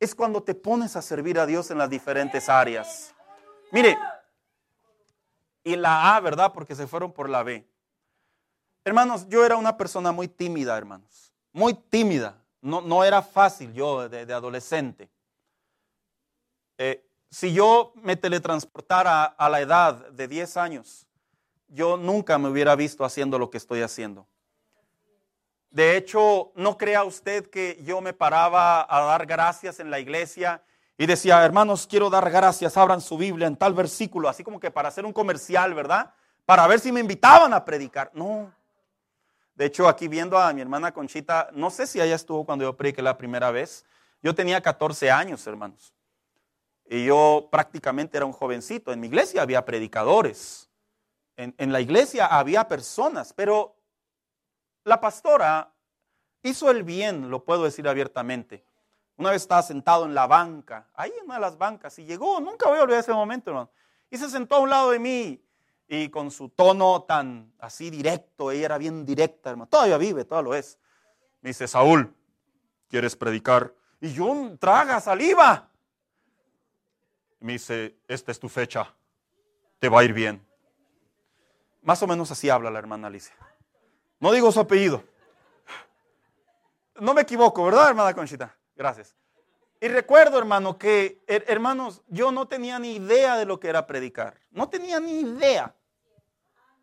es 0.02 0.14
cuando 0.14 0.44
te 0.44 0.54
pones 0.54 0.98
a 0.98 1.02
servir 1.02 1.40
a 1.40 1.46
Dios 1.46 1.72
en 1.72 1.78
las 1.78 1.90
diferentes 1.90 2.50
áreas. 2.50 3.13
Mire, 3.74 3.98
y 5.64 5.76
la 5.76 6.16
A, 6.16 6.20
¿verdad? 6.20 6.54
Porque 6.54 6.76
se 6.76 6.86
fueron 6.86 7.12
por 7.12 7.28
la 7.28 7.42
B. 7.42 7.68
Hermanos, 8.86 9.28
yo 9.30 9.44
era 9.44 9.58
una 9.58 9.76
persona 9.76 10.12
muy 10.12 10.28
tímida, 10.28 10.78
hermanos. 10.78 11.34
Muy 11.52 11.74
tímida. 11.74 12.38
No, 12.62 12.82
no 12.82 13.04
era 13.04 13.24
fácil 13.24 13.74
yo 13.74 14.08
de, 14.08 14.32
adolescente. 14.32 15.10
Eh, 16.78 17.04
si 17.32 17.52
yo 17.52 17.94
me 17.96 18.16
teletransportara 18.16 19.24
a 19.24 19.50
la 19.50 19.60
edad 19.60 20.08
de 20.10 20.28
10 20.28 20.56
años, 20.58 21.08
yo 21.68 21.98
nunca 21.98 22.38
me 22.38 22.50
hubiera 22.50 22.76
visto 22.76 23.04
haciendo 23.04 23.40
lo 23.40 23.50
que 23.50 23.58
estoy 23.58 23.82
haciendo. 23.82 24.28
De 25.72 25.98
hecho, 25.98 26.52
no 26.54 26.78
crea 26.78 27.04
usted 27.04 27.50
que 27.50 27.82
yo 27.84 28.02
me 28.02 28.14
paraba 28.14 28.86
a 28.88 29.02
dar 29.06 29.26
gracias 29.26 29.80
en 29.80 29.90
la 29.90 30.00
iglesia 30.00 30.62
y 30.98 31.06
decía, 31.06 31.44
hermanos, 31.44 31.88
quiero 31.88 32.10
dar 32.10 32.30
gracias, 32.30 32.78
abran 32.78 33.02
su 33.02 33.18
Biblia 33.18 33.48
en 33.48 33.56
tal 33.56 33.74
versículo, 33.74 34.30
así 34.30 34.44
como 34.44 34.60
que 34.60 34.72
para 34.72 34.90
hacer 34.90 35.06
un 35.06 35.14
comercial, 35.14 35.74
¿verdad? 35.74 36.14
Para 36.46 36.68
ver 36.68 36.80
si 36.80 36.92
me 36.92 37.00
invitaban 37.00 37.54
a 37.54 37.66
predicar. 37.66 38.12
No. 38.14 38.54
De 39.56 39.66
hecho, 39.66 39.88
aquí 39.88 40.08
viendo 40.08 40.38
a 40.38 40.52
mi 40.54 40.62
hermana 40.62 40.92
Conchita, 40.92 41.50
no 41.54 41.70
sé 41.70 41.88
si 41.88 42.00
ella 42.00 42.16
estuvo 42.16 42.46
cuando 42.46 42.66
yo 42.66 42.76
prediqué 42.76 43.02
la 43.02 43.18
primera 43.18 43.52
vez. 43.52 43.86
Yo 44.22 44.34
tenía 44.36 44.62
14 44.62 45.12
años, 45.12 45.46
hermanos. 45.48 45.94
Y 46.90 47.06
yo 47.06 47.48
prácticamente 47.52 48.18
era 48.18 48.26
un 48.26 48.34
jovencito. 48.34 48.92
En 48.92 49.00
mi 49.00 49.08
iglesia 49.08 49.42
había 49.42 49.64
predicadores 49.66 50.70
en, 51.36 51.72
la 51.72 51.82
iglesia 51.82 52.28
había 52.28 52.68
personas, 52.68 53.34
pero 53.34 53.76
la 54.84 55.02
pastora 55.02 55.74
hizo 56.44 56.70
el 56.70 56.84
bien, 56.84 57.30
lo 57.30 57.44
puedo 57.44 57.64
decir 57.64 57.88
abiertamente. 57.88 58.64
Una 59.18 59.32
vez 59.32 59.44
estaba 59.44 59.62
sentado 59.62 60.06
en 60.06 60.14
la 60.14 60.26
banca, 60.26 60.88
ahí 60.96 61.12
en 61.20 61.26
una 61.26 61.36
de 61.36 61.42
las 61.42 61.58
bancas, 61.58 61.98
y 62.00 62.06
llegó, 62.06 62.40
nunca 62.40 62.68
voy 62.68 62.80
a 62.80 62.84
olvidar 62.84 63.02
ese 63.02 63.14
momento, 63.14 63.52
hermano. 63.52 63.70
Y 64.10 64.18
se 64.18 64.30
sentó 64.30 64.56
a 64.56 64.60
un 64.60 64.70
lado 64.70 64.92
de 64.92 65.00
mí, 65.00 65.44
y 65.88 66.10
con 66.10 66.32
su 66.32 66.50
tono 66.50 67.04
tan 67.04 67.54
así 67.60 67.90
directo, 67.90 68.50
ella 68.52 68.66
era 68.66 68.78
bien 68.78 69.06
directa, 69.06 69.52
hermano. 69.52 69.70
Todavía 69.70 69.98
vive, 69.98 70.26
todavía 70.26 70.50
lo 70.50 70.56
es. 70.56 70.80
Me 71.42 71.50
dice, 71.50 71.68
Saúl, 71.68 72.16
¿quieres 72.90 73.16
predicar? 73.16 73.74
Y 74.02 74.14
yo 74.14 74.56
traga 74.60 75.00
saliva. 75.00 75.70
Me 77.40 77.54
dice, 77.54 77.98
esta 78.08 78.32
es 78.32 78.40
tu 78.40 78.50
fecha, 78.50 78.94
te 79.80 79.90
va 79.90 80.00
a 80.00 80.04
ir 80.04 80.14
bien. 80.14 80.46
Más 81.82 82.02
o 82.02 82.08
menos 82.08 82.32
así 82.32 82.50
habla 82.50 82.72
la 82.72 82.80
hermana 82.80 83.08
Alicia. 83.08 83.36
No 84.20 84.32
digo 84.32 84.52
su 84.52 84.60
apellido. 84.62 85.04
No 87.00 87.14
me 87.14 87.22
equivoco, 87.22 87.66
¿verdad, 87.66 87.90
hermana 87.90 88.14
Conchita? 88.14 88.56
Gracias. 88.84 89.16
Y 89.80 89.88
recuerdo, 89.88 90.38
hermano, 90.38 90.78
que, 90.78 91.24
hermanos, 91.26 92.02
yo 92.10 92.34
no 92.34 92.50
tenía 92.50 92.80
ni 92.80 92.96
idea 92.98 93.38
de 93.38 93.46
lo 93.46 93.58
que 93.58 93.70
era 93.70 93.88
predicar. 93.88 94.42
No 94.52 94.68
tenía 94.68 95.00
ni 95.00 95.22
idea. 95.22 95.74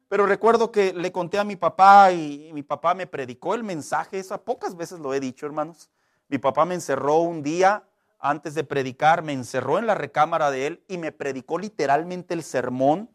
Pero 0.08 0.24
recuerdo 0.24 0.72
que 0.72 0.94
le 0.94 1.12
conté 1.12 1.38
a 1.38 1.44
mi 1.44 1.56
papá 1.56 2.10
y 2.10 2.52
mi 2.54 2.62
papá 2.62 2.94
me 2.94 3.06
predicó 3.06 3.54
el 3.54 3.64
mensaje. 3.64 4.18
Eso 4.18 4.42
pocas 4.42 4.74
veces 4.74 4.98
lo 4.98 5.12
he 5.12 5.20
dicho, 5.20 5.44
hermanos. 5.44 5.90
Mi 6.28 6.38
papá 6.38 6.64
me 6.64 6.72
encerró 6.72 7.16
un 7.16 7.42
día 7.42 7.84
antes 8.18 8.54
de 8.54 8.64
predicar, 8.64 9.22
me 9.22 9.34
encerró 9.34 9.78
en 9.78 9.86
la 9.86 9.94
recámara 9.94 10.50
de 10.50 10.68
él 10.68 10.84
y 10.88 10.96
me 10.96 11.12
predicó 11.12 11.58
literalmente 11.58 12.32
el 12.32 12.42
sermón 12.42 13.10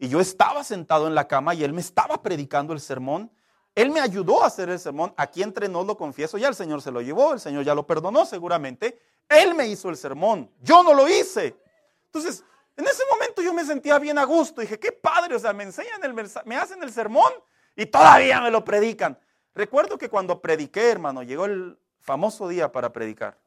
y 0.00 0.08
yo 0.08 0.18
estaba 0.18 0.64
sentado 0.64 1.06
en 1.06 1.14
la 1.14 1.28
cama 1.28 1.54
y 1.54 1.62
él 1.62 1.72
me 1.72 1.80
estaba 1.80 2.24
predicando 2.24 2.72
el 2.72 2.80
sermón. 2.80 3.30
Él 3.76 3.90
me 3.90 4.00
ayudó 4.00 4.42
a 4.42 4.46
hacer 4.46 4.70
el 4.70 4.78
sermón. 4.78 5.12
Aquí 5.18 5.42
entre 5.42 5.68
nos 5.68 5.86
lo 5.86 5.98
confieso, 5.98 6.38
ya 6.38 6.48
el 6.48 6.54
Señor 6.54 6.80
se 6.80 6.90
lo 6.90 7.02
llevó, 7.02 7.34
el 7.34 7.40
Señor 7.40 7.62
ya 7.62 7.74
lo 7.74 7.86
perdonó 7.86 8.24
seguramente. 8.24 8.98
Él 9.28 9.54
me 9.54 9.68
hizo 9.68 9.90
el 9.90 9.98
sermón, 9.98 10.50
yo 10.62 10.82
no 10.82 10.94
lo 10.94 11.06
hice. 11.06 11.54
Entonces, 12.06 12.42
en 12.74 12.86
ese 12.86 13.02
momento 13.10 13.42
yo 13.42 13.52
me 13.52 13.66
sentía 13.66 13.98
bien 13.98 14.16
a 14.16 14.24
gusto. 14.24 14.62
Dije, 14.62 14.80
qué 14.80 14.92
padre, 14.92 15.36
o 15.36 15.38
sea, 15.38 15.52
me 15.52 15.64
enseñan 15.64 16.02
el 16.02 16.14
me 16.46 16.56
hacen 16.56 16.82
el 16.82 16.90
sermón 16.90 17.30
y 17.76 17.84
todavía 17.84 18.40
me 18.40 18.50
lo 18.50 18.64
predican. 18.64 19.18
Recuerdo 19.54 19.98
que 19.98 20.08
cuando 20.08 20.40
prediqué, 20.40 20.90
hermano, 20.90 21.22
llegó 21.22 21.44
el 21.44 21.78
famoso 22.00 22.48
día 22.48 22.72
para 22.72 22.92
predicar. 22.92 23.38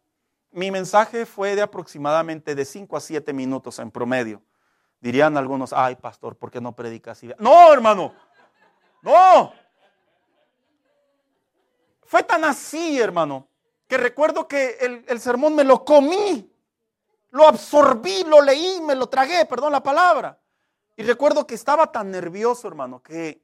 Mi 0.51 0.69
mensaje 0.69 1.25
fue 1.25 1.55
de 1.55 1.63
aproximadamente 1.63 2.53
de 2.53 2.65
5 2.65 2.95
a 2.95 2.99
7 2.99 3.34
minutos 3.34 3.80
en 3.80 3.89
promedio. 3.89 4.43
Dirían 4.99 5.38
algunos, 5.38 5.73
ay 5.73 5.95
pastor, 5.95 6.36
¿por 6.36 6.51
qué 6.51 6.61
no 6.61 6.75
predicas? 6.75 7.19
No, 7.39 7.73
hermano, 7.73 8.13
no. 9.01 9.53
Fue 12.10 12.24
tan 12.24 12.43
así, 12.43 12.99
hermano, 12.99 13.47
que 13.88 13.95
recuerdo 13.95 14.47
que 14.47 14.78
el, 14.82 15.05
el 15.07 15.20
sermón 15.20 15.53
me 15.53 15.64
lo 15.64 15.86
comí, 15.86 16.51
lo 17.30 17.47
absorbí, 17.47 18.24
lo 18.24 18.41
leí, 18.41 18.82
me 18.82 18.95
lo 18.95 19.05
tragué, 19.05 19.45
perdón 19.45 19.74
la 19.74 19.84
palabra. 19.84 20.39
Y 20.97 21.03
recuerdo 21.03 21.45
que 21.45 21.53
estaba 21.53 21.91
tan 21.91 22.10
nervioso, 22.10 22.68
hermano, 22.68 22.99
que 23.03 23.43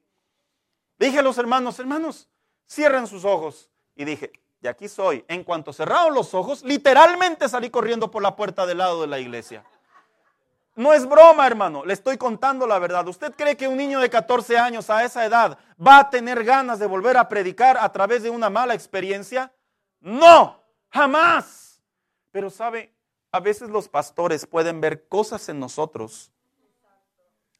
dije 0.98 1.20
a 1.20 1.22
los 1.22 1.38
hermanos, 1.38 1.78
hermanos, 1.78 2.28
cierren 2.68 3.06
sus 3.06 3.24
ojos. 3.24 3.70
Y 3.94 4.04
dije, 4.04 4.32
de 4.58 4.68
aquí 4.68 4.88
soy. 4.88 5.24
En 5.28 5.44
cuanto 5.44 5.72
cerraron 5.72 6.12
los 6.12 6.34
ojos, 6.34 6.64
literalmente 6.64 7.48
salí 7.48 7.70
corriendo 7.70 8.10
por 8.10 8.20
la 8.20 8.34
puerta 8.34 8.66
del 8.66 8.78
lado 8.78 9.00
de 9.00 9.06
la 9.06 9.20
iglesia. 9.20 9.64
No 10.76 10.92
es 10.92 11.08
broma, 11.08 11.46
hermano, 11.46 11.86
le 11.86 11.94
estoy 11.94 12.18
contando 12.18 12.66
la 12.66 12.78
verdad. 12.78 13.08
¿Usted 13.08 13.34
cree 13.34 13.56
que 13.56 13.66
un 13.66 13.78
niño 13.78 13.98
de 13.98 14.10
14 14.10 14.58
años 14.58 14.90
a 14.90 15.04
esa 15.04 15.24
edad 15.24 15.58
va 15.84 16.00
a 16.00 16.10
tener 16.10 16.44
ganas 16.44 16.78
de 16.78 16.84
volver 16.84 17.16
a 17.16 17.30
predicar 17.30 17.78
a 17.80 17.90
través 17.90 18.22
de 18.22 18.28
una 18.28 18.50
mala 18.50 18.74
experiencia? 18.74 19.50
No, 20.00 20.62
jamás. 20.90 21.80
Pero 22.30 22.50
sabe, 22.50 22.94
a 23.32 23.40
veces 23.40 23.70
los 23.70 23.88
pastores 23.88 24.46
pueden 24.46 24.82
ver 24.82 25.08
cosas 25.08 25.48
en 25.48 25.58
nosotros 25.58 26.30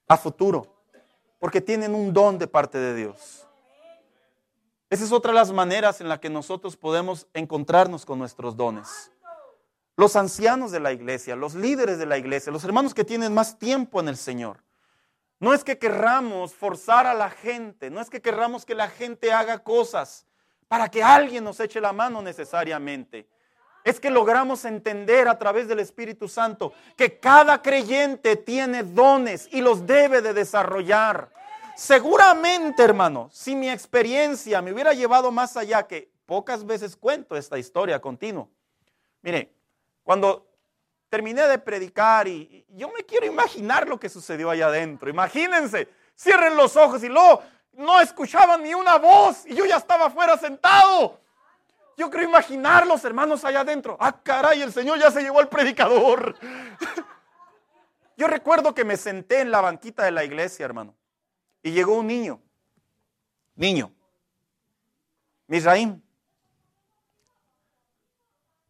a 0.07 0.19
futuro, 0.19 0.67
porque 1.39 1.62
tienen 1.62 1.95
un 1.95 2.12
don 2.12 2.39
de 2.39 2.47
parte 2.47 2.77
de 2.77 2.95
Dios. 2.95 3.47
Esa 4.91 5.05
es 5.05 5.11
otra 5.12 5.33
de 5.33 5.37
las 5.37 5.51
maneras 5.53 6.03
en 6.03 6.11
la 6.11 6.21
que 6.21 6.29
nosotros 6.29 6.77
podemos 6.77 7.27
encontrarnos 7.33 8.05
con 8.05 8.19
nuestros 8.19 8.59
dones 8.59 9.11
los 9.97 10.15
ancianos 10.15 10.71
de 10.71 10.81
la 10.81 10.93
iglesia, 10.93 11.37
los 11.37 11.55
líderes 11.55 11.99
de 11.99 12.07
la 12.07 12.19
iglesia, 12.19 12.53
los 12.53 12.65
hermanos 12.65 12.95
que 12.95 13.05
tienen 13.05 13.33
más 13.33 13.59
tiempo 13.59 14.01
en 14.01 14.09
el 14.09 14.17
Señor. 14.17 14.63
No 15.39 15.53
es 15.53 15.65
que 15.65 15.79
querramos 15.79 16.55
forzar 16.55 17.07
a 17.07 17.15
la 17.15 17.31
gente, 17.31 17.91
no 17.91 18.01
es 18.01 18.11
que 18.11 18.21
querramos 18.21 18.65
que 18.65 18.75
la 18.75 18.89
gente 18.89 19.33
haga 19.33 19.59
cosas 19.59 20.27
para 20.69 20.91
que 20.91 21.03
alguien 21.03 21.45
nos 21.45 21.61
eche 21.61 21.81
la 21.81 21.93
mano 21.93 22.23
necesariamente. 22.23 23.29
Es 23.85 24.01
que 24.01 24.11
logramos 24.11 24.65
entender 24.65 25.29
a 25.29 25.39
través 25.39 25.69
del 25.69 25.79
Espíritu 25.79 26.29
Santo 26.29 26.73
que 26.97 27.21
cada 27.21 27.63
creyente 27.63 28.37
tiene 28.37 28.83
dones 28.83 29.49
y 29.53 29.61
los 29.61 29.87
debe 29.87 30.23
de 30.23 30.35
desarrollar. 30.35 31.31
Seguramente, 31.77 32.83
hermano, 32.83 33.29
si 33.33 33.55
mi 33.55 33.71
experiencia 33.71 34.61
me 34.61 34.73
hubiera 34.73 34.93
llevado 34.93 35.31
más 35.31 35.57
allá, 35.57 35.87
que 35.87 36.11
pocas 36.25 36.67
veces 36.67 36.97
cuento 36.97 37.37
esta 37.37 37.59
historia 37.59 38.01
continua. 38.01 38.49
Mire, 39.23 39.55
cuando 40.07 40.47
terminé 41.09 41.43
de 41.49 41.59
predicar 41.59 42.29
y, 42.29 42.65
yo 42.69 42.89
me 42.93 43.03
quiero 43.03 43.27
imaginar 43.27 43.89
lo 43.89 43.99
que 43.99 44.09
sucedió 44.09 44.49
allá 44.49 44.69
adentro. 44.69 45.11
Imagínense, 45.11 45.89
cierren 46.17 46.57
los 46.57 46.77
ojos 46.77 47.03
y 47.03 47.09
luego 47.09 47.43
no 47.73 48.01
escuchaban 48.01 48.63
ni 48.63 48.73
una 48.73 48.99
voz 48.99 49.45
y 49.47 49.57
yo 49.57 49.67
ya 49.67 49.79
estaba 49.79 50.07
afuera 50.07 50.39
sentado. 50.39 51.21
Yo 51.97 52.09
creo 52.09 52.29
imaginar 52.29 52.87
los 52.87 53.05
hermanos 53.05 53.45
allá 53.45 53.63
adentro. 53.63 53.97
Ah, 53.99 54.23
caray, 54.23 54.63
el 54.63 54.73
Señor 54.73 55.01
ya 55.01 55.11
se 55.11 55.23
llevó 55.23 55.41
al 55.41 55.49
predicador. 55.49 56.37
Yo 58.17 58.29
recuerdo 58.29 58.75
que 58.75 58.85
me 58.85 58.97
senté 58.97 59.41
en 59.41 59.51
la 59.51 59.61
banquita 59.61 60.05
de 60.05 60.11
la 60.11 60.25
iglesia, 60.25 60.65
hermano, 60.65 60.95
y 61.63 61.73
llegó 61.73 61.97
un 61.97 62.07
niño. 62.07 62.41
Niño. 63.57 63.93
Misraim. 65.49 66.01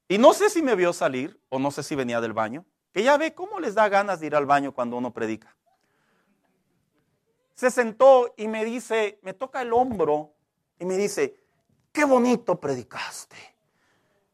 Y 0.08 0.18
no 0.18 0.32
sé 0.34 0.50
si 0.50 0.62
me 0.62 0.74
vio 0.74 0.92
salir 0.92 1.40
o 1.48 1.58
no 1.58 1.70
sé 1.70 1.82
si 1.82 1.94
venía 1.94 2.20
del 2.20 2.32
baño, 2.32 2.64
que 2.92 3.02
ya 3.02 3.16
ve 3.16 3.34
cómo 3.34 3.60
les 3.60 3.74
da 3.74 3.88
ganas 3.88 4.20
de 4.20 4.28
ir 4.28 4.36
al 4.36 4.46
baño 4.46 4.72
cuando 4.72 4.96
uno 4.96 5.12
predica. 5.12 5.54
Se 7.54 7.70
sentó 7.70 8.34
y 8.36 8.48
me 8.48 8.64
dice, 8.64 9.18
me 9.22 9.32
toca 9.34 9.62
el 9.62 9.72
hombro 9.72 10.34
y 10.78 10.84
me 10.84 10.96
dice, 10.96 11.40
qué 11.92 12.04
bonito 12.04 12.60
predicaste. 12.60 13.36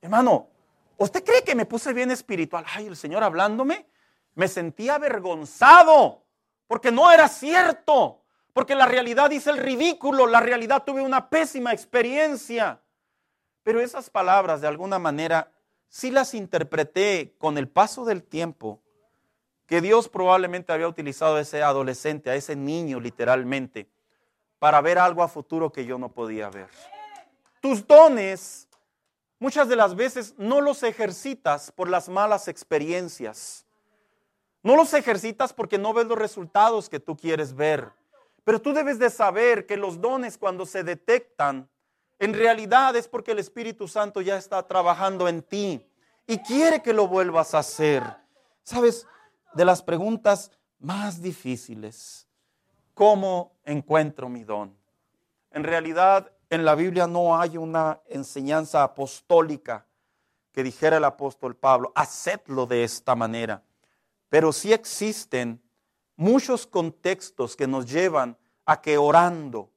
Hermano, 0.00 0.48
¿usted 0.96 1.24
cree 1.24 1.42
que 1.44 1.54
me 1.54 1.64
puse 1.64 1.92
bien 1.92 2.10
espiritual? 2.10 2.64
Ay, 2.68 2.86
el 2.86 2.96
Señor 2.96 3.22
hablándome, 3.22 3.86
me 4.34 4.48
sentí 4.48 4.88
avergonzado 4.88 6.22
porque 6.66 6.90
no 6.90 7.10
era 7.10 7.28
cierto. 7.28 8.18
Porque 8.52 8.74
la 8.74 8.86
realidad 8.86 9.30
dice 9.30 9.50
el 9.50 9.58
ridículo, 9.58 10.26
la 10.26 10.40
realidad 10.40 10.84
tuve 10.84 11.00
una 11.00 11.30
pésima 11.30 11.72
experiencia. 11.72 12.80
Pero 13.62 13.80
esas 13.80 14.10
palabras 14.10 14.60
de 14.60 14.68
alguna 14.68 14.98
manera 14.98 15.50
sí 15.92 16.10
las 16.10 16.32
interpreté 16.32 17.34
con 17.36 17.58
el 17.58 17.68
paso 17.68 18.06
del 18.06 18.22
tiempo, 18.22 18.80
que 19.66 19.82
Dios 19.82 20.08
probablemente 20.08 20.72
había 20.72 20.88
utilizado 20.88 21.36
a 21.36 21.42
ese 21.42 21.62
adolescente, 21.62 22.30
a 22.30 22.34
ese 22.34 22.56
niño 22.56 22.98
literalmente, 22.98 23.86
para 24.58 24.80
ver 24.80 24.98
algo 24.98 25.22
a 25.22 25.28
futuro 25.28 25.70
que 25.70 25.84
yo 25.84 25.98
no 25.98 26.10
podía 26.10 26.48
ver. 26.48 26.68
Tus 27.60 27.86
dones 27.86 28.68
muchas 29.38 29.68
de 29.68 29.76
las 29.76 29.94
veces 29.94 30.34
no 30.38 30.62
los 30.62 30.82
ejercitas 30.82 31.70
por 31.70 31.90
las 31.90 32.08
malas 32.08 32.48
experiencias. 32.48 33.66
No 34.62 34.76
los 34.76 34.94
ejercitas 34.94 35.52
porque 35.52 35.76
no 35.76 35.92
ves 35.92 36.06
los 36.06 36.18
resultados 36.18 36.88
que 36.88 37.00
tú 37.00 37.18
quieres 37.18 37.54
ver. 37.54 37.92
Pero 38.44 38.62
tú 38.62 38.72
debes 38.72 38.98
de 38.98 39.10
saber 39.10 39.66
que 39.66 39.76
los 39.76 40.00
dones 40.00 40.38
cuando 40.38 40.64
se 40.64 40.84
detectan 40.84 41.68
en 42.22 42.34
realidad 42.34 42.94
es 42.94 43.08
porque 43.08 43.32
el 43.32 43.40
Espíritu 43.40 43.88
Santo 43.88 44.20
ya 44.20 44.36
está 44.36 44.64
trabajando 44.68 45.26
en 45.26 45.42
ti 45.42 45.84
y 46.24 46.38
quiere 46.38 46.80
que 46.80 46.92
lo 46.92 47.08
vuelvas 47.08 47.52
a 47.52 47.58
hacer. 47.58 48.04
¿Sabes? 48.62 49.08
De 49.54 49.64
las 49.64 49.82
preguntas 49.82 50.52
más 50.78 51.20
difíciles, 51.20 52.28
¿cómo 52.94 53.56
encuentro 53.64 54.28
mi 54.28 54.44
don? 54.44 54.72
En 55.50 55.64
realidad, 55.64 56.30
en 56.48 56.64
la 56.64 56.76
Biblia 56.76 57.08
no 57.08 57.40
hay 57.40 57.56
una 57.56 58.00
enseñanza 58.06 58.84
apostólica 58.84 59.84
que 60.52 60.62
dijera 60.62 60.98
el 60.98 61.04
apóstol 61.04 61.56
Pablo, 61.56 61.90
hacedlo 61.96 62.66
de 62.66 62.84
esta 62.84 63.16
manera. 63.16 63.64
Pero 64.28 64.52
sí 64.52 64.72
existen 64.72 65.60
muchos 66.14 66.68
contextos 66.68 67.56
que 67.56 67.66
nos 67.66 67.90
llevan 67.90 68.38
a 68.64 68.80
que 68.80 68.96
orando, 68.96 69.71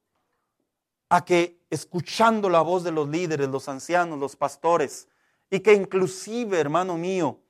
a 1.08 1.24
que 1.24 1.60
escuchando 1.70 2.48
la 2.48 2.60
voz 2.60 2.84
de 2.84 2.92
los 2.92 3.08
líderes, 3.08 3.48
los 3.48 3.68
ancianos, 3.68 4.18
los 4.18 4.36
pastores, 4.36 5.08
y 5.50 5.60
que 5.60 5.74
inclusive, 5.74 6.58
hermano 6.58 6.96
mío, 6.96 7.40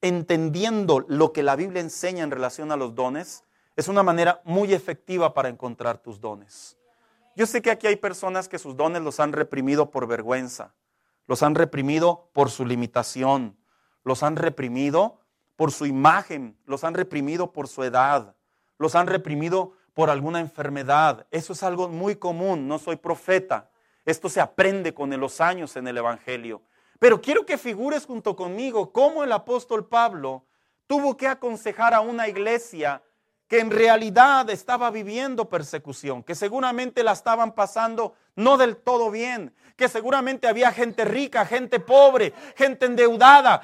entendiendo 0.00 1.04
lo 1.08 1.32
que 1.32 1.42
la 1.42 1.56
Biblia 1.56 1.80
enseña 1.80 2.24
en 2.24 2.30
relación 2.30 2.72
a 2.72 2.76
los 2.76 2.94
dones, 2.94 3.44
es 3.76 3.88
una 3.88 4.02
manera 4.02 4.40
muy 4.44 4.72
efectiva 4.72 5.32
para 5.34 5.48
encontrar 5.48 5.98
tus 5.98 6.20
dones. 6.20 6.76
Yo 7.34 7.46
sé 7.46 7.62
que 7.62 7.70
aquí 7.70 7.86
hay 7.86 7.96
personas 7.96 8.48
que 8.48 8.58
sus 8.58 8.76
dones 8.76 9.02
los 9.02 9.20
han 9.20 9.32
reprimido 9.32 9.90
por 9.90 10.06
vergüenza, 10.06 10.74
los 11.26 11.42
han 11.42 11.54
reprimido 11.54 12.30
por 12.32 12.50
su 12.50 12.66
limitación, 12.66 13.56
los 14.04 14.22
han 14.22 14.36
reprimido 14.36 15.20
por 15.56 15.72
su 15.72 15.86
imagen, 15.86 16.58
los 16.66 16.84
han 16.84 16.94
reprimido 16.94 17.52
por 17.52 17.68
su 17.68 17.84
edad, 17.84 18.34
los 18.78 18.94
han 18.94 19.06
reprimido 19.06 19.72
por 19.94 20.10
alguna 20.10 20.40
enfermedad. 20.40 21.26
Eso 21.30 21.52
es 21.52 21.62
algo 21.62 21.88
muy 21.88 22.16
común, 22.16 22.66
no 22.68 22.78
soy 22.78 22.96
profeta. 22.96 23.70
Esto 24.04 24.28
se 24.28 24.40
aprende 24.40 24.94
con 24.94 25.10
los 25.18 25.40
años 25.40 25.76
en 25.76 25.86
el 25.86 25.98
Evangelio. 25.98 26.62
Pero 26.98 27.20
quiero 27.20 27.44
que 27.44 27.58
figures 27.58 28.06
junto 28.06 28.36
conmigo 28.36 28.92
cómo 28.92 29.24
el 29.24 29.32
apóstol 29.32 29.86
Pablo 29.86 30.44
tuvo 30.86 31.16
que 31.16 31.28
aconsejar 31.28 31.94
a 31.94 32.00
una 32.00 32.28
iglesia 32.28 33.02
que 33.48 33.60
en 33.60 33.70
realidad 33.70 34.48
estaba 34.48 34.90
viviendo 34.90 35.48
persecución, 35.48 36.22
que 36.22 36.34
seguramente 36.34 37.02
la 37.02 37.12
estaban 37.12 37.52
pasando 37.52 38.14
no 38.34 38.56
del 38.56 38.76
todo 38.76 39.10
bien, 39.10 39.54
que 39.76 39.88
seguramente 39.88 40.46
había 40.46 40.72
gente 40.72 41.04
rica, 41.04 41.44
gente 41.44 41.78
pobre, 41.78 42.32
gente 42.56 42.86
endeudada, 42.86 43.60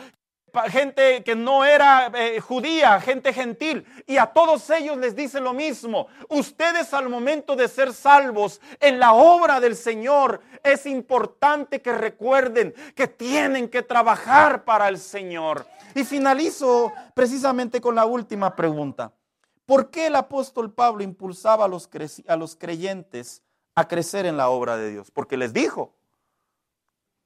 gente 0.68 1.22
que 1.22 1.34
no 1.34 1.64
era 1.64 2.10
eh, 2.14 2.40
judía, 2.40 3.00
gente 3.00 3.32
gentil, 3.32 3.84
y 4.06 4.16
a 4.16 4.26
todos 4.26 4.68
ellos 4.70 4.96
les 4.96 5.14
dice 5.14 5.40
lo 5.40 5.52
mismo. 5.52 6.08
Ustedes 6.28 6.92
al 6.94 7.08
momento 7.08 7.56
de 7.56 7.68
ser 7.68 7.92
salvos 7.92 8.60
en 8.80 8.98
la 8.98 9.12
obra 9.12 9.60
del 9.60 9.76
Señor, 9.76 10.40
es 10.62 10.86
importante 10.86 11.80
que 11.80 11.92
recuerden 11.92 12.74
que 12.94 13.08
tienen 13.08 13.68
que 13.68 13.82
trabajar 13.82 14.64
para 14.64 14.88
el 14.88 14.98
Señor. 14.98 15.66
Y 15.94 16.04
finalizo 16.04 16.92
precisamente 17.14 17.80
con 17.80 17.94
la 17.94 18.06
última 18.06 18.54
pregunta. 18.54 19.12
¿Por 19.66 19.90
qué 19.90 20.06
el 20.06 20.16
apóstol 20.16 20.72
Pablo 20.72 21.02
impulsaba 21.02 21.66
a 21.66 21.68
los, 21.68 21.90
a 22.26 22.36
los 22.36 22.56
creyentes 22.56 23.42
a 23.74 23.86
crecer 23.86 24.24
en 24.24 24.36
la 24.36 24.48
obra 24.48 24.76
de 24.76 24.90
Dios? 24.90 25.10
Porque 25.10 25.36
les 25.36 25.52
dijo, 25.52 25.94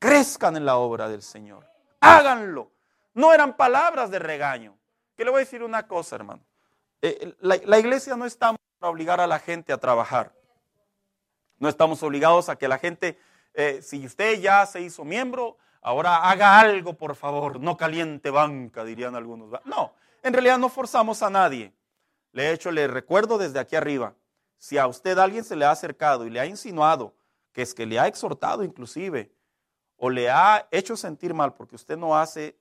crezcan 0.00 0.56
en 0.56 0.64
la 0.64 0.76
obra 0.76 1.08
del 1.08 1.22
Señor, 1.22 1.68
háganlo 2.00 2.71
no 3.14 3.32
eran 3.32 3.56
palabras 3.56 4.10
de 4.10 4.18
regaño. 4.18 4.78
Que 5.16 5.24
le 5.24 5.30
voy 5.30 5.38
a 5.38 5.44
decir 5.44 5.62
una 5.62 5.86
cosa, 5.86 6.16
hermano. 6.16 6.42
Eh, 7.00 7.34
la, 7.40 7.78
iglesia 7.78 8.16
no 8.16 8.24
estamos 8.24 8.60
para 8.78 8.90
obligar 8.90 9.20
a 9.20 9.26
la 9.26 9.38
gente 9.38 9.72
a 9.72 9.78
trabajar. 9.78 10.32
No 11.58 11.68
estamos 11.68 12.02
obligados 12.02 12.48
a 12.48 12.56
que 12.56 12.68
la 12.68 12.78
gente, 12.78 13.18
eh, 13.54 13.80
si 13.82 14.04
usted 14.06 14.40
ya 14.40 14.64
se 14.66 14.80
hizo 14.80 15.04
miembro, 15.04 15.58
ahora 15.80 16.30
haga 16.30 16.58
algo, 16.58 16.94
por 16.94 17.14
favor. 17.14 17.60
No 17.60 17.76
caliente 17.76 18.30
banca, 18.30 18.84
dirían 18.84 19.14
algunos. 19.14 19.50
No, 19.64 19.94
en 20.22 20.32
realidad 20.32 20.58
no 20.58 20.68
forzamos 20.68 21.22
a 21.22 21.30
nadie. 21.30 21.72
He 22.32 22.50
hecho, 22.50 22.70
le 22.70 22.86
recuerdo 22.86 23.36
desde 23.36 23.58
aquí 23.58 23.76
arriba. 23.76 24.14
Si 24.56 24.78
a 24.78 24.86
usted 24.86 25.18
alguien 25.18 25.44
se 25.44 25.56
le 25.56 25.64
ha 25.64 25.70
acercado 25.70 26.24
y 26.24 26.30
le 26.30 26.40
ha 26.40 26.46
insinuado 26.46 27.14
que 27.52 27.62
es 27.62 27.74
que 27.74 27.86
le 27.86 28.00
ha 28.00 28.06
exhortado 28.06 28.64
inclusive, 28.64 29.30
o 29.96 30.10
le 30.10 30.30
ha 30.30 30.66
hecho 30.70 30.96
sentir 30.96 31.34
mal 31.34 31.54
porque 31.54 31.76
usted 31.76 31.96
no 31.96 32.18
hace 32.18 32.58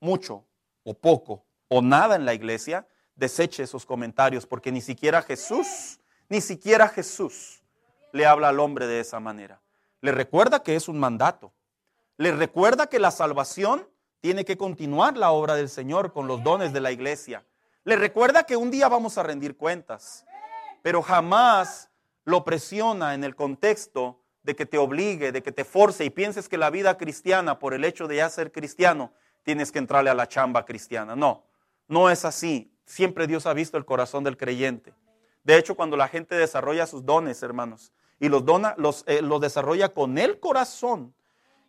mucho 0.00 0.44
o 0.82 0.94
poco 0.94 1.44
o 1.68 1.82
nada 1.82 2.16
en 2.16 2.24
la 2.24 2.34
iglesia, 2.34 2.86
deseche 3.16 3.62
esos 3.62 3.86
comentarios 3.86 4.46
porque 4.46 4.72
ni 4.72 4.80
siquiera 4.80 5.22
Jesús, 5.22 6.00
ni 6.28 6.40
siquiera 6.40 6.88
Jesús 6.88 7.62
le 8.12 8.26
habla 8.26 8.48
al 8.48 8.60
hombre 8.60 8.86
de 8.86 9.00
esa 9.00 9.20
manera. 9.20 9.60
Le 10.00 10.12
recuerda 10.12 10.62
que 10.62 10.76
es 10.76 10.88
un 10.88 10.98
mandato. 10.98 11.52
Le 12.16 12.32
recuerda 12.32 12.86
que 12.86 12.98
la 12.98 13.10
salvación 13.10 13.88
tiene 14.20 14.44
que 14.44 14.56
continuar 14.56 15.16
la 15.16 15.32
obra 15.32 15.54
del 15.54 15.68
Señor 15.68 16.12
con 16.12 16.26
los 16.26 16.42
dones 16.42 16.72
de 16.72 16.80
la 16.80 16.92
iglesia. 16.92 17.44
Le 17.84 17.96
recuerda 17.96 18.44
que 18.44 18.56
un 18.56 18.70
día 18.70 18.88
vamos 18.88 19.18
a 19.18 19.22
rendir 19.22 19.56
cuentas, 19.56 20.24
pero 20.82 21.02
jamás 21.02 21.90
lo 22.24 22.44
presiona 22.44 23.14
en 23.14 23.24
el 23.24 23.34
contexto 23.34 24.20
de 24.42 24.54
que 24.54 24.66
te 24.66 24.78
obligue, 24.78 25.32
de 25.32 25.42
que 25.42 25.52
te 25.52 25.64
force 25.64 26.04
y 26.04 26.10
pienses 26.10 26.48
que 26.48 26.56
la 26.56 26.70
vida 26.70 26.96
cristiana, 26.96 27.58
por 27.58 27.74
el 27.74 27.84
hecho 27.84 28.06
de 28.06 28.16
ya 28.16 28.30
ser 28.30 28.52
cristiano, 28.52 29.12
tienes 29.44 29.70
que 29.70 29.78
entrarle 29.78 30.10
a 30.10 30.14
la 30.14 30.26
chamba 30.26 30.64
cristiana. 30.64 31.14
No, 31.14 31.44
no 31.86 32.10
es 32.10 32.24
así. 32.24 32.72
Siempre 32.84 33.26
Dios 33.26 33.46
ha 33.46 33.52
visto 33.52 33.78
el 33.78 33.84
corazón 33.84 34.24
del 34.24 34.36
creyente. 34.36 34.92
De 35.44 35.56
hecho, 35.56 35.76
cuando 35.76 35.96
la 35.96 36.08
gente 36.08 36.34
desarrolla 36.34 36.86
sus 36.86 37.04
dones, 37.04 37.42
hermanos, 37.42 37.92
y 38.18 38.28
los, 38.28 38.44
dona, 38.44 38.74
los, 38.78 39.04
eh, 39.06 39.20
los 39.22 39.40
desarrolla 39.40 39.90
con 39.90 40.18
el 40.18 40.40
corazón, 40.40 41.14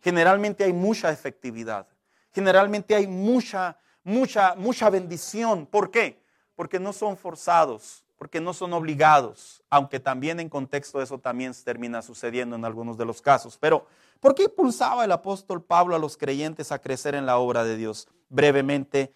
generalmente 0.00 0.64
hay 0.64 0.72
mucha 0.72 1.12
efectividad. 1.12 1.86
Generalmente 2.32 2.94
hay 2.94 3.06
mucha, 3.06 3.78
mucha, 4.02 4.54
mucha 4.56 4.90
bendición. 4.90 5.66
¿Por 5.66 5.90
qué? 5.90 6.22
Porque 6.54 6.80
no 6.80 6.92
son 6.92 7.16
forzados, 7.16 8.04
porque 8.16 8.40
no 8.40 8.54
son 8.54 8.72
obligados, 8.72 9.62
aunque 9.68 10.00
también 10.00 10.40
en 10.40 10.48
contexto 10.48 11.02
eso 11.02 11.18
también 11.18 11.52
termina 11.64 12.00
sucediendo 12.00 12.56
en 12.56 12.64
algunos 12.64 12.96
de 12.96 13.04
los 13.04 13.20
casos. 13.20 13.58
Pero 13.58 13.86
¿Por 14.20 14.34
qué 14.34 14.44
impulsaba 14.44 15.04
el 15.04 15.12
apóstol 15.12 15.62
Pablo 15.62 15.94
a 15.94 15.98
los 15.98 16.16
creyentes 16.16 16.72
a 16.72 16.80
crecer 16.80 17.14
en 17.14 17.26
la 17.26 17.38
obra 17.38 17.64
de 17.64 17.76
Dios? 17.76 18.08
Brevemente, 18.28 19.12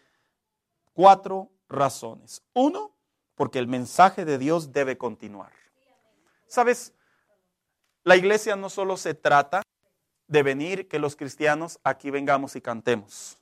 cuatro 0.92 1.50
razones. 1.68 2.42
Uno, 2.52 2.94
porque 3.34 3.58
el 3.58 3.66
mensaje 3.66 4.24
de 4.24 4.38
Dios 4.38 4.72
debe 4.72 4.98
continuar. 4.98 5.52
¿Sabes? 6.46 6.92
La 8.04 8.16
iglesia 8.16 8.56
no 8.56 8.68
solo 8.68 8.96
se 8.96 9.14
trata 9.14 9.62
de 10.26 10.42
venir 10.42 10.88
que 10.88 10.98
los 10.98 11.16
cristianos 11.16 11.78
aquí 11.82 12.10
vengamos 12.10 12.56
y 12.56 12.60
cantemos. 12.60 13.38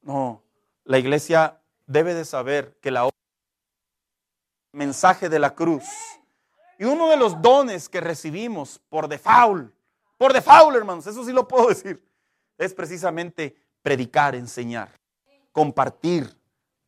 No, 0.00 0.42
la 0.84 0.98
iglesia 0.98 1.60
debe 1.86 2.14
de 2.14 2.24
saber 2.24 2.76
que 2.80 2.90
la 2.90 3.08
mensaje 4.72 5.28
de 5.28 5.38
la 5.38 5.54
cruz 5.54 5.84
y 6.78 6.84
uno 6.84 7.08
de 7.08 7.16
los 7.16 7.40
dones 7.42 7.88
que 7.88 8.00
recibimos 8.00 8.80
por 8.88 9.06
default 9.06 9.72
Por 10.22 10.32
default, 10.32 10.76
hermanos, 10.76 11.04
eso 11.08 11.24
sí 11.24 11.32
lo 11.32 11.48
puedo 11.48 11.66
decir. 11.66 12.00
Es 12.56 12.72
precisamente 12.74 13.56
predicar, 13.82 14.36
enseñar, 14.36 14.88
compartir, 15.50 16.38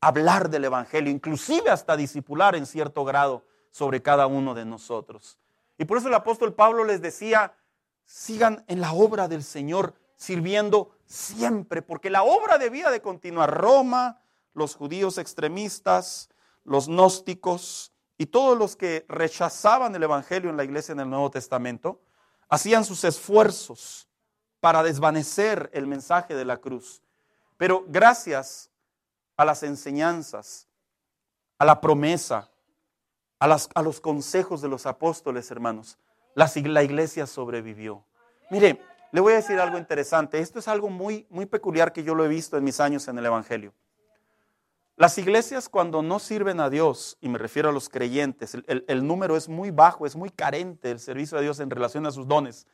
hablar 0.01 0.49
del 0.49 0.66
Evangelio, 0.66 1.11
inclusive 1.11 1.68
hasta 1.68 1.97
discipular 1.97 2.55
en 2.55 2.64
cierto 2.64 3.05
grado 3.05 3.45
sobre 3.72 4.01
cada 4.01 4.28
uno 4.28 4.55
de 4.55 4.64
nosotros. 4.64 5.37
Y 5.76 5.85
por 5.85 5.99
eso 5.99 6.07
el 6.07 6.14
apóstol 6.14 6.55
Pablo 6.55 6.85
les 6.85 7.03
decía, 7.03 7.57
sigan 8.05 8.64
en 8.68 8.80
la 8.80 8.93
obra 8.93 9.26
del 9.26 9.43
Señor, 9.43 9.95
sirviendo 10.14 10.93
siempre, 11.05 11.82
porque 11.82 12.11
la 12.11 12.22
obra 12.22 12.57
debía 12.57 12.93
de 12.93 13.03
continuar. 13.03 13.53
Roma, 13.53 14.22
los 14.53 14.76
judíos 14.76 15.18
extremistas, 15.18 16.30
los 16.62 16.87
gnósticos 16.87 17.93
y 18.16 18.26
todos 18.26 18.57
los 18.57 18.76
que 18.76 19.05
rechazaban 19.09 19.93
el 19.97 20.05
Evangelio 20.05 20.51
en 20.51 20.57
la 20.57 20.62
iglesia 20.62 20.93
en 20.93 21.01
el 21.01 21.11
Nuevo 21.11 21.32
Testamento, 21.32 22.01
hacían 22.49 22.84
sus 22.84 23.05
esfuerzos 23.05 24.09
para 24.61 24.82
desvanecer 24.82 25.70
el 25.72 25.86
mensaje 25.86 26.34
de 26.34 26.45
la 26.45 26.57
cruz. 26.57 27.03
Pero 27.57 27.84
gracias 27.88 28.70
a 29.36 29.45
las 29.45 29.62
enseñanzas, 29.62 30.68
a 31.59 31.64
la 31.64 31.80
promesa, 31.80 32.51
a, 33.38 33.82
los 33.82 34.01
consejos 34.01 34.62
de 34.62 34.68
los 34.68 34.86
apóstoles, 34.86 35.51
hermanos, 35.51 35.99
la, 36.34 36.51
la 36.64 36.82
iglesia 36.82 37.26
sobrevivió. 37.26 38.05
Mire, 38.51 38.80
le 39.12 39.20
voy 39.20 39.34
a 39.34 39.36
decir 39.36 39.59
algo 39.61 39.78
interesante. 39.78 40.38
Esto 40.40 40.59
es 40.59 40.68
algo 40.68 40.90
muy, 40.90 41.26
muy 41.30 41.47
peculiar 41.47 41.92
que 41.92 42.03
yo 42.03 42.14
lo 42.14 42.24
he 42.24 42.28
visto 42.28 42.57
en 42.57 42.64
mis 42.64 42.80
años 42.80 43.07
en 43.09 43.18
el 43.18 43.26
Evangelio. 43.26 43.72
Las 44.97 45.18
iglesias 45.18 45.68
cuando 45.68 46.03
no 46.03 46.20
sirven 46.20 46.61
a 46.61 46.70
Dios, 46.70 47.18
y 47.20 47.28
me 47.28 47.38
refiero 47.38 47.68
a 47.68 47.72
los 47.72 47.88
creyentes, 47.88 48.57
el, 48.66 49.07
número 49.07 49.36
es 49.36 49.49
muy 49.49 49.72
bajo, 49.72 50.07
es 50.07 50.14
muy 50.14 50.30
carente 50.30 50.92
el 50.92 51.01
servicio 51.01 51.36
a 51.36 51.40
Dios 51.40 51.59
en 51.59 51.70
relación 51.70 52.07
a 52.07 52.12
sus 52.12 52.28
dones. 52.28 52.68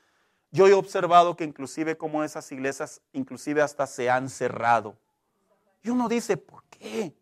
Yo 0.51 0.67
he 0.67 0.75
observado 0.75 1.35
que 1.35 1.45
inclusive 1.45 1.97
como 1.97 2.23
esas 2.23 2.51
iglesias, 2.53 3.01
inclusive 3.13 3.63
hasta 3.63 3.87
se 3.87 4.11
han 4.11 4.29
cerrado. 4.29 4.99
Y 5.83 5.89
uno 5.89 6.09
dice, 6.09 6.37
¿por 6.37 6.63
qué? 6.65 7.15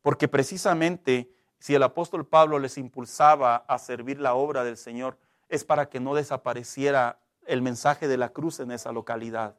Porque 0.00 0.28
precisamente 0.28 1.34
si 1.58 1.74
el 1.74 1.82
apóstol 1.82 2.26
Pablo 2.26 2.60
les 2.60 2.78
impulsaba 2.78 3.56
a 3.56 3.78
servir 3.78 4.20
la 4.20 4.34
obra 4.34 4.62
del 4.62 4.76
Señor, 4.76 5.18
es 5.48 5.64
para 5.64 5.88
que 5.88 5.98
no 5.98 6.14
desapareciera 6.14 7.18
el 7.46 7.62
mensaje 7.62 8.06
de 8.06 8.18
la 8.18 8.28
cruz 8.28 8.60
en 8.60 8.70
esa 8.70 8.92
localidad. 8.92 9.56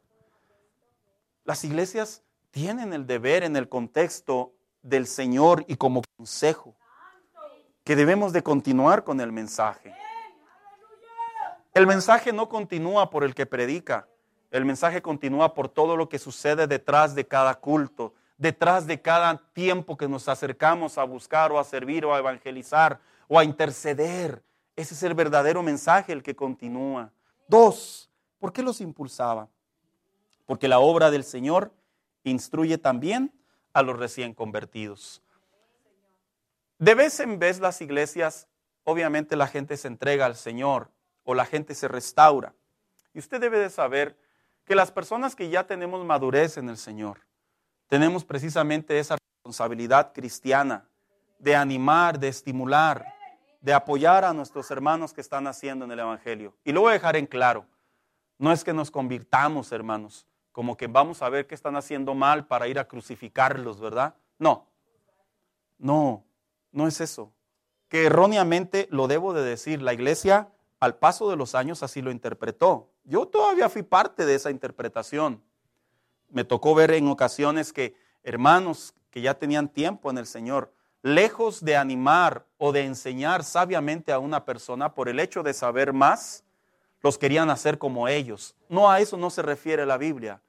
Las 1.44 1.64
iglesias 1.64 2.22
tienen 2.56 2.94
el 2.94 3.06
deber 3.06 3.42
en 3.42 3.54
el 3.54 3.68
contexto 3.68 4.54
del 4.80 5.06
Señor 5.06 5.66
y 5.68 5.76
como 5.76 6.00
consejo, 6.16 6.74
que 7.84 7.94
debemos 7.94 8.32
de 8.32 8.42
continuar 8.42 9.04
con 9.04 9.20
el 9.20 9.30
mensaje. 9.30 9.94
El 11.74 11.86
mensaje 11.86 12.32
no 12.32 12.48
continúa 12.48 13.10
por 13.10 13.24
el 13.24 13.34
que 13.34 13.44
predica, 13.44 14.08
el 14.50 14.64
mensaje 14.64 15.02
continúa 15.02 15.52
por 15.52 15.68
todo 15.68 15.98
lo 15.98 16.08
que 16.08 16.18
sucede 16.18 16.66
detrás 16.66 17.14
de 17.14 17.26
cada 17.26 17.56
culto, 17.56 18.14
detrás 18.38 18.86
de 18.86 19.02
cada 19.02 19.36
tiempo 19.52 19.98
que 19.98 20.08
nos 20.08 20.26
acercamos 20.26 20.96
a 20.96 21.04
buscar 21.04 21.52
o 21.52 21.58
a 21.58 21.64
servir 21.64 22.06
o 22.06 22.14
a 22.14 22.20
evangelizar 22.20 23.00
o 23.28 23.38
a 23.38 23.44
interceder. 23.44 24.42
Ese 24.76 24.94
es 24.94 25.02
el 25.02 25.12
verdadero 25.12 25.62
mensaje 25.62 26.10
el 26.10 26.22
que 26.22 26.34
continúa. 26.34 27.12
Dos, 27.48 28.08
¿por 28.38 28.50
qué 28.50 28.62
los 28.62 28.80
impulsaba? 28.80 29.46
Porque 30.46 30.68
la 30.68 30.78
obra 30.78 31.10
del 31.10 31.22
Señor 31.22 31.70
instruye 32.30 32.78
también 32.78 33.32
a 33.72 33.82
los 33.82 33.98
recién 33.98 34.34
convertidos. 34.34 35.22
De 36.78 36.94
vez 36.94 37.20
en 37.20 37.38
vez 37.38 37.60
las 37.60 37.80
iglesias, 37.80 38.48
obviamente 38.84 39.36
la 39.36 39.46
gente 39.46 39.76
se 39.76 39.88
entrega 39.88 40.26
al 40.26 40.36
Señor 40.36 40.90
o 41.24 41.34
la 41.34 41.46
gente 41.46 41.74
se 41.74 41.88
restaura. 41.88 42.54
Y 43.14 43.18
usted 43.18 43.40
debe 43.40 43.58
de 43.58 43.70
saber 43.70 44.16
que 44.64 44.74
las 44.74 44.90
personas 44.90 45.34
que 45.34 45.48
ya 45.48 45.66
tenemos 45.66 46.04
madurez 46.04 46.56
en 46.58 46.68
el 46.68 46.76
Señor, 46.76 47.20
tenemos 47.88 48.24
precisamente 48.24 48.98
esa 48.98 49.16
responsabilidad 49.16 50.12
cristiana 50.12 50.88
de 51.38 51.54
animar, 51.54 52.18
de 52.18 52.28
estimular, 52.28 53.06
de 53.60 53.72
apoyar 53.72 54.24
a 54.24 54.32
nuestros 54.32 54.70
hermanos 54.70 55.12
que 55.12 55.20
están 55.20 55.46
haciendo 55.46 55.84
en 55.84 55.92
el 55.92 56.00
Evangelio. 56.00 56.54
Y 56.64 56.72
lo 56.72 56.82
voy 56.82 56.90
a 56.90 56.94
dejar 56.94 57.16
en 57.16 57.26
claro. 57.26 57.66
No 58.38 58.52
es 58.52 58.64
que 58.64 58.72
nos 58.72 58.90
convirtamos, 58.90 59.72
hermanos, 59.72 60.26
como 60.56 60.74
que 60.74 60.86
vamos 60.86 61.20
a 61.20 61.28
ver 61.28 61.46
qué 61.46 61.54
están 61.54 61.76
haciendo 61.76 62.14
mal 62.14 62.46
para 62.46 62.66
ir 62.66 62.78
a 62.78 62.88
crucificarlos, 62.88 63.78
¿verdad? 63.78 64.14
No, 64.38 64.66
no, 65.76 66.24
no 66.72 66.88
es 66.88 67.02
eso. 67.02 67.30
Que 67.88 68.06
erróneamente 68.06 68.88
lo 68.90 69.06
debo 69.06 69.34
de 69.34 69.42
decir, 69.42 69.82
la 69.82 69.92
iglesia 69.92 70.48
al 70.80 70.96
paso 70.96 71.28
de 71.28 71.36
los 71.36 71.54
años 71.54 71.82
así 71.82 72.00
lo 72.00 72.10
interpretó. 72.10 72.88
Yo 73.04 73.26
todavía 73.26 73.68
fui 73.68 73.82
parte 73.82 74.24
de 74.24 74.34
esa 74.34 74.50
interpretación. 74.50 75.42
Me 76.30 76.42
tocó 76.42 76.74
ver 76.74 76.92
en 76.92 77.06
ocasiones 77.08 77.70
que 77.70 77.94
hermanos 78.22 78.94
que 79.10 79.20
ya 79.20 79.34
tenían 79.34 79.68
tiempo 79.68 80.08
en 80.08 80.16
el 80.16 80.26
Señor, 80.26 80.72
lejos 81.02 81.66
de 81.66 81.76
animar 81.76 82.46
o 82.56 82.72
de 82.72 82.86
enseñar 82.86 83.44
sabiamente 83.44 84.10
a 84.10 84.18
una 84.18 84.46
persona 84.46 84.94
por 84.94 85.10
el 85.10 85.20
hecho 85.20 85.42
de 85.42 85.52
saber 85.52 85.92
más, 85.92 86.44
los 87.02 87.18
querían 87.18 87.50
hacer 87.50 87.76
como 87.76 88.08
ellos. 88.08 88.56
No 88.70 88.90
a 88.90 89.00
eso 89.00 89.18
no 89.18 89.28
se 89.28 89.42
refiere 89.42 89.84
la 89.84 89.98
Biblia. 89.98 90.40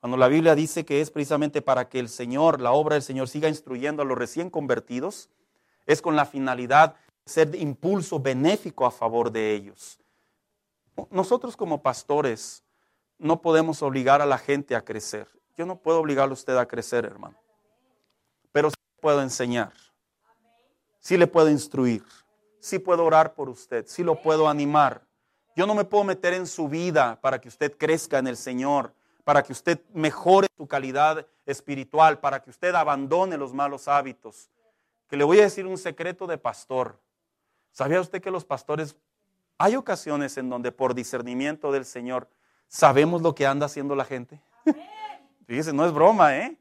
Cuando 0.00 0.16
la 0.16 0.28
Biblia 0.28 0.54
dice 0.54 0.86
que 0.86 1.02
es 1.02 1.10
precisamente 1.10 1.60
para 1.60 1.88
que 1.88 1.98
el 1.98 2.08
Señor, 2.08 2.60
la 2.60 2.72
obra 2.72 2.94
del 2.94 3.02
Señor, 3.02 3.28
siga 3.28 3.48
instruyendo 3.48 4.02
a 4.02 4.06
los 4.06 4.16
recién 4.16 4.48
convertidos, 4.48 5.28
es 5.86 6.00
con 6.00 6.16
la 6.16 6.24
finalidad 6.24 6.94
de 6.94 7.32
ser 7.32 7.50
de 7.50 7.58
impulso 7.58 8.18
benéfico 8.18 8.86
a 8.86 8.90
favor 8.90 9.30
de 9.30 9.52
ellos. 9.54 10.00
Nosotros 11.10 11.56
como 11.56 11.82
pastores 11.82 12.64
no 13.18 13.42
podemos 13.42 13.82
obligar 13.82 14.22
a 14.22 14.26
la 14.26 14.38
gente 14.38 14.74
a 14.74 14.84
crecer. 14.84 15.28
Yo 15.56 15.66
no 15.66 15.76
puedo 15.76 16.00
obligar 16.00 16.30
a 16.30 16.32
usted 16.32 16.56
a 16.56 16.66
crecer, 16.66 17.04
hermano. 17.04 17.36
Pero 18.52 18.70
sí 18.70 18.76
puedo 19.00 19.20
enseñar. 19.20 19.72
Sí 20.98 21.18
le 21.18 21.26
puedo 21.26 21.50
instruir. 21.50 22.02
Sí 22.58 22.78
puedo 22.78 23.04
orar 23.04 23.34
por 23.34 23.50
usted. 23.50 23.84
Sí 23.86 24.02
lo 24.02 24.20
puedo 24.22 24.48
animar. 24.48 25.02
Yo 25.54 25.66
no 25.66 25.74
me 25.74 25.84
puedo 25.84 26.04
meter 26.04 26.32
en 26.32 26.46
su 26.46 26.68
vida 26.68 27.20
para 27.20 27.38
que 27.38 27.48
usted 27.48 27.76
crezca 27.76 28.18
en 28.18 28.26
el 28.26 28.38
Señor 28.38 28.94
para 29.30 29.44
que 29.44 29.52
usted 29.52 29.80
mejore 29.94 30.48
su 30.56 30.66
calidad 30.66 31.24
espiritual, 31.46 32.18
para 32.18 32.42
que 32.42 32.50
usted 32.50 32.74
abandone 32.74 33.36
los 33.36 33.54
malos 33.54 33.86
hábitos. 33.86 34.50
Que 35.06 35.16
le 35.16 35.22
voy 35.22 35.38
a 35.38 35.42
decir 35.42 35.68
un 35.68 35.78
secreto 35.78 36.26
de 36.26 36.36
pastor. 36.36 36.98
¿Sabía 37.70 38.00
usted 38.00 38.20
que 38.20 38.32
los 38.32 38.44
pastores, 38.44 38.96
hay 39.56 39.76
ocasiones 39.76 40.36
en 40.36 40.50
donde 40.50 40.72
por 40.72 40.96
discernimiento 40.96 41.70
del 41.70 41.84
Señor 41.84 42.28
sabemos 42.66 43.22
lo 43.22 43.32
que 43.32 43.46
anda 43.46 43.66
haciendo 43.66 43.94
la 43.94 44.04
gente? 44.04 44.40
Fíjese, 45.46 45.72
no 45.72 45.86
es 45.86 45.92
broma, 45.92 46.36
¿eh? 46.36 46.58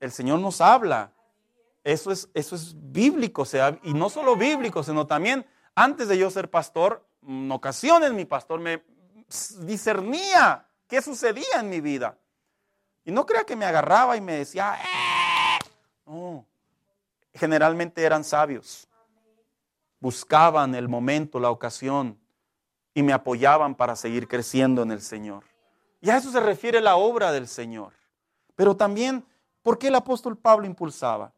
El 0.00 0.10
Señor 0.10 0.40
nos 0.40 0.62
habla. 0.62 1.12
Eso 1.84 2.12
es, 2.12 2.30
eso 2.32 2.56
es 2.56 2.74
bíblico, 2.74 3.44
sea, 3.44 3.78
y 3.82 3.92
no 3.92 4.08
solo 4.08 4.36
bíblico, 4.36 4.82
sino 4.82 5.06
también 5.06 5.44
antes 5.74 6.08
de 6.08 6.16
yo 6.16 6.30
ser 6.30 6.48
pastor, 6.48 7.04
en 7.28 7.52
ocasiones 7.52 8.14
mi 8.14 8.24
pastor 8.24 8.58
me 8.58 8.82
discernía 9.66 10.66
qué 10.92 11.00
sucedía 11.00 11.58
en 11.58 11.70
mi 11.70 11.80
vida. 11.80 12.18
Y 13.02 13.12
no 13.12 13.24
crea 13.24 13.44
que 13.44 13.56
me 13.56 13.64
agarraba 13.64 14.14
y 14.14 14.20
me 14.20 14.34
decía, 14.34 14.76
¡Eh! 14.78 15.58
no, 16.04 16.44
generalmente 17.32 18.04
eran 18.04 18.22
sabios. 18.22 18.86
Buscaban 20.00 20.74
el 20.74 20.90
momento, 20.90 21.40
la 21.40 21.48
ocasión 21.48 22.20
y 22.92 23.02
me 23.02 23.14
apoyaban 23.14 23.74
para 23.74 23.96
seguir 23.96 24.28
creciendo 24.28 24.82
en 24.82 24.90
el 24.90 25.00
Señor. 25.00 25.44
Y 26.02 26.10
a 26.10 26.18
eso 26.18 26.30
se 26.30 26.40
refiere 26.40 26.82
la 26.82 26.96
obra 26.96 27.32
del 27.32 27.48
Señor. 27.48 27.94
Pero 28.54 28.76
también, 28.76 29.24
¿por 29.62 29.78
qué 29.78 29.88
el 29.88 29.94
apóstol 29.94 30.36
Pablo 30.36 30.66
impulsaba? 30.66 31.32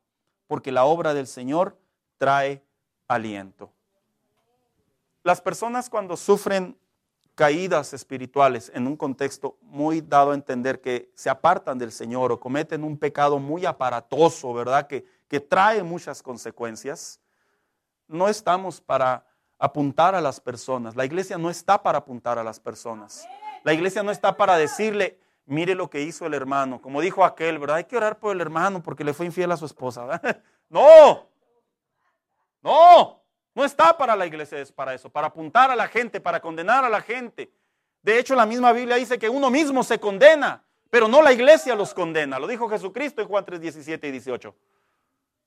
Porque 0.49 0.73
la 0.73 0.85
obra 0.85 1.15
del 1.15 1.29
Señor 1.29 1.79
trae 2.19 2.65
aliento. 3.07 3.71
Las 5.23 5.41
personas 5.41 5.89
cuando 5.89 6.17
sufren 6.17 6.77
caídas 7.35 7.93
espirituales 7.93 8.71
en 8.75 8.87
un 8.87 8.97
contexto 8.97 9.59
muy 9.63 10.01
dado 10.01 10.31
a 10.31 10.35
entender 10.35 10.81
que 10.81 11.11
se 11.15 11.29
apartan 11.29 11.79
del 11.79 11.93
Señor 11.93 12.31
o 12.33 12.41
cometen 12.41 12.85
un 12.85 12.97
pecado 12.97 13.39
muy 13.39 13.67
aparatoso, 13.67 14.53
¿verdad? 14.53 14.87
Que, 14.87 15.05
que 15.29 15.41
trae 15.41 15.83
muchas 15.83 16.23
consecuencias. 16.23 17.21
No 18.07 18.29
estamos 18.29 18.81
para 18.81 19.27
apuntar 19.59 20.15
a 20.15 20.21
las 20.21 20.41
personas. 20.41 20.95
La 20.95 21.05
iglesia 21.05 21.39
no 21.39 21.51
está 21.51 21.83
para 21.83 21.99
apuntar 21.99 22.39
a 22.39 22.45
las 22.45 22.61
personas. 22.61 23.27
La 23.65 23.73
iglesia 23.73 24.03
no 24.03 24.11
está 24.11 24.37
para 24.37 24.57
decirle, 24.57 25.19
mire 25.47 25.75
lo 25.75 25.91
que 25.91 26.03
hizo 26.03 26.27
el 26.27 26.35
hermano. 26.35 26.81
Como 26.81 27.01
dijo 27.01 27.25
aquel, 27.25 27.59
¿verdad? 27.59 27.77
Hay 27.77 27.85
que 27.85 27.97
orar 27.97 28.19
por 28.19 28.35
el 28.35 28.41
hermano 28.41 28.83
porque 28.83 29.05
le 29.05 29.15
fue 29.15 29.27
infiel 29.27 29.51
a 29.53 29.57
su 29.57 29.67
esposa. 29.67 30.21
No, 30.71 31.29
no. 32.63 33.24
No 33.55 33.65
está 33.65 33.97
para 33.97 34.17
la 34.17 34.27
iglesia, 34.27 34.59
es 34.59 34.73
para 34.73 34.95
eso, 34.95 35.09
para 35.09 35.29
apuntar 35.29 35.71
a 35.71 35.77
la 35.77 35.87
gente, 35.87 36.21
para 36.21 36.41
condenar 36.41 36.85
a 36.85 36.89
la 36.89 37.01
gente. 37.01 37.53
De 38.03 38.19
hecho, 38.19 38.35
la 38.35 38.47
misma 38.47 38.73
Biblia 38.73 38.97
dice 38.97 39.19
que 39.19 39.29
uno 39.29 39.51
mismo 39.51 39.85
se 39.85 39.99
condena, 39.99 40.63
pero 40.91 41.09
no 41.09 41.23
la 41.23 41.33
iglesia 41.33 41.75
los 41.75 41.95
condena. 41.95 42.39
Lo 42.39 42.47
dijo 42.47 42.69
Jesucristo 42.69 43.23
en 43.23 43.29
Juan 43.29 43.45
3, 43.45 43.61
17 43.61 44.09
y 44.09 44.11
18. 44.11 44.55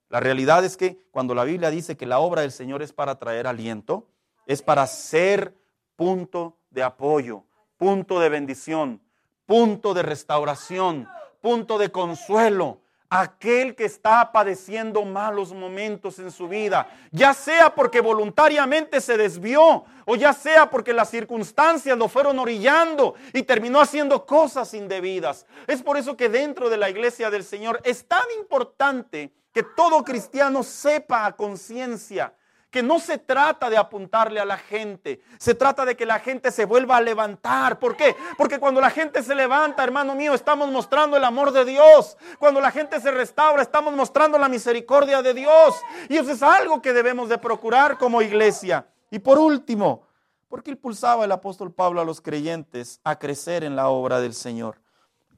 La 0.10 0.20
realidad 0.20 0.64
es 0.64 0.78
que 0.78 0.98
cuando 1.12 1.36
la 1.36 1.44
Biblia 1.44 1.70
dice 1.70 1.98
que 1.98 2.06
la 2.06 2.20
obra 2.20 2.42
del 2.42 2.52
Señor 2.52 2.82
es 2.82 2.94
para 2.94 3.20
traer 3.20 3.46
aliento, 3.46 4.08
es 4.46 4.62
para 4.62 4.88
ser 4.88 5.54
punto 5.98 6.58
de 6.70 6.84
apoyo, 6.84 7.44
punto 7.76 8.20
de 8.20 8.30
bendición, 8.30 9.02
punto 9.46 9.94
de 9.94 10.04
restauración, 10.04 11.08
punto 11.42 11.78
de 11.78 11.92
consuelo. 11.92 12.80
Aquel 13.10 13.74
que 13.76 13.86
está 13.86 14.32
padeciendo 14.34 15.06
malos 15.06 15.54
momentos 15.54 16.20
en 16.20 16.30
su 16.30 16.50
vida, 16.50 16.90
ya 17.12 17.34
sea 17.34 17.74
porque 17.74 18.02
voluntariamente 18.02 19.00
se 19.00 19.16
desvió 19.18 19.86
o 20.06 20.16
ya 20.16 20.34
sea 20.34 20.70
porque 20.70 20.92
las 20.92 21.10
circunstancias 21.10 21.98
lo 21.98 22.10
fueron 22.10 22.38
orillando 22.38 23.16
y 23.32 23.44
terminó 23.44 23.80
haciendo 23.80 24.26
cosas 24.26 24.74
indebidas. 24.74 25.46
Es 25.68 25.82
por 25.82 25.98
eso 25.98 26.18
que 26.18 26.28
dentro 26.28 26.70
de 26.70 26.78
la 26.78 26.90
iglesia 26.90 27.30
del 27.30 27.46
Señor 27.46 27.80
es 27.86 28.06
tan 28.08 28.26
importante 28.40 29.34
que 29.54 29.64
todo 29.64 30.04
cristiano 30.04 30.62
sepa 30.62 31.26
a 31.26 31.36
conciencia 31.36 32.34
que 32.78 32.84
no 32.84 33.00
se 33.00 33.18
trata 33.18 33.72
de 33.72 33.78
apuntarle 33.78 34.40
a 34.40 34.46
la 34.46 34.56
gente, 34.56 35.20
se 35.40 35.56
trata 35.56 35.84
de 35.84 35.98
que 35.98 36.06
la 36.06 36.20
gente 36.20 36.52
se 36.52 36.64
vuelva 36.64 36.98
a 36.98 37.02
levantar. 37.02 37.80
¿Por 37.80 37.98
qué? 37.98 38.16
Porque 38.38 38.60
cuando 38.60 38.80
la 38.80 38.92
gente 38.92 39.24
se 39.24 39.34
levanta, 39.34 39.84
hermano 39.84 40.14
mío, 40.14 40.36
estamos 40.36 40.70
mostrando 40.70 41.18
el 41.18 41.24
amor 41.24 41.52
de 41.52 41.66
Dios. 41.66 42.16
Cuando 42.38 42.62
la 42.62 42.70
gente 42.70 43.02
se 43.02 43.10
restaura, 43.10 43.64
estamos 43.64 43.96
mostrando 43.96 44.38
la 44.38 44.48
misericordia 44.48 45.24
de 45.24 45.34
Dios. 45.34 45.82
Y 46.08 46.18
eso 46.18 46.32
es 46.32 46.44
algo 46.44 46.80
que 46.80 46.94
debemos 46.94 47.30
de 47.30 47.40
procurar 47.40 47.98
como 47.98 48.22
iglesia. 48.22 48.86
Y 49.10 49.18
por 49.18 49.40
último, 49.40 50.04
¿por 50.48 50.62
qué 50.62 50.70
impulsaba 50.70 51.26
el 51.26 51.32
apóstol 51.32 51.74
Pablo 51.74 52.00
a 52.00 52.06
los 52.06 52.22
creyentes 52.22 53.02
a 53.04 53.18
crecer 53.18 53.64
en 53.64 53.76
la 53.76 53.90
obra 53.90 54.20
del 54.22 54.36
Señor? 54.36 54.80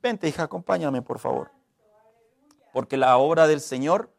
Vente, 0.01 0.27
hija, 0.27 0.43
acompáñame, 0.43 1.01
por 1.01 1.19
favor. 1.19 1.51
Porque 2.73 2.97
la 2.97 3.15
obra 3.15 3.47
del 3.47 3.61
Señor 3.61 4.13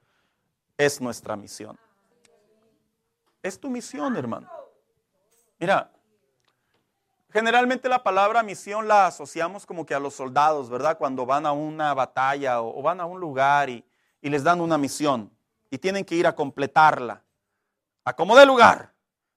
es 0.79 1.03
nuestra 1.03 1.37
misión. 1.37 1.79
Es 3.43 3.59
tu 3.59 3.71
misión, 3.71 4.17
hermano. 4.17 4.51
Mira, 5.59 5.91
generalmente 7.31 7.89
la 7.89 8.03
palabra 8.03 8.43
misión 8.43 8.87
la 8.87 9.07
asociamos 9.07 9.65
como 9.65 9.87
que 9.87 9.95
a 9.95 10.01
los 10.01 10.15
soldados, 10.15 10.69
¿verdad? 10.69 10.99
Cuando 10.99 11.25
van 11.25 11.47
a 11.47 11.53
una 11.53 11.95
batalla 11.95 12.61
o, 12.61 12.83
van 12.83 13.01
a 13.01 13.07
un 13.07 13.21
lugar 13.21 13.71
y, 13.71 13.85
les 14.23 14.43
dan 14.45 14.61
una 14.61 14.77
misión 14.77 15.31
y 15.71 15.79
tienen 15.79 16.05
que 16.05 16.15
ir 16.15 16.27
a 16.27 16.35
completarla, 16.35 17.23
a 18.05 18.15
como 18.15 18.37
de 18.37 18.45
lugar. 18.45 18.93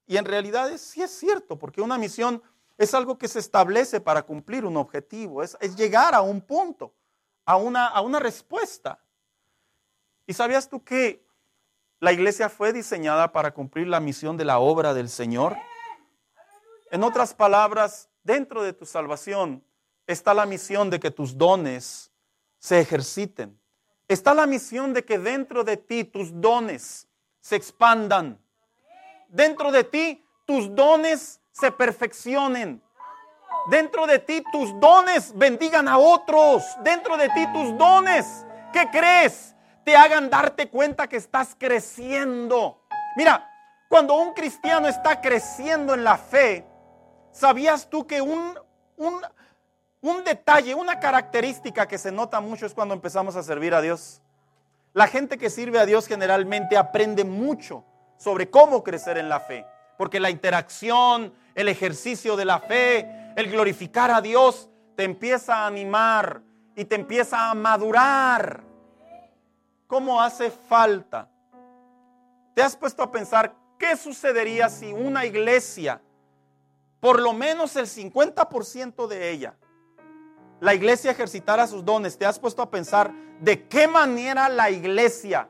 Y 0.06 0.18
en 0.18 0.26
realidad 0.26 0.70
es, 0.70 0.82
sí 0.82 1.02
es 1.02 1.12
cierto, 1.12 1.58
porque 1.58 1.82
una 1.82 1.98
misión 1.98 2.44
es 2.78 2.94
algo 2.94 3.18
que 3.18 3.30
se 3.30 3.40
establece 3.40 4.02
para 4.02 4.24
cumplir 4.24 4.66
un 4.66 4.76
objetivo, 4.76 5.42
es, 5.42 5.58
llegar 5.78 6.14
a 6.14 6.22
un 6.22 6.42
punto, 6.42 6.94
a 7.46 7.56
una, 7.56 7.88
a 7.88 8.02
una 8.02 8.20
respuesta. 8.20 9.00
¿Y 10.26 10.34
sabías 10.34 10.68
tú 10.68 10.84
que 10.84 11.26
la 12.04 12.12
iglesia 12.12 12.50
fue 12.50 12.74
diseñada 12.74 13.32
para 13.32 13.54
cumplir 13.54 13.88
la 13.88 14.02
misión 14.02 14.36
de 14.36 14.44
la 14.44 14.60
obra 14.60 14.94
del 14.94 15.08
Señor. 15.08 15.56
En 16.92 17.02
otras 17.02 17.34
palabras, 17.34 18.10
dentro 18.26 18.62
de 18.62 18.74
tu 18.74 18.86
salvación 18.86 19.64
está 20.06 20.34
la 20.34 20.46
misión 20.46 20.90
de 20.90 21.00
que 21.00 21.12
tus 21.12 21.38
dones 21.38 22.12
se 22.60 22.82
ejerciten. 22.82 23.58
Está 24.10 24.34
la 24.34 24.46
misión 24.46 24.94
de 24.94 25.06
que 25.06 25.18
dentro 25.18 25.64
de 25.64 25.78
ti 25.78 26.04
tus 26.04 26.42
dones 26.42 27.08
se 27.40 27.56
expandan. 27.56 28.38
Dentro 29.30 29.72
de 29.72 29.86
ti 29.86 30.26
tus 30.46 30.76
dones 30.76 31.40
se 31.54 31.72
perfeccionen. 31.72 32.84
Dentro 33.70 34.08
de 34.08 34.20
ti 34.20 34.44
tus 34.52 34.78
dones 34.82 35.32
bendigan 35.38 35.88
a 35.88 35.98
otros. 35.98 36.66
Dentro 36.84 37.16
de 37.16 37.30
ti 37.30 37.48
tus 37.54 37.78
dones, 37.78 38.46
¿qué 38.74 38.90
crees? 38.92 39.53
Te 39.84 39.96
hagan 39.96 40.30
darte 40.30 40.70
cuenta 40.70 41.08
que 41.08 41.18
estás 41.18 41.56
creciendo. 41.58 42.82
Mira, 43.16 43.50
cuando 43.90 44.16
un 44.16 44.34
cristiano 44.34 44.88
está 44.88 45.22
creciendo 45.22 45.94
en 45.94 46.04
la 46.04 46.18
fe, 46.18 46.66
¿sabías 47.32 47.90
tú 47.90 48.08
que 48.08 48.22
un, 48.22 48.58
un, 48.98 49.22
un 50.02 50.24
detalle, 50.24 50.74
una 50.74 51.00
característica 51.00 51.88
que 51.88 51.98
se 51.98 52.12
nota 52.12 52.40
mucho 52.40 52.66
es 52.66 52.74
cuando 52.74 52.94
empezamos 52.94 53.36
a 53.36 53.44
servir 53.44 53.74
a 53.74 53.82
Dios? 53.82 54.22
La 54.94 55.08
gente 55.08 55.38
que 55.38 55.50
sirve 55.50 55.80
a 55.80 55.86
Dios 55.86 56.08
generalmente 56.08 56.78
aprende 56.78 57.24
mucho 57.24 57.84
sobre 58.18 58.50
cómo 58.50 58.84
crecer 58.84 59.18
en 59.18 59.28
la 59.28 59.40
fe, 59.40 59.66
porque 59.98 60.20
la 60.20 60.30
interacción, 60.30 61.34
el 61.56 61.68
ejercicio 61.68 62.36
de 62.36 62.46
la 62.46 62.60
fe, 62.60 63.34
el 63.36 63.52
glorificar 63.52 64.12
a 64.12 64.22
Dios, 64.22 64.70
te 64.96 65.04
empieza 65.04 65.58
a 65.58 65.68
animar 65.68 66.42
y 66.76 66.86
te 66.86 66.96
empieza 66.96 67.50
a 67.50 67.54
madurar 67.54 68.73
cómo 69.94 70.20
hace 70.20 70.50
falta. 70.50 71.30
¿Te 72.56 72.64
has 72.64 72.76
puesto 72.76 73.04
a 73.04 73.12
pensar 73.12 73.54
qué 73.78 73.96
sucedería 73.96 74.68
si 74.68 74.92
una 74.92 75.24
iglesia, 75.24 76.02
por 77.00 77.22
lo 77.22 77.32
menos 77.32 77.76
el 77.76 77.86
50% 77.86 79.06
de 79.06 79.30
ella, 79.30 79.54
la 80.60 80.74
iglesia 80.74 81.12
ejercitara 81.12 81.68
sus 81.68 81.86
dones? 81.86 82.18
¿Te 82.18 82.26
has 82.26 82.40
puesto 82.40 82.64
a 82.64 82.72
pensar 82.72 83.12
de 83.40 83.68
qué 83.68 83.88
manera 83.88 84.50
la 84.50 84.72
iglesia 84.72 85.48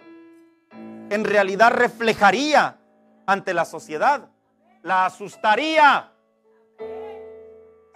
en 0.73 1.23
realidad 1.23 1.71
reflejaría 1.71 2.77
ante 3.25 3.53
la 3.53 3.63
sociedad? 3.63 4.27
La 4.81 5.05
asustaría. 5.05 6.11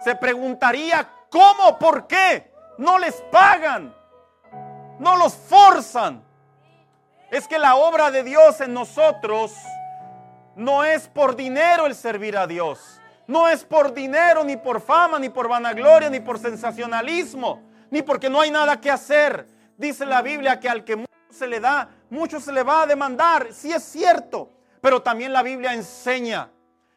Se 0.00 0.16
preguntaría, 0.16 1.12
¿cómo? 1.28 1.78
¿Por 1.78 2.06
qué? 2.06 2.50
No 2.78 2.98
les 2.98 3.16
pagan. 3.30 3.94
No 4.98 5.18
los 5.18 5.34
forzan. 5.34 6.26
Es 7.30 7.46
que 7.46 7.58
la 7.58 7.76
obra 7.76 8.10
de 8.10 8.22
Dios 8.24 8.60
en 8.62 8.72
nosotros 8.72 9.52
no 10.56 10.82
es 10.82 11.08
por 11.08 11.36
dinero 11.36 11.84
el 11.84 11.94
servir 11.94 12.38
a 12.38 12.46
Dios. 12.46 13.00
No 13.26 13.46
es 13.48 13.64
por 13.64 13.92
dinero, 13.92 14.42
ni 14.44 14.56
por 14.56 14.80
fama, 14.80 15.18
ni 15.18 15.28
por 15.28 15.46
vanagloria, 15.46 16.08
ni 16.08 16.20
por 16.20 16.38
sensacionalismo, 16.38 17.62
ni 17.90 18.00
porque 18.00 18.30
no 18.30 18.40
hay 18.40 18.50
nada 18.50 18.80
que 18.80 18.90
hacer. 18.90 19.46
Dice 19.76 20.06
la 20.06 20.22
Biblia 20.22 20.58
que 20.58 20.70
al 20.70 20.84
que 20.84 20.96
mucho 20.96 21.08
se 21.30 21.46
le 21.46 21.60
da, 21.60 21.90
mucho 22.08 22.40
se 22.40 22.50
le 22.50 22.62
va 22.62 22.82
a 22.82 22.86
demandar. 22.86 23.48
Sí 23.52 23.70
es 23.70 23.82
cierto, 23.82 24.50
pero 24.80 25.02
también 25.02 25.34
la 25.34 25.42
Biblia 25.42 25.74
enseña 25.74 26.50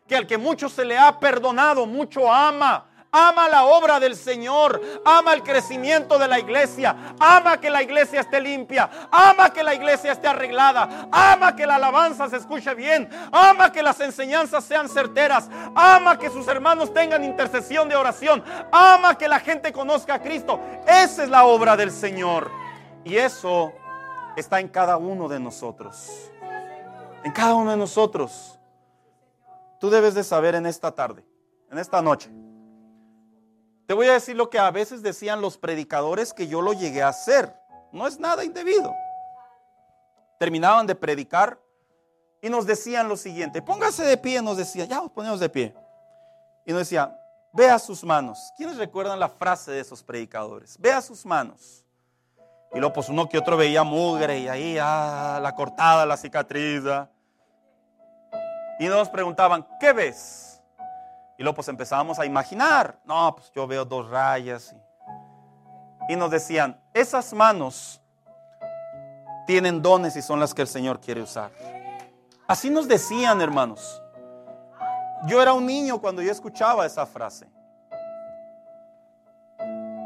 que 0.07 0.15
al 0.15 0.25
que 0.25 0.37
mucho 0.37 0.69
se 0.69 0.85
le 0.85 0.97
ha 0.97 1.19
perdonado, 1.19 1.85
mucho 1.85 2.31
ama. 2.31 2.87
Ama 3.13 3.49
la 3.49 3.65
obra 3.65 3.99
del 3.99 4.15
Señor. 4.15 4.81
Ama 5.03 5.33
el 5.33 5.43
crecimiento 5.43 6.17
de 6.17 6.29
la 6.29 6.39
iglesia. 6.39 7.15
Ama 7.19 7.59
que 7.59 7.69
la 7.69 7.83
iglesia 7.83 8.21
esté 8.21 8.39
limpia. 8.39 8.89
Ama 9.11 9.51
que 9.51 9.63
la 9.63 9.75
iglesia 9.75 10.13
esté 10.13 10.29
arreglada. 10.29 11.09
Ama 11.11 11.53
que 11.53 11.67
la 11.67 11.75
alabanza 11.75 12.29
se 12.29 12.37
escuche 12.37 12.73
bien. 12.73 13.09
Ama 13.33 13.69
que 13.73 13.83
las 13.83 13.99
enseñanzas 13.99 14.63
sean 14.63 14.87
certeras. 14.87 15.49
Ama 15.75 16.17
que 16.17 16.29
sus 16.29 16.47
hermanos 16.47 16.93
tengan 16.93 17.25
intercesión 17.25 17.89
de 17.89 17.97
oración. 17.97 18.41
Ama 18.71 19.17
que 19.17 19.27
la 19.27 19.41
gente 19.41 19.73
conozca 19.73 20.13
a 20.13 20.21
Cristo. 20.21 20.61
Esa 20.87 21.23
es 21.23 21.29
la 21.29 21.43
obra 21.43 21.75
del 21.75 21.91
Señor. 21.91 22.49
Y 23.03 23.17
eso 23.17 23.73
está 24.37 24.61
en 24.61 24.69
cada 24.69 24.95
uno 24.95 25.27
de 25.27 25.37
nosotros. 25.37 26.31
En 27.25 27.33
cada 27.33 27.55
uno 27.55 27.71
de 27.71 27.77
nosotros. 27.77 28.57
Tú 29.81 29.89
debes 29.89 30.13
de 30.13 30.23
saber 30.23 30.55
en 30.55 30.65
esta 30.65 30.91
tarde, 30.91 31.25
en 31.69 31.77
esta 31.77 32.01
noche 32.01 32.31
te 33.91 33.95
voy 33.95 34.07
a 34.07 34.13
decir 34.13 34.37
lo 34.37 34.49
que 34.49 34.57
a 34.57 34.71
veces 34.71 35.03
decían 35.03 35.41
los 35.41 35.57
predicadores 35.57 36.33
que 36.33 36.47
yo 36.47 36.61
lo 36.61 36.71
llegué 36.71 37.03
a 37.03 37.09
hacer. 37.09 37.53
No 37.91 38.07
es 38.07 38.17
nada 38.17 38.45
indebido. 38.45 38.95
Terminaban 40.39 40.87
de 40.87 40.95
predicar 40.95 41.59
y 42.41 42.47
nos 42.47 42.65
decían 42.65 43.09
lo 43.09 43.17
siguiente, 43.17 43.61
póngase 43.61 44.05
de 44.05 44.15
pie, 44.15 44.41
nos 44.41 44.55
decían, 44.55 44.87
ya 44.87 44.95
nos 44.95 45.11
ponemos 45.11 45.41
de 45.41 45.49
pie. 45.49 45.75
Y 46.65 46.71
nos 46.71 46.79
decían, 46.83 47.13
vea 47.51 47.77
sus 47.79 48.01
manos. 48.05 48.53
¿Quiénes 48.55 48.77
recuerdan 48.77 49.19
la 49.19 49.27
frase 49.27 49.71
de 49.71 49.81
esos 49.81 50.01
predicadores? 50.01 50.77
Vea 50.79 51.01
sus 51.01 51.25
manos. 51.25 51.83
Y 52.73 52.79
luego 52.79 52.93
pues 52.93 53.09
uno 53.09 53.27
que 53.27 53.37
otro 53.37 53.57
veía 53.57 53.83
mugre 53.83 54.39
y 54.39 54.47
ahí 54.47 54.77
ah, 54.79 55.37
la 55.43 55.53
cortada, 55.53 56.05
la 56.05 56.15
cicatriz. 56.15 56.83
Y 58.79 58.87
nos 58.87 59.09
preguntaban, 59.09 59.67
¿qué 59.81 59.91
ves? 59.91 60.50
Y 61.41 61.43
luego 61.43 61.55
pues 61.55 61.69
empezábamos 61.69 62.19
a 62.19 62.25
imaginar, 62.27 62.99
no, 63.03 63.35
pues 63.35 63.51
yo 63.51 63.65
veo 63.65 63.83
dos 63.83 64.07
rayas. 64.07 64.75
Y, 66.07 66.15
nos 66.15 66.29
decían, 66.29 66.79
esas 66.93 67.33
manos 67.33 67.99
tienen 69.47 69.81
dones 69.81 70.15
y 70.15 70.21
son 70.21 70.39
las 70.39 70.53
que 70.53 70.61
el 70.61 70.67
Señor 70.67 71.01
quiere 71.01 71.19
usar. 71.19 71.49
Así 72.47 72.69
nos 72.69 72.87
decían, 72.87 73.41
hermanos. 73.41 74.03
Yo 75.25 75.41
era 75.41 75.53
un 75.53 75.65
niño 75.65 75.99
cuando 75.99 76.21
yo 76.21 76.31
escuchaba 76.31 76.85
esa 76.85 77.07
frase. 77.07 77.47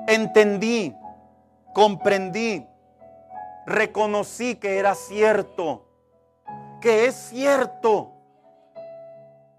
Entendí, 0.08 0.96
comprendí, 1.74 2.66
reconocí 3.66 4.56
que 4.56 4.80
era 4.80 4.96
cierto, 4.96 5.86
que 6.80 7.08
es 7.08 7.14
cierto, 7.14 8.14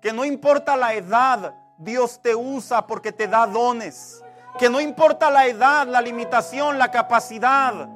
que 0.00 0.14
no 0.14 0.24
importa 0.24 0.74
la 0.74 0.94
edad, 0.94 1.52
Dios 1.78 2.20
te 2.22 2.34
usa 2.34 2.86
porque 2.86 3.12
te 3.12 3.28
da 3.28 3.46
dones. 3.46 4.22
Que 4.58 4.70
no 4.70 4.80
importa 4.80 5.30
la 5.30 5.46
edad, 5.46 5.86
la 5.86 6.00
limitación, 6.00 6.78
la 6.78 6.90
capacidad. 6.90 7.88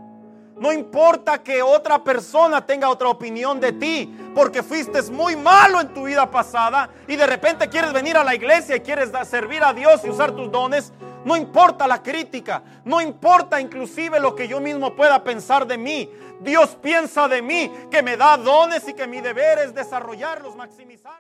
No 0.57 0.73
importa 0.75 1.43
que 1.43 1.63
otra 1.63 2.05
persona 2.05 2.67
tenga 2.67 2.91
otra 2.91 3.09
opinión 3.09 3.59
de 3.61 3.73
ti, 3.73 4.15
porque 4.35 4.63
fuiste 4.63 5.01
muy 5.11 5.35
malo 5.35 5.81
en 5.81 5.95
tu 5.95 6.05
vida 6.05 6.31
pasada 6.31 6.91
y 7.09 7.17
de 7.17 7.27
repente 7.27 7.71
quieres 7.71 7.95
venir 7.95 8.19
a 8.19 8.25
la 8.25 8.35
iglesia 8.35 8.77
y 8.77 8.81
quieres 8.81 9.11
servir 9.27 9.65
a 9.65 9.73
Dios 9.73 10.03
y 10.05 10.11
usar 10.11 10.33
tus 10.33 10.53
dones. 10.53 10.93
No 11.25 11.35
importa 11.35 11.89
la 11.89 12.03
crítica, 12.03 12.63
no 12.85 13.01
importa 13.01 13.59
inclusive 13.59 14.21
lo 14.21 14.35
que 14.35 14.49
yo 14.49 14.61
mismo 14.61 14.95
pueda 14.95 15.25
pensar 15.25 15.67
de 15.67 15.79
mí. 15.79 16.11
Dios 16.41 16.77
piensa 16.83 17.27
de 17.27 17.41
mí, 17.41 17.73
que 17.91 18.03
me 18.03 18.19
da 18.19 18.37
dones 18.37 18.87
y 18.87 18.93
que 18.93 19.07
mi 19.07 19.23
deber 19.23 19.61
es 19.61 19.75
desarrollarlos, 19.75 20.57
maximizar. 20.57 21.19